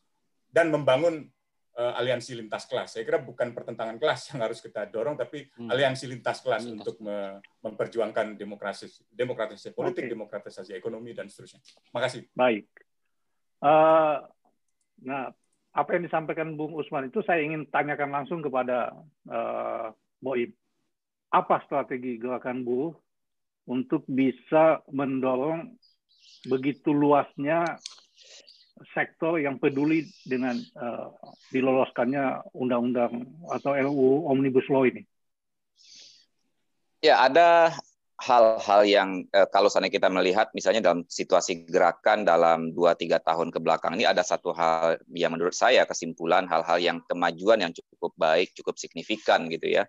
[0.52, 1.32] dan membangun
[1.78, 2.98] uh, aliansi lintas kelas.
[2.98, 5.70] Saya kira bukan pertentangan kelas yang harus kita dorong, tapi hmm.
[5.70, 6.86] aliansi lintas kelas lintas.
[6.86, 10.12] untuk me memperjuangkan demokrasi, demokratisasi politik, okay.
[10.12, 11.64] demokratisasi ekonomi, dan seterusnya.
[11.96, 12.28] Makasih.
[12.36, 12.68] Baik.
[13.64, 14.20] Uh,
[15.08, 15.32] nah,
[15.74, 18.94] apa yang disampaikan Bung Usman itu saya ingin tanyakan langsung kepada
[19.32, 19.90] uh,
[20.20, 20.52] Boim.
[21.34, 22.94] Apa strategi gerakan buruh
[23.66, 25.74] untuk bisa mendorong
[26.46, 27.80] begitu luasnya
[28.94, 31.14] sektor yang peduli dengan uh,
[31.54, 35.06] diloloskannya undang-undang atau RUU Omnibus Law ini?
[37.04, 37.76] Ya, ada
[38.24, 43.60] hal-hal yang eh, kalau sana kita melihat misalnya dalam situasi gerakan dalam 2-3 tahun ke
[43.60, 48.56] belakang ini ada satu hal yang menurut saya kesimpulan hal-hal yang kemajuan yang cukup baik,
[48.56, 49.84] cukup signifikan gitu ya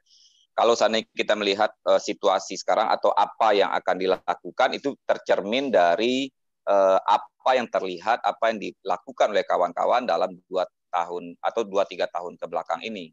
[0.54, 6.30] kalau seandainya kita melihat uh, situasi sekarang atau apa yang akan dilakukan itu tercermin dari
[6.68, 12.08] uh, apa yang terlihat, apa yang dilakukan oleh kawan-kawan dalam dua tahun atau dua tiga
[12.10, 13.10] tahun ke belakang ini.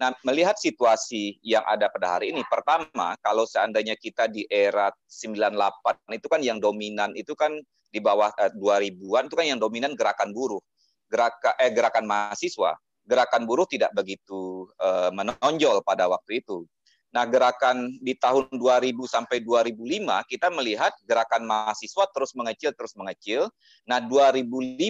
[0.00, 6.18] Nah, melihat situasi yang ada pada hari ini, pertama, kalau seandainya kita di era 98
[6.18, 7.54] itu kan yang dominan itu kan
[7.92, 10.58] di bawah uh, 2000-an itu kan yang dominan gerakan buruh,
[11.06, 12.74] gerakan eh gerakan mahasiswa
[13.06, 16.66] gerakan buruh tidak begitu uh, menonjol pada waktu itu.
[17.12, 23.52] Nah, gerakan di tahun 2000 sampai 2005 kita melihat gerakan mahasiswa terus mengecil terus mengecil.
[23.84, 24.80] Nah, 2005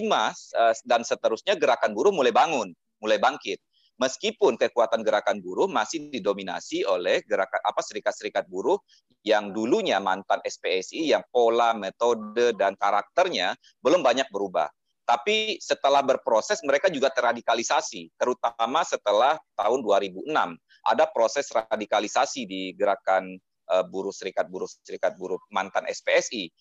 [0.55, 2.71] uh, dan seterusnya gerakan buruh mulai bangun,
[3.03, 3.59] mulai bangkit.
[3.99, 8.79] Meskipun kekuatan gerakan buruh masih didominasi oleh gerakan apa serikat-serikat buruh
[9.21, 14.71] yang dulunya mantan SPSI yang pola, metode dan karakternya belum banyak berubah.
[15.03, 20.31] Tapi setelah berproses mereka juga terradikalisasi, terutama setelah tahun 2006.
[20.83, 23.39] Ada proses radikalisasi di gerakan
[23.71, 26.51] uh, buruh serikat buruh serikat buruh mantan SPSI.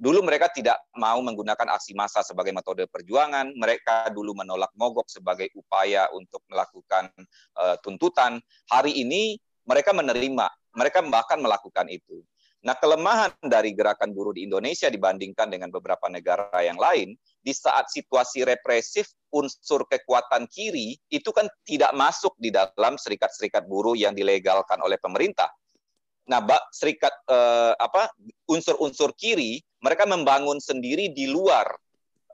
[0.00, 3.52] Dulu mereka tidak mau menggunakan aksi massa sebagai metode perjuangan.
[3.52, 7.12] Mereka dulu menolak mogok sebagai upaya untuk melakukan
[7.60, 8.40] uh, tuntutan.
[8.72, 9.36] Hari ini
[9.68, 12.24] mereka menerima, mereka bahkan melakukan itu.
[12.60, 17.88] Nah, kelemahan dari gerakan buruh di Indonesia dibandingkan dengan beberapa negara yang lain, di saat
[17.88, 24.76] situasi represif unsur kekuatan kiri itu kan tidak masuk di dalam serikat-serikat buruh yang dilegalkan
[24.84, 25.48] oleh pemerintah.
[26.28, 28.12] Nah, serikat eh, apa
[28.46, 31.66] unsur-unsur kiri mereka membangun sendiri di luar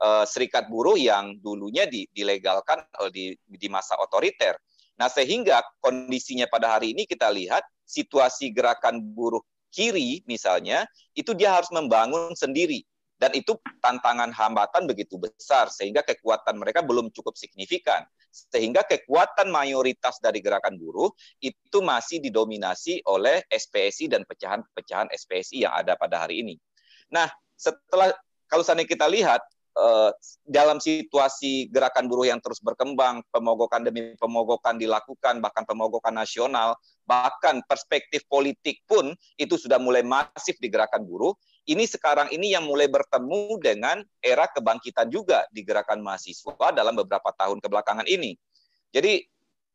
[0.03, 4.59] eh, serikat buruh yang dulunya di, dilegalkan eh, di, di masa otoriter.
[4.99, 11.53] Nah, sehingga kondisinya pada hari ini kita lihat situasi gerakan buruh kiri misalnya itu dia
[11.53, 12.81] harus membangun sendiri
[13.17, 20.21] dan itu tantangan hambatan begitu besar sehingga kekuatan mereka belum cukup signifikan sehingga kekuatan mayoritas
[20.21, 21.09] dari gerakan buruh
[21.41, 26.55] itu masih didominasi oleh SPSI dan pecahan-pecahan SPSI yang ada pada hari ini.
[27.09, 27.25] Nah,
[27.57, 28.13] setelah
[28.45, 29.41] kalau seandainya kita lihat
[29.73, 30.11] eh,
[30.45, 36.77] dalam situasi gerakan buruh yang terus berkembang, pemogokan demi pemogokan dilakukan, bahkan pemogokan nasional,
[37.09, 41.33] bahkan perspektif politik pun itu sudah mulai masif di gerakan buruh,
[41.67, 47.27] ini sekarang ini yang mulai bertemu dengan era kebangkitan juga di gerakan mahasiswa dalam beberapa
[47.35, 48.39] tahun kebelakangan ini.
[48.95, 49.27] Jadi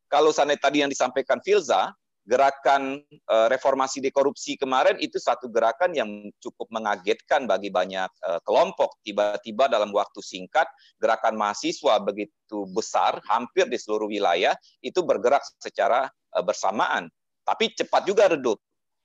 [0.09, 1.93] kalau sana tadi yang disampaikan Filza,
[2.23, 6.09] gerakan uh, reformasi di korupsi kemarin itu satu gerakan yang
[6.39, 8.97] cukup mengagetkan bagi banyak uh, kelompok.
[9.03, 10.65] Tiba-tiba dalam waktu singkat
[10.97, 17.11] gerakan mahasiswa begitu besar, hampir di seluruh wilayah itu bergerak secara uh, bersamaan.
[17.43, 18.57] Tapi cepat juga redup.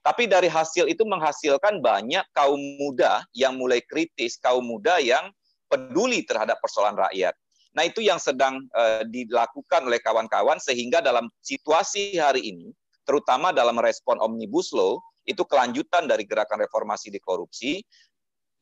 [0.02, 5.28] Tapi dari hasil itu menghasilkan banyak kaum muda yang mulai kritis, kaum muda yang
[5.68, 7.36] peduli terhadap persoalan rakyat.
[7.76, 12.72] Nah, itu yang sedang uh, dilakukan oleh kawan-kawan sehingga dalam situasi hari ini,
[13.04, 14.98] terutama dalam respon Omnibus Law,
[15.28, 17.84] itu kelanjutan dari gerakan reformasi di korupsi,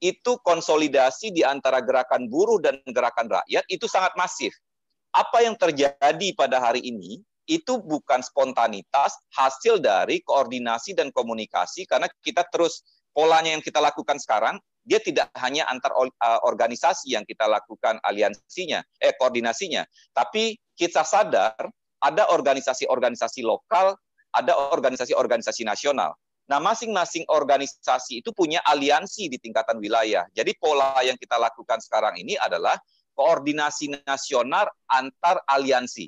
[0.02, 4.52] itu konsolidasi di antara gerakan buruh dan gerakan rakyat itu sangat masif.
[5.14, 12.10] Apa yang terjadi pada hari ini itu bukan spontanitas hasil dari koordinasi dan komunikasi karena
[12.22, 12.82] kita terus
[13.14, 16.06] polanya yang kita lakukan sekarang dia tidak hanya antar uh,
[16.46, 21.58] organisasi yang kita lakukan aliansinya eh koordinasinya tapi kita sadar
[22.02, 23.96] ada organisasi-organisasi lokal
[24.34, 26.14] ada organisasi-organisasi nasional
[26.46, 30.22] Nah, masing-masing organisasi itu punya aliansi di tingkatan wilayah.
[30.30, 32.78] Jadi pola yang kita lakukan sekarang ini adalah
[33.18, 36.06] koordinasi nasional antar aliansi.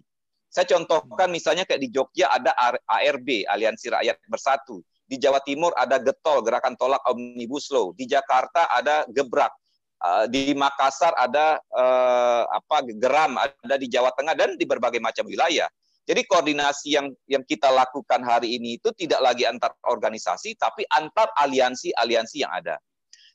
[0.48, 2.56] Saya contohkan misalnya kayak di Jogja ada
[2.88, 4.80] ARB, Aliansi Rakyat Bersatu.
[5.08, 7.92] Di Jawa Timur ada Getol, Gerakan Tolak Omnibus Law.
[7.96, 9.52] Di Jakarta ada Gebrak.
[9.98, 15.26] Eh, di Makassar ada uh, apa Geram, ada di Jawa Tengah dan di berbagai macam
[15.26, 15.66] wilayah.
[16.06, 21.34] Jadi koordinasi yang yang kita lakukan hari ini itu tidak lagi antar organisasi tapi antar
[21.34, 22.78] aliansi-aliansi yang ada.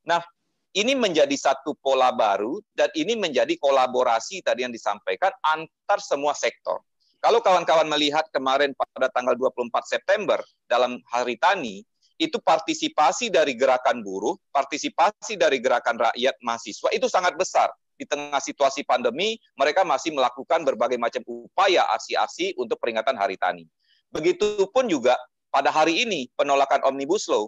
[0.08, 0.24] Nah,
[0.72, 6.80] ini menjadi satu pola baru dan ini menjadi kolaborasi tadi yang disampaikan antar semua sektor.
[7.24, 11.80] Kalau kawan-kawan melihat kemarin pada tanggal 24 September dalam Hari Tani,
[12.20, 17.72] itu partisipasi dari gerakan buruh, partisipasi dari gerakan rakyat mahasiswa itu sangat besar.
[17.96, 23.64] Di tengah situasi pandemi, mereka masih melakukan berbagai macam upaya aksi-aksi untuk peringatan Hari Tani.
[24.12, 25.16] Begitupun juga
[25.48, 27.48] pada hari ini penolakan Omnibus Law.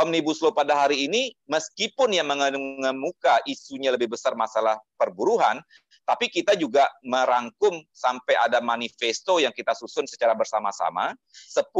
[0.00, 5.60] Omnibus Law pada hari ini, meskipun yang mengemuka isunya lebih besar masalah perburuhan,
[6.10, 11.70] tapi kita juga merangkum sampai ada manifesto yang kita susun secara bersama-sama, 10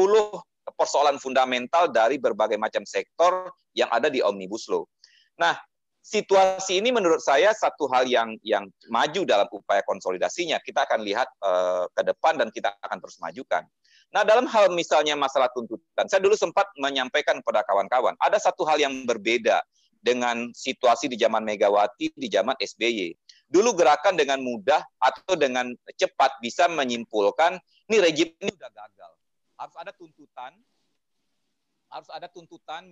[0.78, 4.86] persoalan fundamental dari berbagai macam sektor yang ada di Omnibus Law.
[5.34, 5.58] Nah,
[5.98, 10.62] situasi ini menurut saya satu hal yang yang maju dalam upaya konsolidasinya.
[10.62, 13.66] Kita akan lihat uh, ke depan dan kita akan terus majukan.
[14.14, 18.78] Nah, dalam hal misalnya masalah tuntutan, saya dulu sempat menyampaikan kepada kawan-kawan, ada satu hal
[18.78, 19.58] yang berbeda
[20.02, 23.14] dengan situasi di zaman Megawati, di zaman SBY.
[23.50, 27.58] Dulu gerakan dengan mudah atau dengan cepat bisa menyimpulkan
[27.90, 29.12] ini rejim ini sudah gagal.
[29.58, 30.54] Harus ada tuntutan,
[31.90, 32.86] harus ada tuntutan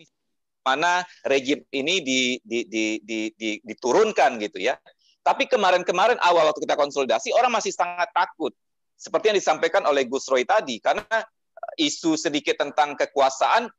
[0.66, 4.74] mana rejim ini di, di, di, di, di, diturunkan gitu ya.
[5.22, 8.50] Tapi kemarin-kemarin awal waktu kita konsolidasi orang masih sangat takut.
[8.98, 11.06] Seperti yang disampaikan oleh Gus Roy tadi, karena
[11.78, 13.70] isu sedikit tentang kekuasaan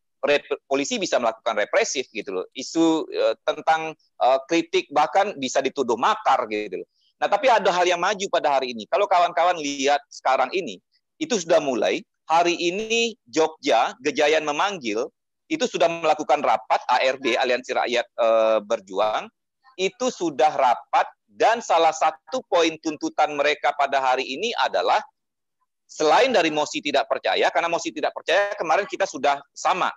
[0.67, 2.45] polisi bisa melakukan represif gitu loh.
[2.51, 6.89] Isu uh, tentang uh, kritik bahkan bisa dituduh makar gitu loh.
[7.19, 8.87] Nah, tapi ada hal yang maju pada hari ini.
[8.87, 10.79] Kalau kawan-kawan lihat sekarang ini,
[11.19, 11.99] itu sudah mulai
[12.31, 15.03] hari ini Jogja, Gejayan memanggil
[15.49, 18.27] itu sudah melakukan rapat ARB Aliansi Rakyat e,
[18.63, 19.25] Berjuang
[19.81, 25.01] itu sudah rapat dan salah satu poin tuntutan mereka pada hari ini adalah
[25.89, 29.89] selain dari mosi tidak percaya karena mosi tidak percaya kemarin kita sudah sama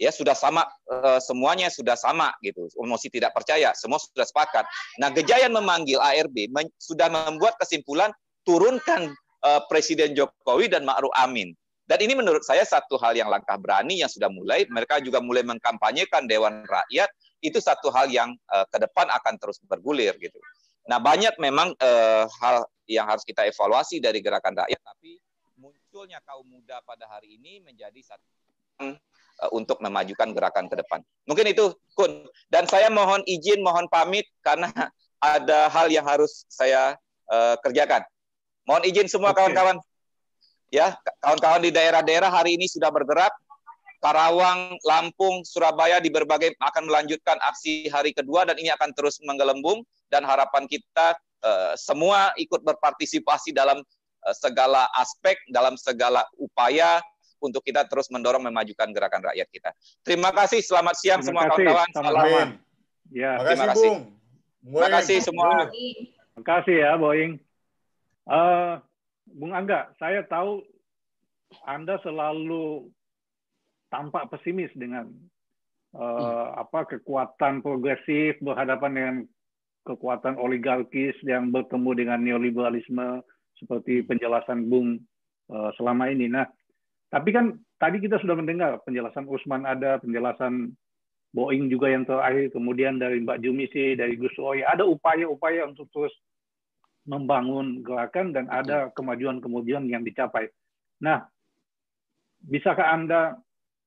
[0.00, 2.64] ya sudah sama uh, semuanya sudah sama gitu.
[2.80, 4.64] Emosi tidak percaya semua sudah sepakat.
[4.96, 8.08] Nah Gejayan memanggil ARB men sudah membuat kesimpulan
[8.48, 9.12] turunkan
[9.44, 11.52] uh, Presiden Jokowi dan Ma'ruf Amin.
[11.84, 14.64] Dan ini menurut saya satu hal yang langkah berani yang sudah mulai.
[14.64, 17.10] Mereka juga mulai mengkampanyekan Dewan Rakyat.
[17.42, 20.38] Itu satu hal yang uh, ke depan akan terus bergulir gitu.
[20.86, 25.22] Nah, banyak memang uh, hal yang harus kita evaluasi dari gerakan rakyat, tapi
[25.54, 28.26] munculnya kaum muda pada hari ini menjadi satu
[29.48, 31.00] untuk memajukan gerakan ke depan.
[31.24, 32.28] Mungkin itu, Kun.
[32.52, 34.68] Dan saya mohon izin, mohon pamit karena
[35.20, 36.96] ada hal yang harus saya
[37.32, 38.04] uh, kerjakan.
[38.68, 39.80] Mohon izin semua kawan-kawan.
[39.80, 39.88] Okay.
[40.80, 40.94] Ya,
[41.24, 43.32] kawan-kawan di daerah-daerah hari ini sudah bergerak.
[44.00, 49.84] Karawang, Lampung, Surabaya di berbagai akan melanjutkan aksi hari kedua dan ini akan terus menggelembung
[50.08, 53.84] dan harapan kita uh, semua ikut berpartisipasi dalam
[54.24, 57.04] uh, segala aspek, dalam segala upaya
[57.40, 59.70] untuk kita terus mendorong memajukan gerakan rakyat kita.
[60.04, 61.88] Terima kasih, selamat siang Terima semua kawan-kawan.
[61.90, 62.48] Salam.
[63.10, 63.32] Ya.
[63.42, 64.00] Terima kasih, Bung.
[64.60, 65.50] Terima kasih semua.
[65.72, 67.32] Terima kasih ya, Boeing.
[68.28, 68.78] Uh,
[69.26, 70.62] Bung Angga, saya tahu
[71.66, 72.86] Anda selalu
[73.90, 75.10] tampak pesimis dengan
[75.98, 76.62] uh, hmm.
[76.62, 79.16] apa kekuatan progresif berhadapan dengan
[79.82, 83.24] kekuatan oligarkis yang bertemu dengan neoliberalisme
[83.58, 85.02] seperti penjelasan Bung
[85.50, 86.30] uh, selama ini.
[86.30, 86.46] Nah,
[87.10, 90.74] tapi kan tadi kita sudah mendengar penjelasan Usman ada, penjelasan
[91.30, 96.10] Boeing juga yang terakhir, kemudian dari Mbak Jumisi, dari Gus Roy, ada upaya-upaya untuk terus
[97.06, 100.50] membangun gerakan dan ada kemajuan-kemajuan yang dicapai.
[101.02, 101.26] Nah,
[102.42, 103.38] bisakah Anda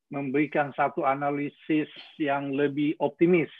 [0.07, 3.51] memberikan satu analisis yang lebih optimis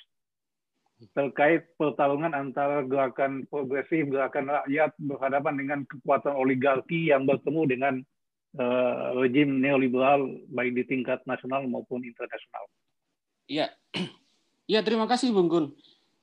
[1.12, 7.94] terkait pertarungan antara gerakan progresif, gerakan rakyat berhadapan dengan kekuatan oligarki yang bertemu dengan
[8.58, 12.64] uh, rejim neoliberal baik di tingkat nasional maupun internasional.
[13.50, 13.74] Ya,
[14.72, 15.66] ya terima kasih Bung Gun.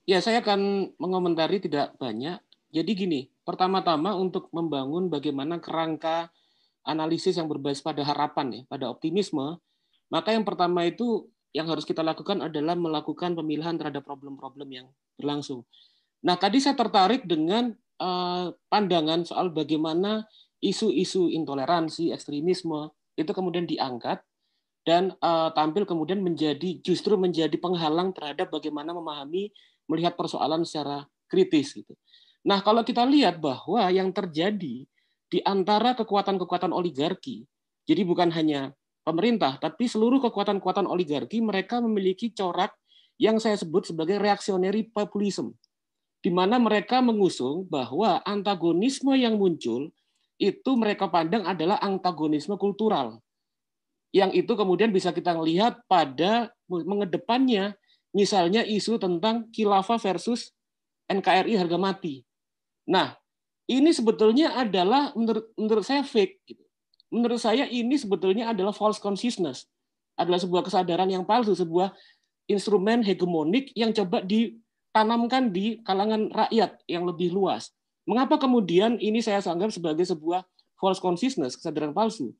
[0.08, 2.40] Ya saya akan mengomentari tidak banyak.
[2.70, 6.30] Jadi gini, pertama-tama untuk membangun bagaimana kerangka
[6.86, 9.58] analisis yang berbasis pada harapan ya, pada optimisme,
[10.08, 14.86] maka yang pertama itu yang harus kita lakukan adalah melakukan pemilihan terhadap problem-problem yang
[15.18, 15.66] berlangsung.
[16.22, 20.30] Nah, tadi saya tertarik dengan uh, pandangan soal bagaimana
[20.60, 24.20] isu-isu intoleransi, ekstremisme itu kemudian diangkat
[24.84, 29.52] dan uh, tampil kemudian menjadi justru menjadi penghalang terhadap bagaimana memahami
[29.88, 31.92] melihat persoalan secara kritis gitu.
[32.40, 34.88] Nah, kalau kita lihat bahwa yang terjadi
[35.30, 37.44] di antara kekuatan-kekuatan oligarki,
[37.84, 38.72] jadi bukan hanya
[39.04, 42.72] pemerintah, tapi seluruh kekuatan-kekuatan oligarki mereka memiliki corak
[43.20, 45.52] yang saya sebut sebagai reactionary populism,
[46.24, 49.92] di mana mereka mengusung bahwa antagonisme yang muncul
[50.40, 53.20] itu mereka pandang adalah antagonisme kultural.
[54.10, 57.76] Yang itu kemudian bisa kita lihat pada mengedepannya
[58.10, 60.50] misalnya isu tentang khilafah versus
[61.06, 62.24] NKRI harga mati.
[62.88, 63.14] Nah,
[63.68, 66.64] ini sebetulnya adalah menurut menurut saya fake gitu
[67.10, 69.66] menurut saya ini sebetulnya adalah false consciousness,
[70.14, 71.92] adalah sebuah kesadaran yang palsu, sebuah
[72.46, 77.74] instrumen hegemonik yang coba ditanamkan di kalangan rakyat yang lebih luas.
[78.08, 80.44] Mengapa kemudian ini saya anggap sebagai sebuah
[80.80, 82.32] false consciousness, kesadaran palsu?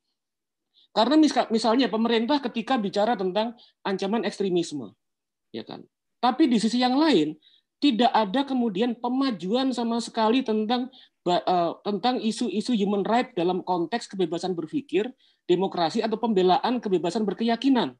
[0.91, 1.15] Karena
[1.47, 3.55] misalnya pemerintah ketika bicara tentang
[3.85, 4.91] ancaman ekstremisme,
[5.55, 5.87] ya kan.
[6.19, 7.39] Tapi di sisi yang lain
[7.79, 14.57] tidak ada kemudian pemajuan sama sekali tentang Eh, tentang isu-isu human right dalam konteks kebebasan
[14.57, 15.05] berpikir,
[15.45, 17.93] demokrasi atau pembelaan kebebasan berkeyakinan.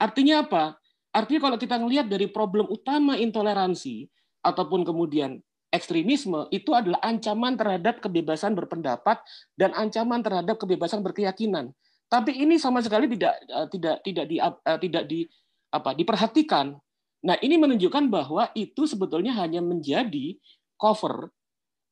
[0.00, 0.80] Artinya apa?
[1.12, 4.08] Artinya kalau kita melihat dari problem utama intoleransi
[4.40, 9.20] ataupun kemudian ekstremisme itu adalah ancaman terhadap kebebasan berpendapat
[9.54, 11.72] dan ancaman terhadap kebebasan berkeyakinan.
[12.08, 15.20] Tapi ini sama sekali tidak eh, tidak tidak di eh, tidak di
[15.68, 16.72] apa diperhatikan.
[17.18, 20.38] Nah, ini menunjukkan bahwa itu sebetulnya hanya menjadi
[20.78, 21.34] cover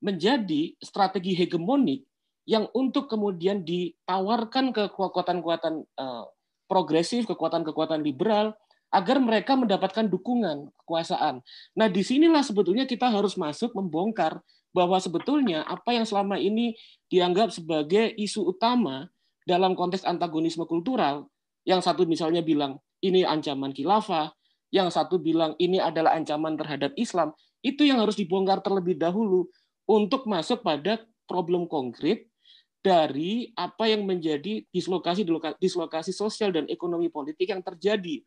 [0.01, 2.07] menjadi strategi hegemonik
[2.47, 6.24] yang untuk kemudian ditawarkan ke kekuatan-kekuatan eh,
[6.70, 8.55] progresif, kekuatan-kekuatan liberal,
[8.97, 11.44] agar mereka mendapatkan dukungan kekuasaan.
[11.77, 14.40] Nah, di sinilah sebetulnya kita harus masuk membongkar
[14.73, 16.73] bahwa sebetulnya apa yang selama ini
[17.12, 19.12] dianggap sebagai isu utama
[19.44, 21.28] dalam konteks antagonisme kultural,
[21.68, 24.32] yang satu misalnya bilang ini ancaman khilafah,
[24.73, 29.44] yang satu bilang ini adalah ancaman terhadap Islam, itu yang harus dibongkar terlebih dahulu
[29.85, 32.32] untuk masuk pada problem konkret
[32.81, 35.27] dari apa yang menjadi dislokasi
[35.59, 38.23] dislokasi sosial dan ekonomi politik yang terjadi.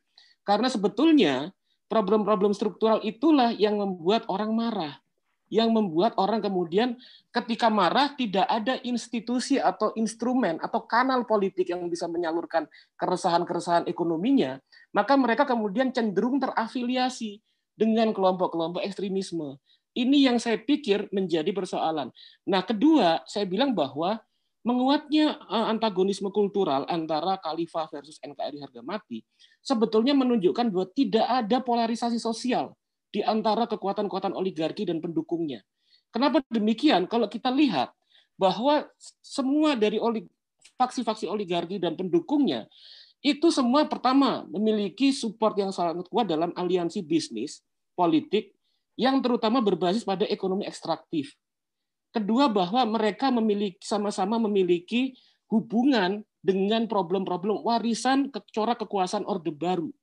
[0.47, 1.51] Karena sebetulnya
[1.89, 4.95] problem-problem struktural itulah yang membuat orang marah.
[5.49, 6.93] Yang membuat orang kemudian
[7.33, 12.69] ketika marah tidak ada institusi atau instrumen atau kanal politik yang bisa menyalurkan
[13.01, 14.61] keresahan-keresahan ekonominya,
[14.93, 17.41] maka mereka kemudian cenderung terafiliasi
[17.73, 19.57] dengan kelompok-kelompok ekstremisme.
[19.97, 22.13] Ini yang saya pikir menjadi persoalan.
[22.45, 24.21] Nah, kedua, saya bilang bahwa
[24.63, 29.23] menguatnya eh, antagonisme kultural antara Khalifah versus NKRI harga mati
[29.63, 32.75] sebetulnya menunjukkan bahwa tidak ada polarisasi sosial
[33.09, 35.65] di antara kekuatan-kekuatan oligarki dan pendukungnya.
[36.13, 37.09] Kenapa demikian?
[37.09, 37.93] Kalau kita lihat
[38.37, 38.85] bahwa
[39.21, 39.97] semua dari
[40.77, 42.69] faksi-faksi oligarki dan pendukungnya
[43.19, 47.59] itu semua pertama memiliki support yang sangat kuat dalam aliansi bisnis,
[47.91, 48.55] politik,
[48.95, 51.35] yang terutama berbasis pada ekonomi ekstraktif.
[52.09, 55.13] Kedua bahwa mereka memiliki sama-sama memiliki
[55.49, 59.93] hubungan dengan problem-problem warisan corak kekuasaan Orde Baru.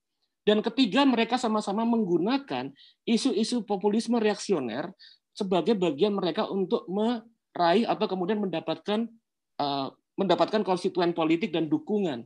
[0.46, 2.70] Dan ketiga, mereka sama-sama menggunakan
[3.02, 4.94] isu-isu populisme reaksioner
[5.34, 9.10] sebagai bagian mereka untuk meraih atau kemudian mendapatkan
[9.58, 12.22] uh, mendapatkan konstituen politik dan dukungan.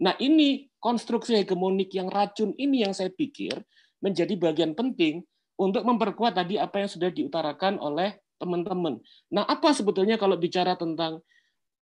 [0.00, 3.58] Nah, ini konstruksi hegemonik yang racun ini yang saya pikir
[3.98, 5.26] menjadi bagian penting
[5.58, 9.00] untuk memperkuat tadi apa yang sudah diutarakan oleh teman-teman.
[9.32, 11.24] Nah, apa sebetulnya kalau bicara tentang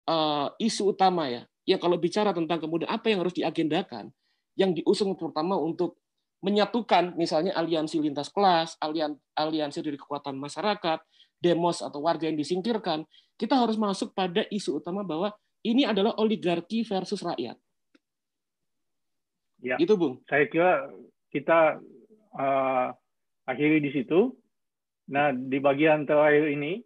[0.07, 1.43] uh, isu utama ya?
[1.67, 4.15] Ya kalau bicara tentang kemudian apa yang harus diagendakan,
[4.55, 5.99] yang diusung terutama untuk
[6.43, 8.79] menyatukan misalnya aliansi lintas kelas,
[9.35, 10.99] aliansi dari kekuatan masyarakat,
[11.39, 13.07] demos atau warga yang disingkirkan,
[13.39, 17.55] kita harus masuk pada isu utama bahwa ini adalah oligarki versus rakyat.
[19.63, 20.19] Ya, itu Bung.
[20.27, 20.91] Saya kira
[21.31, 21.79] kita
[22.35, 22.91] uh,
[23.47, 24.35] akhiri di situ.
[25.13, 26.81] Nah, di bagian terakhir ini,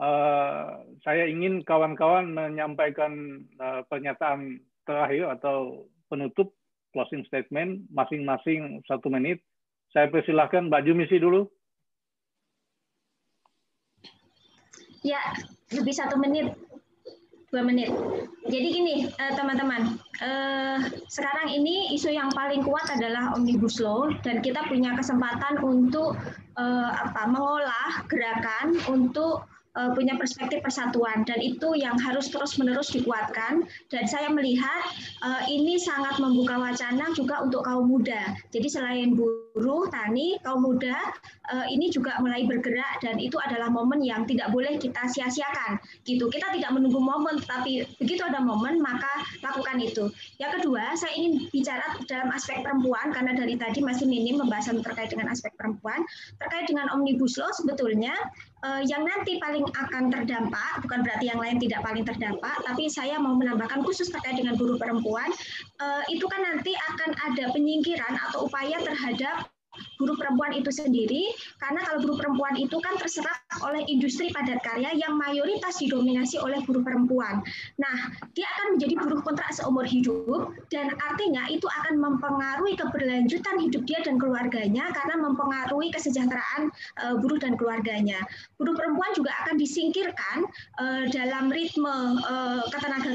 [0.00, 4.56] uh, saya ingin kawan-kawan menyampaikan uh, pernyataan
[4.88, 6.56] terakhir atau penutup
[6.96, 9.44] closing statement masing-masing satu menit.
[9.92, 11.44] Saya persilahkan Mbak Jumisi dulu.
[15.04, 15.20] Ya,
[15.74, 16.56] lebih satu menit,
[17.52, 17.92] dua menit.
[18.48, 20.78] Jadi gini, eh, teman-teman, eh,
[21.12, 26.16] sekarang ini isu yang paling kuat adalah omnibus law dan kita punya kesempatan untuk
[26.56, 29.44] eh, apa, mengolah gerakan untuk
[29.76, 34.82] uh, punya perspektif persatuan dan itu yang harus terus-menerus dikuatkan dan saya melihat
[35.24, 38.36] uh, ini sangat membuka wacana juga untuk kaum muda.
[38.52, 40.96] Jadi selain buruh, tani, kaum muda
[41.52, 45.80] uh, ini juga mulai bergerak dan itu adalah momen yang tidak boleh kita sia-siakan.
[46.04, 46.28] Gitu.
[46.28, 50.12] Kita tidak menunggu momen tapi begitu ada momen maka lakukan itu.
[50.38, 55.10] Yang kedua, saya ingin bicara dalam aspek perempuan karena dari tadi masih minim pembahasan terkait
[55.12, 56.04] dengan aspek perempuan.
[56.38, 58.12] Terkait dengan omnibus law sebetulnya
[58.64, 63.20] uh, yang nanti paling akan terdampak, bukan berarti yang lain tidak paling terdampak, tapi saya
[63.20, 65.28] mau menambahkan khusus terkait dengan buruh perempuan,
[65.82, 69.51] uh, itu kan nanti akan ada penyingkiran atau upaya terhadap
[69.96, 71.32] buruh perempuan itu sendiri
[71.62, 76.60] karena kalau buruh perempuan itu kan terserap oleh industri padat karya yang mayoritas didominasi oleh
[76.66, 77.40] buruh perempuan.
[77.80, 77.96] Nah,
[78.36, 84.00] dia akan menjadi buruh kontrak seumur hidup dan artinya itu akan mempengaruhi keberlanjutan hidup dia
[84.04, 86.68] dan keluarganya karena mempengaruhi kesejahteraan
[87.00, 88.20] uh, buruh dan keluarganya.
[88.60, 90.48] Buruh perempuan juga akan disingkirkan
[90.80, 92.64] uh, dalam ritme uh,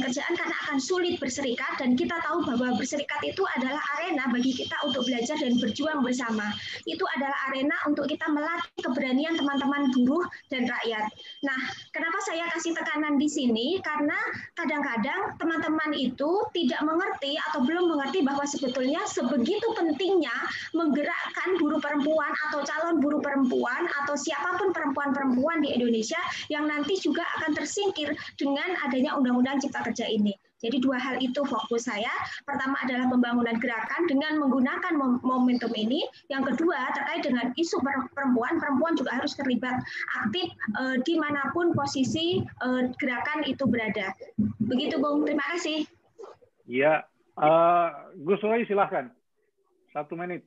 [0.08, 4.74] kerjaan karena akan sulit berserikat dan kita tahu bahwa berserikat itu adalah arena bagi kita
[4.88, 6.47] untuk belajar dan berjuang bersama
[6.86, 11.06] itu adalah arena untuk kita melatih keberanian teman-teman buruh dan rakyat.
[11.44, 11.60] Nah,
[11.92, 13.80] kenapa saya kasih tekanan di sini?
[13.84, 14.18] Karena
[14.56, 20.34] kadang-kadang teman-teman itu tidak mengerti atau belum mengerti bahwa sebetulnya sebegitu pentingnya
[20.74, 26.98] menggerakkan buruh perempuan atau calon buruh perempuan atau siapa pun perempuan-perempuan di Indonesia yang nanti
[27.00, 30.47] juga akan tersingkir dengan adanya Undang-Undang Cipta Kerja ini.
[30.58, 32.10] Jadi dua hal itu fokus saya.
[32.42, 36.02] Pertama adalah pembangunan gerakan dengan menggunakan momentum ini.
[36.34, 37.78] Yang kedua terkait dengan isu
[38.14, 39.78] perempuan, perempuan juga harus terlibat
[40.26, 40.50] aktif
[40.82, 44.18] eh, di mana pun posisi eh, gerakan itu berada.
[44.58, 45.86] Begitu Bung, terima kasih.
[46.68, 47.08] Ya,
[47.40, 49.08] uh, Gus Roy silahkan.
[49.96, 50.44] Satu menit.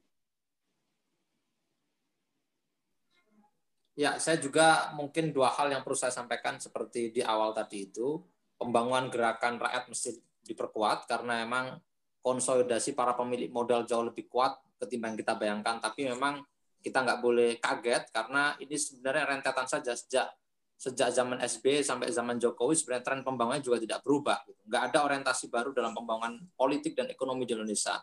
[3.97, 8.21] Ya, saya juga mungkin dua hal yang perlu saya sampaikan seperti di awal tadi itu
[8.61, 11.81] pembangunan gerakan rakyat mesti diperkuat karena memang
[12.21, 15.81] konsolidasi para pemilik modal jauh lebih kuat ketimbang kita bayangkan.
[15.81, 16.45] Tapi memang
[16.85, 20.29] kita nggak boleh kaget karena ini sebenarnya rentetan saja sejak
[20.81, 24.45] sejak zaman SB sampai zaman Jokowi sebenarnya tren pembangunan juga tidak berubah.
[24.49, 24.61] Gitu.
[24.65, 28.01] Nggak ada orientasi baru dalam pembangunan politik dan ekonomi di Indonesia.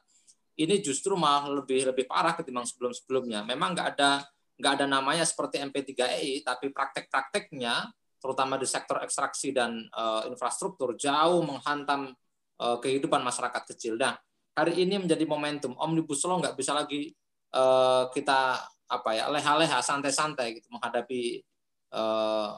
[0.57, 3.45] Ini justru malah lebih lebih parah ketimbang sebelum-sebelumnya.
[3.45, 4.25] Memang nggak ada
[4.57, 11.45] nggak ada namanya seperti MP3EI, tapi praktek-prakteknya terutama di sektor ekstraksi dan uh, infrastruktur jauh
[11.45, 12.13] menghantam
[12.61, 13.95] uh, kehidupan masyarakat kecil.
[13.97, 14.17] Nah,
[14.57, 17.13] hari ini menjadi momentum omnibus law nggak bisa lagi
[17.53, 18.57] uh, kita
[18.87, 21.43] apa ya leha-leha santai-santai gitu menghadapi
[21.91, 22.55] uh,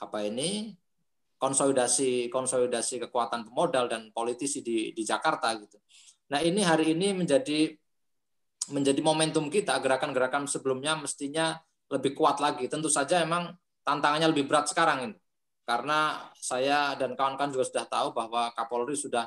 [0.00, 0.74] apa ini
[1.38, 5.78] konsolidasi konsolidasi kekuatan pemodal dan politisi di di Jakarta gitu.
[6.34, 7.70] Nah ini hari ini menjadi
[8.74, 11.56] menjadi momentum kita gerakan-gerakan sebelumnya mestinya
[11.88, 12.68] lebih kuat lagi.
[12.68, 13.54] Tentu saja emang
[13.88, 15.16] tantangannya lebih berat sekarang ini.
[15.64, 19.24] Karena saya dan kawan-kawan juga sudah tahu bahwa Kapolri sudah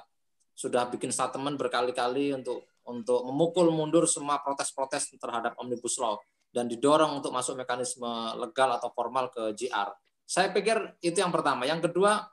[0.54, 6.22] sudah bikin statement berkali-kali untuk untuk memukul mundur semua protes-protes terhadap Omnibus Law.
[6.52, 9.88] dan didorong untuk masuk mekanisme legal atau formal ke JR.
[10.28, 11.64] Saya pikir itu yang pertama.
[11.64, 12.28] Yang kedua,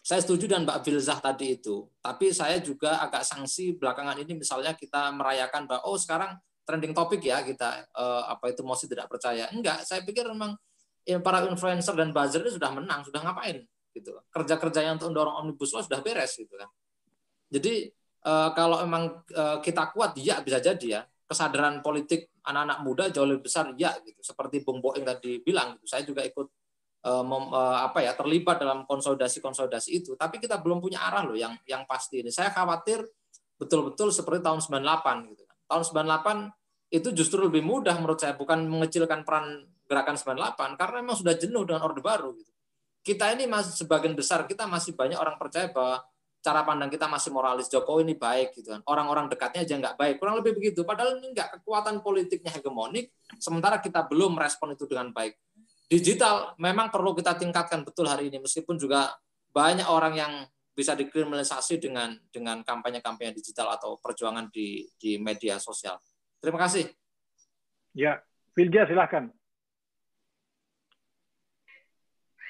[0.00, 1.84] saya setuju dengan Mbak Filzah tadi itu.
[2.00, 7.20] Tapi saya juga agak sanksi belakangan ini misalnya kita merayakan bahwa oh sekarang trending topik
[7.20, 9.52] ya kita eh, apa itu mosi tidak percaya.
[9.52, 10.56] Enggak, saya pikir memang
[11.24, 13.64] para influencer dan buzzer ini sudah menang, sudah ngapain
[13.96, 14.12] gitu.
[14.28, 16.68] Kerja-kerja yang untuk mendorong omnibus law sudah beres gitu kan.
[17.48, 17.88] Jadi
[18.28, 23.28] eh, kalau memang eh, kita kuat ya bisa jadi ya kesadaran politik anak-anak muda jauh
[23.28, 24.20] lebih besar ya gitu.
[24.24, 25.84] Seperti Bung Boeng tadi bilang gitu.
[25.84, 26.48] Saya juga ikut
[27.04, 31.84] uh, apa ya terlibat dalam konsolidasi-konsolidasi itu, tapi kita belum punya arah loh yang yang
[31.84, 32.32] pasti ini.
[32.32, 33.04] Saya khawatir
[33.60, 35.56] betul-betul seperti tahun 98 gitu kan.
[35.68, 41.16] Tahun 98 itu justru lebih mudah menurut saya bukan mengecilkan peran gerakan 98 karena memang
[41.16, 42.52] sudah jenuh dengan orde baru gitu.
[43.00, 46.04] Kita ini masih sebagian besar kita masih banyak orang percaya bahwa
[46.38, 48.80] cara pandang kita masih moralis Jokowi ini baik gitu kan.
[48.86, 50.14] Orang-orang dekatnya aja nggak baik.
[50.22, 50.86] Kurang lebih begitu.
[50.86, 53.10] Padahal ini nggak kekuatan politiknya hegemonik,
[53.40, 55.34] sementara kita belum merespon itu dengan baik.
[55.88, 59.08] Digital memang perlu kita tingkatkan betul hari ini, meskipun juga
[59.56, 60.32] banyak orang yang
[60.76, 65.98] bisa dikriminalisasi dengan dengan kampanye-kampanye digital atau perjuangan di di media sosial.
[66.38, 66.86] Terima kasih.
[67.98, 68.22] Ya,
[68.54, 69.32] Vilja silahkan.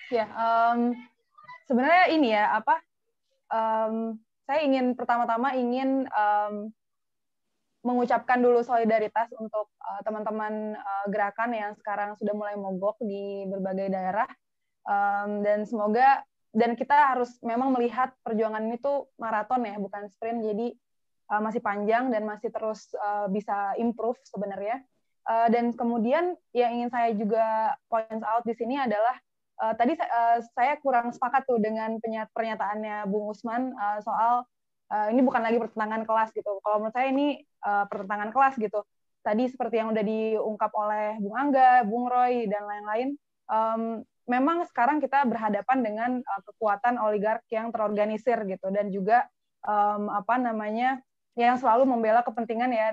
[0.08, 0.96] Ya, um,
[1.68, 2.80] sebenarnya ini ya apa
[3.52, 4.16] um,
[4.48, 6.72] saya ingin pertama-tama ingin um,
[7.84, 13.92] mengucapkan dulu solidaritas untuk uh, teman-teman uh, gerakan yang sekarang sudah mulai mogok di berbagai
[13.92, 14.28] daerah.
[14.88, 16.24] Um, dan semoga
[16.56, 20.40] dan kita harus memang melihat perjuangan ini tuh maraton ya bukan sprint.
[20.40, 20.72] Jadi
[21.28, 24.80] uh, masih panjang dan masih terus uh, bisa improve sebenarnya.
[25.28, 29.12] Uh, dan kemudian yang ingin saya juga point out di sini adalah
[29.62, 31.98] uh, tadi uh, saya kurang sepakat tuh dengan
[32.32, 34.46] pernyataannya Bung Usman uh, soal
[34.90, 36.62] uh, ini bukan lagi pertentangan kelas gitu.
[36.62, 38.80] Kalau menurut saya ini uh, pertentangan kelas gitu.
[39.22, 43.08] Tadi seperti yang udah diungkap oleh Bung Angga, Bung Roy dan lain-lain,
[43.50, 49.26] um, memang sekarang kita berhadapan dengan uh, kekuatan oligark yang terorganisir gitu dan juga
[49.66, 51.02] um, apa namanya
[51.34, 52.88] yang selalu membela kepentingan ya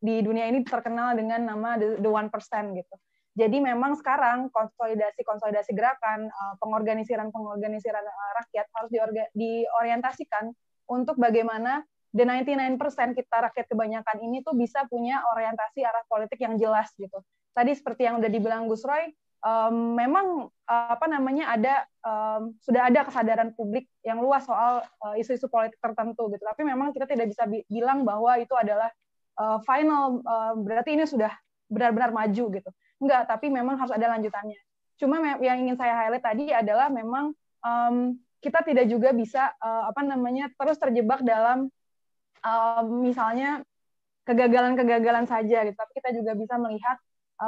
[0.00, 2.94] di dunia ini terkenal dengan nama the, the one percent gitu.
[3.38, 8.90] Jadi memang sekarang konsolidasi-konsolidasi gerakan, eh, pengorganisiran-pengorganisiran eh, rakyat harus
[9.38, 10.50] diorientasikan
[10.90, 16.58] untuk bagaimana the 99% kita rakyat kebanyakan ini tuh bisa punya orientasi arah politik yang
[16.58, 17.22] jelas gitu.
[17.54, 19.14] Tadi seperti yang udah dibilang Gus Roy,
[19.46, 24.82] um, memang apa namanya ada um, sudah ada kesadaran publik yang luas soal
[25.18, 26.42] isu-isu uh, politik tertentu gitu.
[26.42, 28.90] Tapi memang kita tidak bisa bi bilang bahwa itu adalah
[29.38, 31.30] uh, final uh, berarti ini sudah
[31.70, 32.70] benar-benar maju gitu.
[33.00, 34.60] Enggak, tapi memang harus ada lanjutannya.
[35.00, 37.32] Cuma yang ingin saya highlight tadi adalah memang
[37.64, 41.72] um, kita tidak juga bisa uh, apa namanya terus terjebak dalam
[42.44, 43.64] um, misalnya
[44.28, 45.76] kegagalan-kegagalan saja gitu.
[45.76, 47.00] Tapi kita juga bisa melihat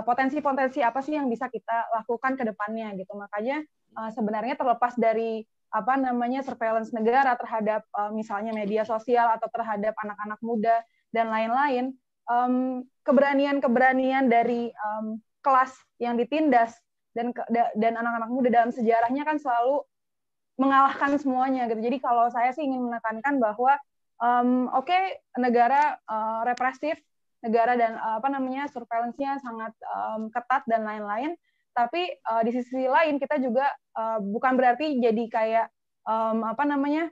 [0.09, 3.12] potensi-potensi uh, apa sih yang bisa kita lakukan ke depannya gitu.
[3.12, 3.61] Makanya
[4.01, 9.93] uh, sebenarnya terlepas dari apa namanya surveillance negara terhadap uh, misalnya media sosial atau terhadap
[10.01, 11.93] anak-anak muda dan lain-lain,
[12.29, 16.78] um, keberanian-keberanian dari um, kelas yang ditindas
[17.12, 17.35] dan
[17.77, 19.85] dan anak-anak muda dalam sejarahnya kan selalu
[20.56, 21.81] mengalahkan semuanya gitu.
[21.81, 23.77] Jadi kalau saya sih ingin menekankan bahwa
[24.20, 26.97] um, oke okay, negara uh, represif,
[27.43, 31.35] negara dan uh, apa namanya surveillance-nya sangat um, ketat dan lain-lain,
[31.73, 33.66] tapi uh, di sisi lain kita juga
[33.97, 35.66] uh, bukan berarti jadi kayak
[36.05, 37.09] um, apa namanya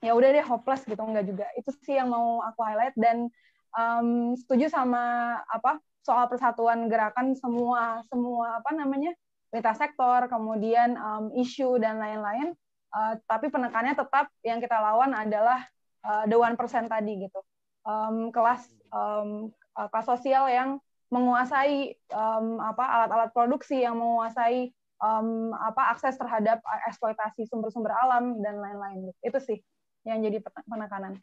[0.00, 1.46] ya udah deh hopeless gitu enggak juga.
[1.58, 3.28] Itu sih yang mau aku highlight dan
[3.74, 9.16] um, setuju sama apa soal persatuan gerakan semua semua apa namanya
[9.50, 12.52] lintas sektor, kemudian um, isu dan lain-lain.
[12.94, 15.66] Uh, tapi penekannya tetap yang kita lawan adalah
[16.06, 17.40] uh, the one percent tadi gitu.
[17.82, 20.78] Um, kelas um, kelas sosial yang
[21.10, 26.58] menguasai um, apa alat-alat produksi yang menguasai um, apa akses terhadap
[26.90, 29.14] eksploitasi sumber-sumber alam dan lain-lain.
[29.22, 29.62] Itu sih
[30.02, 31.18] yang jadi penekanan.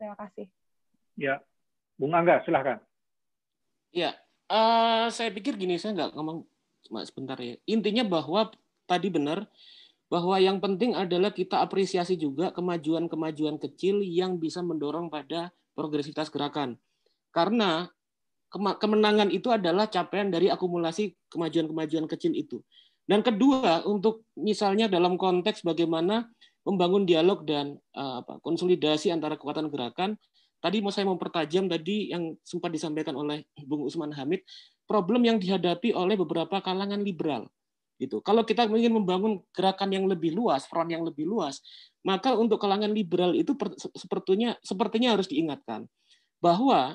[0.00, 0.48] Terima kasih.
[1.20, 1.44] Ya,
[2.00, 2.80] Bung Angga, silahkan.
[3.92, 4.16] Ya,
[4.52, 6.44] uh, saya pikir gini, saya nggak ngomong
[6.88, 7.56] cuma sebentar ya.
[7.64, 8.52] Intinya bahwa
[8.88, 9.48] tadi benar
[10.08, 16.80] bahwa yang penting adalah kita apresiasi juga kemajuan-kemajuan kecil yang bisa mendorong pada progresivitas gerakan.
[17.28, 17.86] Karena
[18.52, 22.64] kemenangan itu adalah capaian dari akumulasi kemajuan-kemajuan kecil itu.
[23.04, 26.28] Dan kedua, untuk misalnya dalam konteks bagaimana
[26.64, 30.16] membangun dialog dan apa, konsolidasi antara kekuatan gerakan,
[30.58, 34.42] tadi mau saya mempertajam tadi yang sempat disampaikan oleh Bung Usman Hamid,
[34.88, 37.46] problem yang dihadapi oleh beberapa kalangan liberal.
[37.98, 38.22] Gitu.
[38.22, 41.58] Kalau kita ingin membangun gerakan yang lebih luas, front yang lebih luas,
[42.06, 43.58] maka untuk kalangan liberal itu
[43.98, 45.90] sepertinya sepertinya harus diingatkan
[46.38, 46.94] bahwa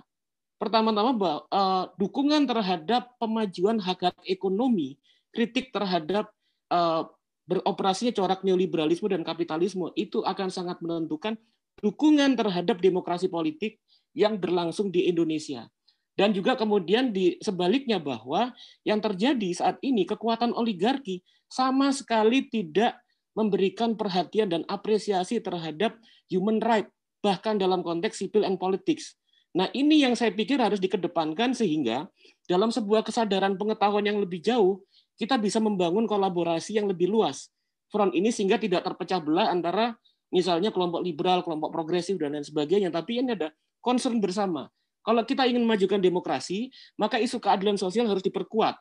[0.55, 1.11] pertama-tama
[1.51, 4.95] uh, dukungan terhadap pemajuan hak hak ekonomi,
[5.35, 6.31] kritik terhadap
[6.71, 7.03] uh,
[7.43, 11.35] beroperasinya corak neoliberalisme dan kapitalisme itu akan sangat menentukan
[11.83, 13.83] dukungan terhadap demokrasi politik
[14.15, 15.67] yang berlangsung di Indonesia.
[16.15, 18.55] Dan juga kemudian di sebaliknya bahwa
[18.87, 22.95] yang terjadi saat ini kekuatan oligarki sama sekali tidak
[23.33, 25.97] memberikan perhatian dan apresiasi terhadap
[26.29, 26.87] human right
[27.25, 29.17] bahkan dalam konteks sipil and politics.
[29.57, 32.09] Nah, ini yang saya pikir harus dikedepankan sehingga
[32.45, 34.81] dalam sebuah kesadaran pengetahuan yang lebih jauh
[35.17, 37.49] kita bisa membangun kolaborasi yang lebih luas.
[37.89, 39.93] Front ini sehingga tidak terpecah belah antara
[40.33, 44.67] misalnya kelompok liberal, kelompok progresif dan lain sebagainya, tapi ini ada concern bersama
[45.03, 48.79] kalau kita ingin memajukan demokrasi, maka isu keadilan sosial harus diperkuat.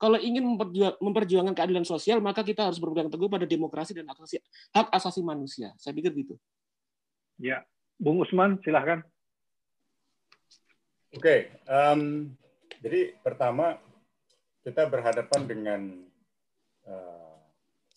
[0.00, 0.56] Kalau ingin
[0.96, 5.76] memperjuangkan keadilan sosial, maka kita harus berpegang teguh pada demokrasi dan hak asasi manusia.
[5.76, 6.34] Saya pikir gitu.
[7.36, 7.68] Ya,
[8.00, 9.04] Bung Usman, silahkan.
[11.12, 12.32] Oke, okay, um,
[12.80, 13.76] jadi pertama
[14.62, 15.80] kita berhadapan dengan
[16.84, 17.27] uh,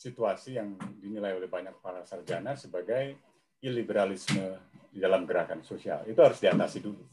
[0.02, 3.14] situasi yang dinilai oleh banyak para sarjana sebagai
[3.62, 4.58] iliberalisme
[4.90, 6.02] di dalam gerakan sosial.
[6.10, 7.06] Itu harus diatasi dulu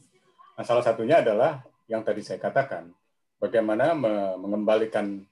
[0.59, 2.91] Nah, salah satunya adalah yang tadi saya katakan,
[3.39, 3.95] bagaimana
[4.35, 5.23] mengembalikan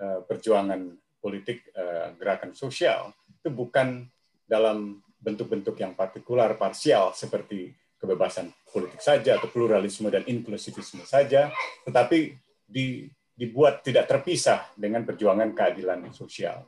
[0.00, 4.08] uh, perjuangan politik uh, gerakan sosial itu bukan
[4.48, 7.68] dalam bentuk-bentuk yang partikular, parsial seperti
[8.00, 11.52] kebebasan politik saja atau pluralisme dan inklusivisme saja,
[11.84, 12.32] tetapi
[12.64, 16.64] di, dibuat tidak terpisah dengan perjuangan keadilan sosial.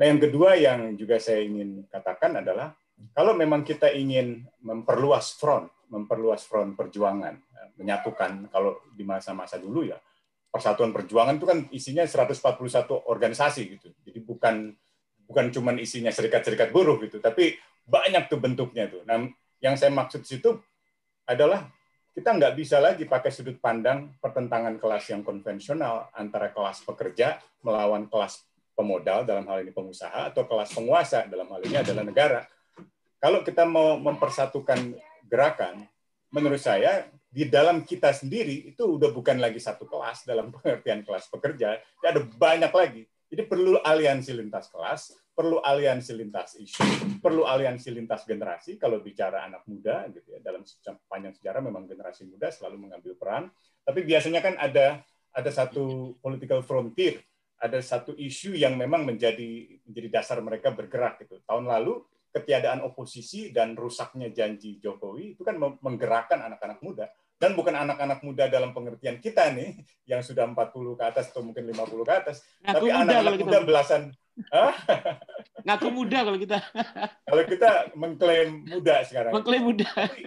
[0.00, 2.72] Nah, yang kedua yang juga saya ingin katakan adalah
[3.12, 9.84] kalau memang kita ingin memperluas front memperluas front perjuangan, ya, menyatukan kalau di masa-masa dulu
[9.84, 9.98] ya
[10.50, 13.88] Persatuan Perjuangan itu kan isinya 141 organisasi gitu.
[14.02, 14.74] Jadi bukan
[15.30, 17.54] bukan cuman isinya serikat-serikat buruh gitu, tapi
[17.86, 19.06] banyak tuh bentuknya tuh.
[19.06, 19.30] Nah,
[19.62, 20.58] yang saya maksud situ
[21.22, 21.70] adalah
[22.10, 28.10] kita nggak bisa lagi pakai sudut pandang pertentangan kelas yang konvensional antara kelas pekerja melawan
[28.10, 28.49] kelas
[28.80, 32.40] pemodal dalam hal ini pengusaha atau kelas penguasa dalam hal ini adalah negara.
[33.20, 34.96] Kalau kita mau mempersatukan
[35.28, 35.84] gerakan,
[36.32, 41.28] menurut saya di dalam kita sendiri itu udah bukan lagi satu kelas dalam pengertian kelas
[41.28, 43.04] pekerja, ada banyak lagi.
[43.30, 46.82] Jadi perlu aliansi lintas kelas, perlu aliansi lintas isu,
[47.22, 48.74] perlu aliansi lintas generasi.
[48.74, 53.46] Kalau bicara anak muda, gitu ya, dalam sepanjang sejarah memang generasi muda selalu mengambil peran.
[53.86, 57.22] Tapi biasanya kan ada ada satu political frontier,
[57.60, 61.20] ada satu isu yang memang menjadi menjadi dasar mereka bergerak.
[61.22, 61.44] Gitu.
[61.44, 62.00] Tahun lalu
[62.32, 67.10] ketiadaan oposisi dan rusaknya janji Jokowi itu kan menggerakkan anak-anak muda
[67.40, 71.66] dan bukan anak-anak muda dalam pengertian kita nih yang sudah 40 ke atas atau mungkin
[71.66, 74.02] 50 ke atas Ngaku tapi anak-anak muda, muda belasan
[75.66, 76.58] Ngaku muda kalau kita.
[77.28, 79.32] kalau kita mengklaim muda sekarang.
[79.36, 79.88] Mengklaim muda.
[79.92, 80.22] Tapi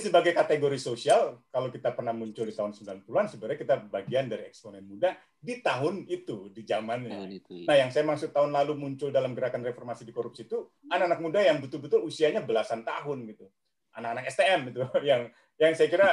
[0.00, 4.80] sebagai kategori sosial, kalau kita pernah muncul di tahun 90-an, sebenarnya kita bagian dari eksponen
[4.80, 7.28] muda di tahun itu, di zamannya.
[7.28, 7.68] Iya.
[7.68, 11.44] Nah, yang saya maksud tahun lalu muncul dalam gerakan reformasi di korupsi itu, anak-anak muda
[11.44, 13.44] yang betul-betul usianya belasan tahun gitu.
[13.92, 14.80] Anak-anak STM itu,
[15.12, 15.28] yang
[15.60, 16.08] yang saya kira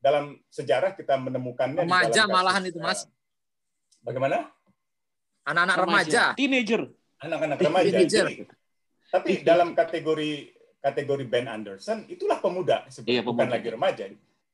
[0.00, 1.84] dalam sejarah kita menemukannya.
[1.84, 3.04] Remaja malahan itu, Mas.
[4.00, 4.48] Bagaimana?
[5.44, 6.22] Anak-anak remaja.
[6.40, 6.88] Teenager.
[7.20, 7.90] Anak-anak remaja.
[7.92, 8.26] Teenager.
[9.12, 14.08] Tapi dalam kategori kategori Ben Anderson itulah pemuda iya, bukan lagi remaja.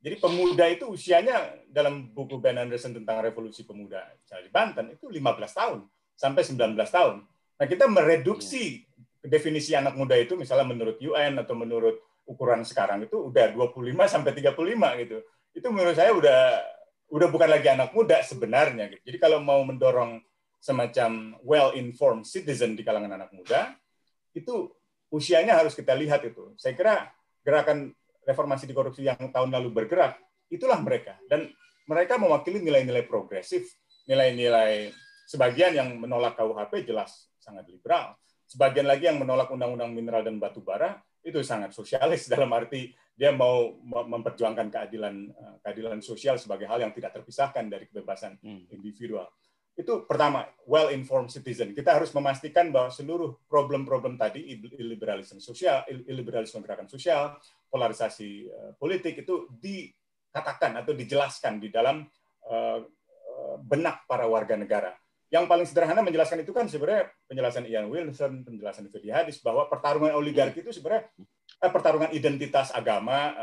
[0.06, 4.06] Jadi pemuda itu usianya dalam buku Ben Anderson tentang revolusi pemuda
[4.42, 5.78] di Banten itu 15 tahun
[6.14, 7.16] sampai 19 tahun.
[7.56, 9.26] Nah, kita mereduksi iya.
[9.26, 11.96] definisi anak muda itu misalnya menurut UN atau menurut
[12.26, 15.18] ukuran sekarang itu udah 25 sampai 35 gitu.
[15.56, 16.40] Itu menurut saya udah
[17.06, 19.02] udah bukan lagi anak muda sebenarnya gitu.
[19.14, 20.18] Jadi kalau mau mendorong
[20.58, 23.78] semacam well informed citizen di kalangan anak muda
[24.34, 24.68] itu
[25.16, 26.52] usianya harus kita lihat itu.
[26.60, 27.08] Saya kira
[27.40, 27.96] gerakan
[28.28, 30.20] reformasi di korupsi yang tahun lalu bergerak,
[30.52, 31.16] itulah mereka.
[31.24, 31.48] Dan
[31.88, 33.72] mereka mewakili nilai-nilai progresif,
[34.04, 34.92] nilai-nilai
[35.24, 38.18] sebagian yang menolak KUHP jelas sangat liberal.
[38.46, 43.32] Sebagian lagi yang menolak undang-undang mineral dan batu bara itu sangat sosialis dalam arti dia
[43.32, 48.70] mau memperjuangkan keadilan eh, keadilan sosial sebagai hal yang tidak terpisahkan dari kebebasan hmm.
[48.70, 49.26] individual
[49.76, 51.76] itu pertama well informed citizen.
[51.76, 57.36] Kita harus memastikan bahwa seluruh problem-problem tadi illiberalisme sosial illiberalisme gerakan sosial
[57.68, 62.08] polarisasi uh, politik itu dikatakan atau dijelaskan di dalam
[62.48, 62.80] uh,
[63.60, 64.96] benak para warga negara.
[65.28, 70.16] Yang paling sederhana menjelaskan itu kan sebenarnya penjelasan Ian Wilson penjelasan Fedi Hadis bahwa pertarungan
[70.16, 71.10] oligarki itu sebenarnya
[71.60, 73.34] eh, pertarungan identitas agama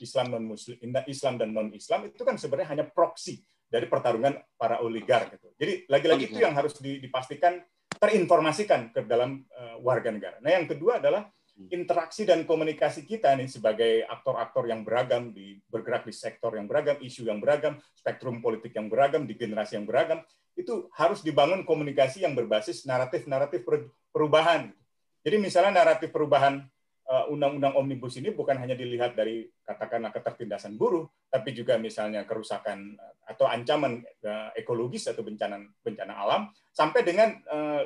[0.00, 4.82] Islam non Muslim Islam dan non Islam itu kan sebenarnya hanya proksi dari pertarungan para
[4.82, 5.48] oligar gitu.
[5.54, 7.62] Jadi lagi-lagi itu yang harus dipastikan
[7.96, 10.36] terinformasikan ke dalam uh, warga negara.
[10.42, 11.30] Nah, yang kedua adalah
[11.68, 16.96] interaksi dan komunikasi kita nih sebagai aktor-aktor yang beragam di bergerak di sektor yang beragam,
[16.98, 20.24] isu yang beragam, spektrum politik yang beragam, di generasi yang beragam,
[20.56, 23.60] itu harus dibangun komunikasi yang berbasis naratif-naratif
[24.08, 24.72] perubahan.
[25.20, 26.64] Jadi misalnya naratif perubahan
[27.10, 33.14] undang-undang omnibus ini bukan hanya dilihat dari katakanlah ketertindasan buruh, tapi juga misalnya kerusakan eh,
[33.34, 37.34] atau ancaman eh, ekologis atau bencana bencana alam, sampai dengan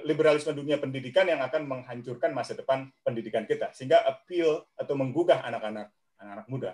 [0.05, 5.89] liberalisme dunia pendidikan yang akan menghancurkan masa depan pendidikan kita, sehingga appeal atau menggugah anak-anak
[6.21, 6.71] anak-anak muda.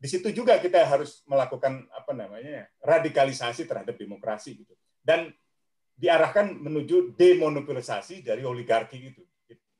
[0.00, 4.72] Di situ juga kita harus melakukan apa namanya radikalisasi terhadap demokrasi gitu,
[5.04, 5.28] dan
[6.00, 9.20] diarahkan menuju demonopolisasi dari oligarki itu.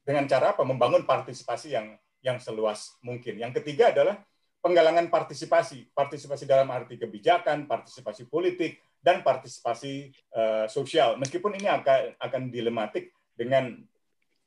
[0.05, 0.65] Dengan cara apa?
[0.69, 3.41] Membangun partisipasi yang yang seluas mungkin.
[3.41, 4.21] Yang ketiga adalah
[4.61, 11.17] penggalangan partisipasi, partisipasi dalam arti kebijakan, partisipasi politik, dan partisipasi uh, sosial.
[11.17, 13.81] Meskipun ini akan akan dilematik dengan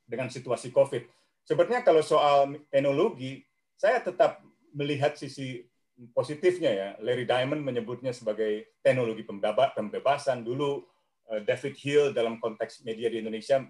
[0.06, 1.02] dengan situasi COVID.
[1.44, 3.42] Sebenarnya kalau soal teknologi,
[3.74, 4.40] saya tetap
[4.72, 5.66] melihat sisi
[6.14, 6.88] positifnya ya.
[7.02, 10.46] Larry Diamond menyebutnya sebagai teknologi pembebasan.
[10.46, 10.82] Dulu
[11.34, 13.62] eh, David Hill dalam konteks media di Indonesia,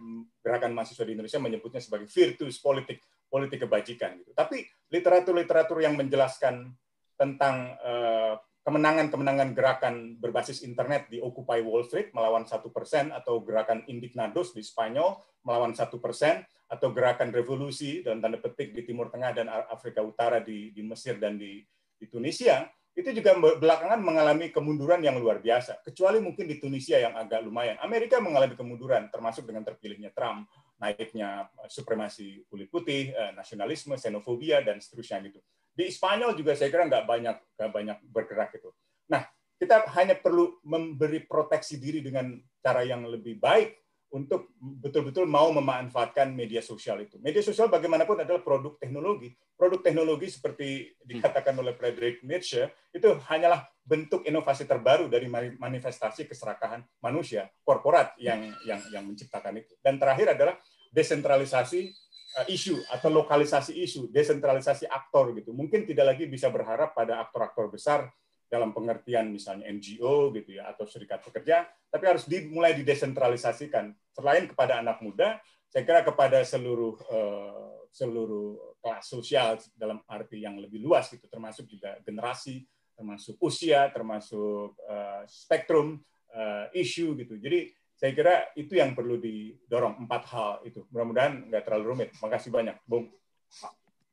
[0.45, 3.01] gerakan mahasiswa di Indonesia menyebutnya sebagai virtus politik
[3.35, 4.31] politik kebajikan gitu.
[4.31, 4.63] Tapi
[4.95, 6.71] literatur-literatur yang menjelaskan
[7.19, 13.83] tentang uh, kemenangan-kemenangan gerakan berbasis internet di Occupy Wall Street melawan satu persen atau gerakan
[13.91, 19.37] Indignados di Spanyol melawan satu persen atau gerakan revolusi dan tanda petik di Timur Tengah
[19.37, 21.61] dan Afrika Utara di, di Mesir dan di,
[21.99, 25.83] di Tunisia itu juga belakangan mengalami kemunduran yang luar biasa.
[25.83, 27.75] Kecuali mungkin di Tunisia yang agak lumayan.
[27.83, 30.47] Amerika mengalami kemunduran termasuk dengan terpilihnya Trump
[30.81, 35.41] naiknya eh, supremasi kulit putih, eh, nasionalisme, xenofobia dan seterusnya gitu.
[35.75, 38.71] Di Spanyol juga saya kira nggak banyak nggak banyak bergerak itu.
[39.11, 39.27] Nah,
[39.59, 43.84] kita hanya perlu memberi proteksi diri dengan cara yang lebih baik
[44.15, 47.19] untuk betul-betul mau memanfaatkan media sosial itu.
[47.19, 49.35] Media sosial bagaimanapun adalah produk teknologi.
[49.59, 55.27] Produk teknologi seperti dikatakan oleh Friedrich Nietzsche itu hanyalah bentuk inovasi terbaru dari
[55.59, 59.75] manifestasi keserakahan manusia, korporat yang yang yang menciptakan itu.
[59.83, 60.63] Dan terakhir adalah
[60.95, 61.91] desentralisasi
[62.39, 65.51] uh, isu atau lokalisasi isu, desentralisasi aktor gitu.
[65.51, 68.15] Mungkin tidak lagi bisa berharap pada aktor-aktor besar
[68.55, 73.91] dalam pengertian misalnya NGO gitu ya atau serikat pekerja, tapi harus dimulai didesentralisasikan.
[74.15, 80.55] Selain kepada anak muda, saya kira kepada seluruh uh, seluruh kelas sosial dalam arti yang
[80.63, 82.63] lebih luas gitu, termasuk juga generasi,
[82.95, 85.99] termasuk usia, termasuk uh, spektrum
[86.31, 87.35] uh, isu gitu.
[87.43, 90.87] Jadi saya kira itu yang perlu didorong empat hal itu.
[90.95, 92.11] Mudah-mudahan nggak terlalu rumit.
[92.23, 93.11] Makasih banyak, Bung.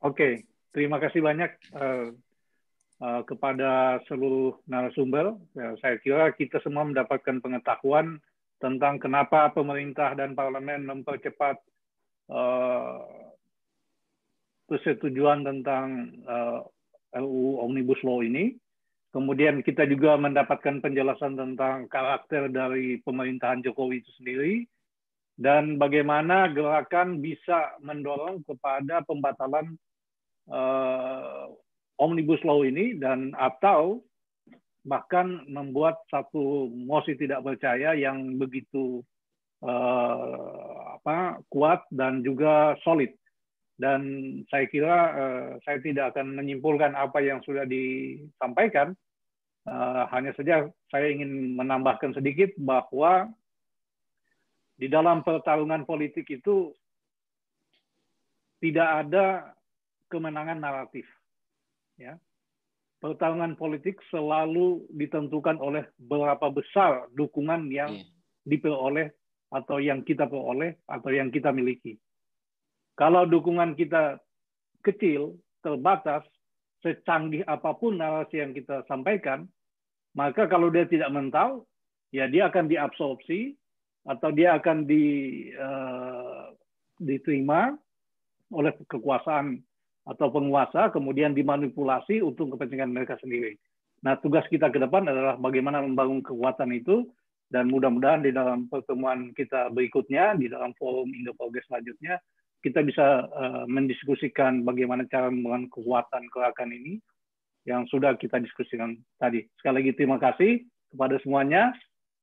[0.02, 1.52] Oke, terima kasih banyak
[3.02, 5.36] uh, kepada seluruh narasumber.
[5.58, 8.22] Ya, saya kira kita semua mendapatkan pengetahuan
[8.62, 11.58] tentang kenapa pemerintah dan parlemen mempercepat
[12.30, 13.02] uh,
[14.70, 16.62] persetujuan tentang uh,
[17.12, 18.56] RUU Omnibus Law ini
[19.12, 24.64] Kemudian kita juga mendapatkan penjelasan tentang karakter dari pemerintahan Jokowi itu sendiri
[25.36, 29.76] dan bagaimana gerakan bisa mendorong kepada pembatalan
[32.02, 34.02] omnibus law ini dan atau
[34.82, 39.06] bahkan membuat satu mosi tidak percaya yang begitu
[39.62, 43.14] uh, apa kuat dan juga solid
[43.78, 44.02] dan
[44.50, 48.94] saya kira uh, saya tidak akan menyimpulkan apa yang sudah disampaikan.
[49.62, 53.30] Uh, hanya saja saya ingin menambahkan sedikit bahwa
[54.82, 56.74] di dalam pertarungan politik itu
[58.58, 59.54] tidak ada
[60.10, 61.06] kemenangan naratif.
[62.02, 62.18] Ya.
[62.98, 68.10] Pertarungan politik selalu ditentukan oleh berapa besar dukungan yang yeah.
[68.46, 69.14] diperoleh
[69.54, 71.98] atau yang kita peroleh atau yang kita miliki.
[72.98, 74.22] Kalau dukungan kita
[74.86, 76.26] kecil, terbatas,
[76.82, 79.46] secanggih apa pun narasi yang kita sampaikan,
[80.18, 81.66] maka kalau dia tidak mental,
[82.10, 83.58] ya dia akan diabsorpsi
[84.06, 85.06] atau dia akan di,
[85.54, 86.54] uh,
[86.98, 87.78] diterima
[88.52, 89.62] oleh kekuasaan
[90.08, 93.58] atau penguasa, kemudian dimanipulasi untuk kepentingan mereka sendiri.
[94.02, 97.06] Nah, tugas kita ke depan adalah bagaimana membangun kekuatan itu,
[97.52, 102.18] dan mudah-mudahan di dalam pertemuan kita berikutnya, di dalam forum Indo-Progres selanjutnya,
[102.64, 107.02] kita bisa uh, mendiskusikan bagaimana cara membangun kekuatan gerakan ini
[107.66, 109.46] yang sudah kita diskusikan tadi.
[109.60, 111.74] Sekali lagi terima kasih kepada semuanya.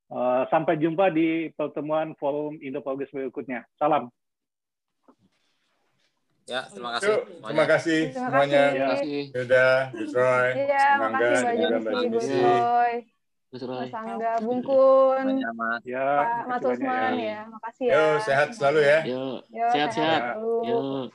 [0.08, 3.68] Uh, sampai jumpa di pertemuan forum Indo Progress berikutnya.
[3.76, 4.08] Salam.
[6.48, 7.12] Ya, terima kasih.
[7.12, 8.62] Yuk, terima kasih semuanya.
[8.72, 9.20] Terima kasih.
[9.36, 12.94] Sudah, Troy, Iya, terima kasih Mbak Mas Roy.
[13.60, 15.26] Mas Angga Bungkun.
[15.84, 17.28] Ya, Pak Mas Usman ya.
[17.28, 17.40] ya.
[17.52, 17.92] Makasih ya.
[18.00, 18.98] Yo, sehat selalu ya.
[19.04, 19.24] Yo,
[19.76, 20.22] sehat-sehat.
[20.64, 21.12] Yo.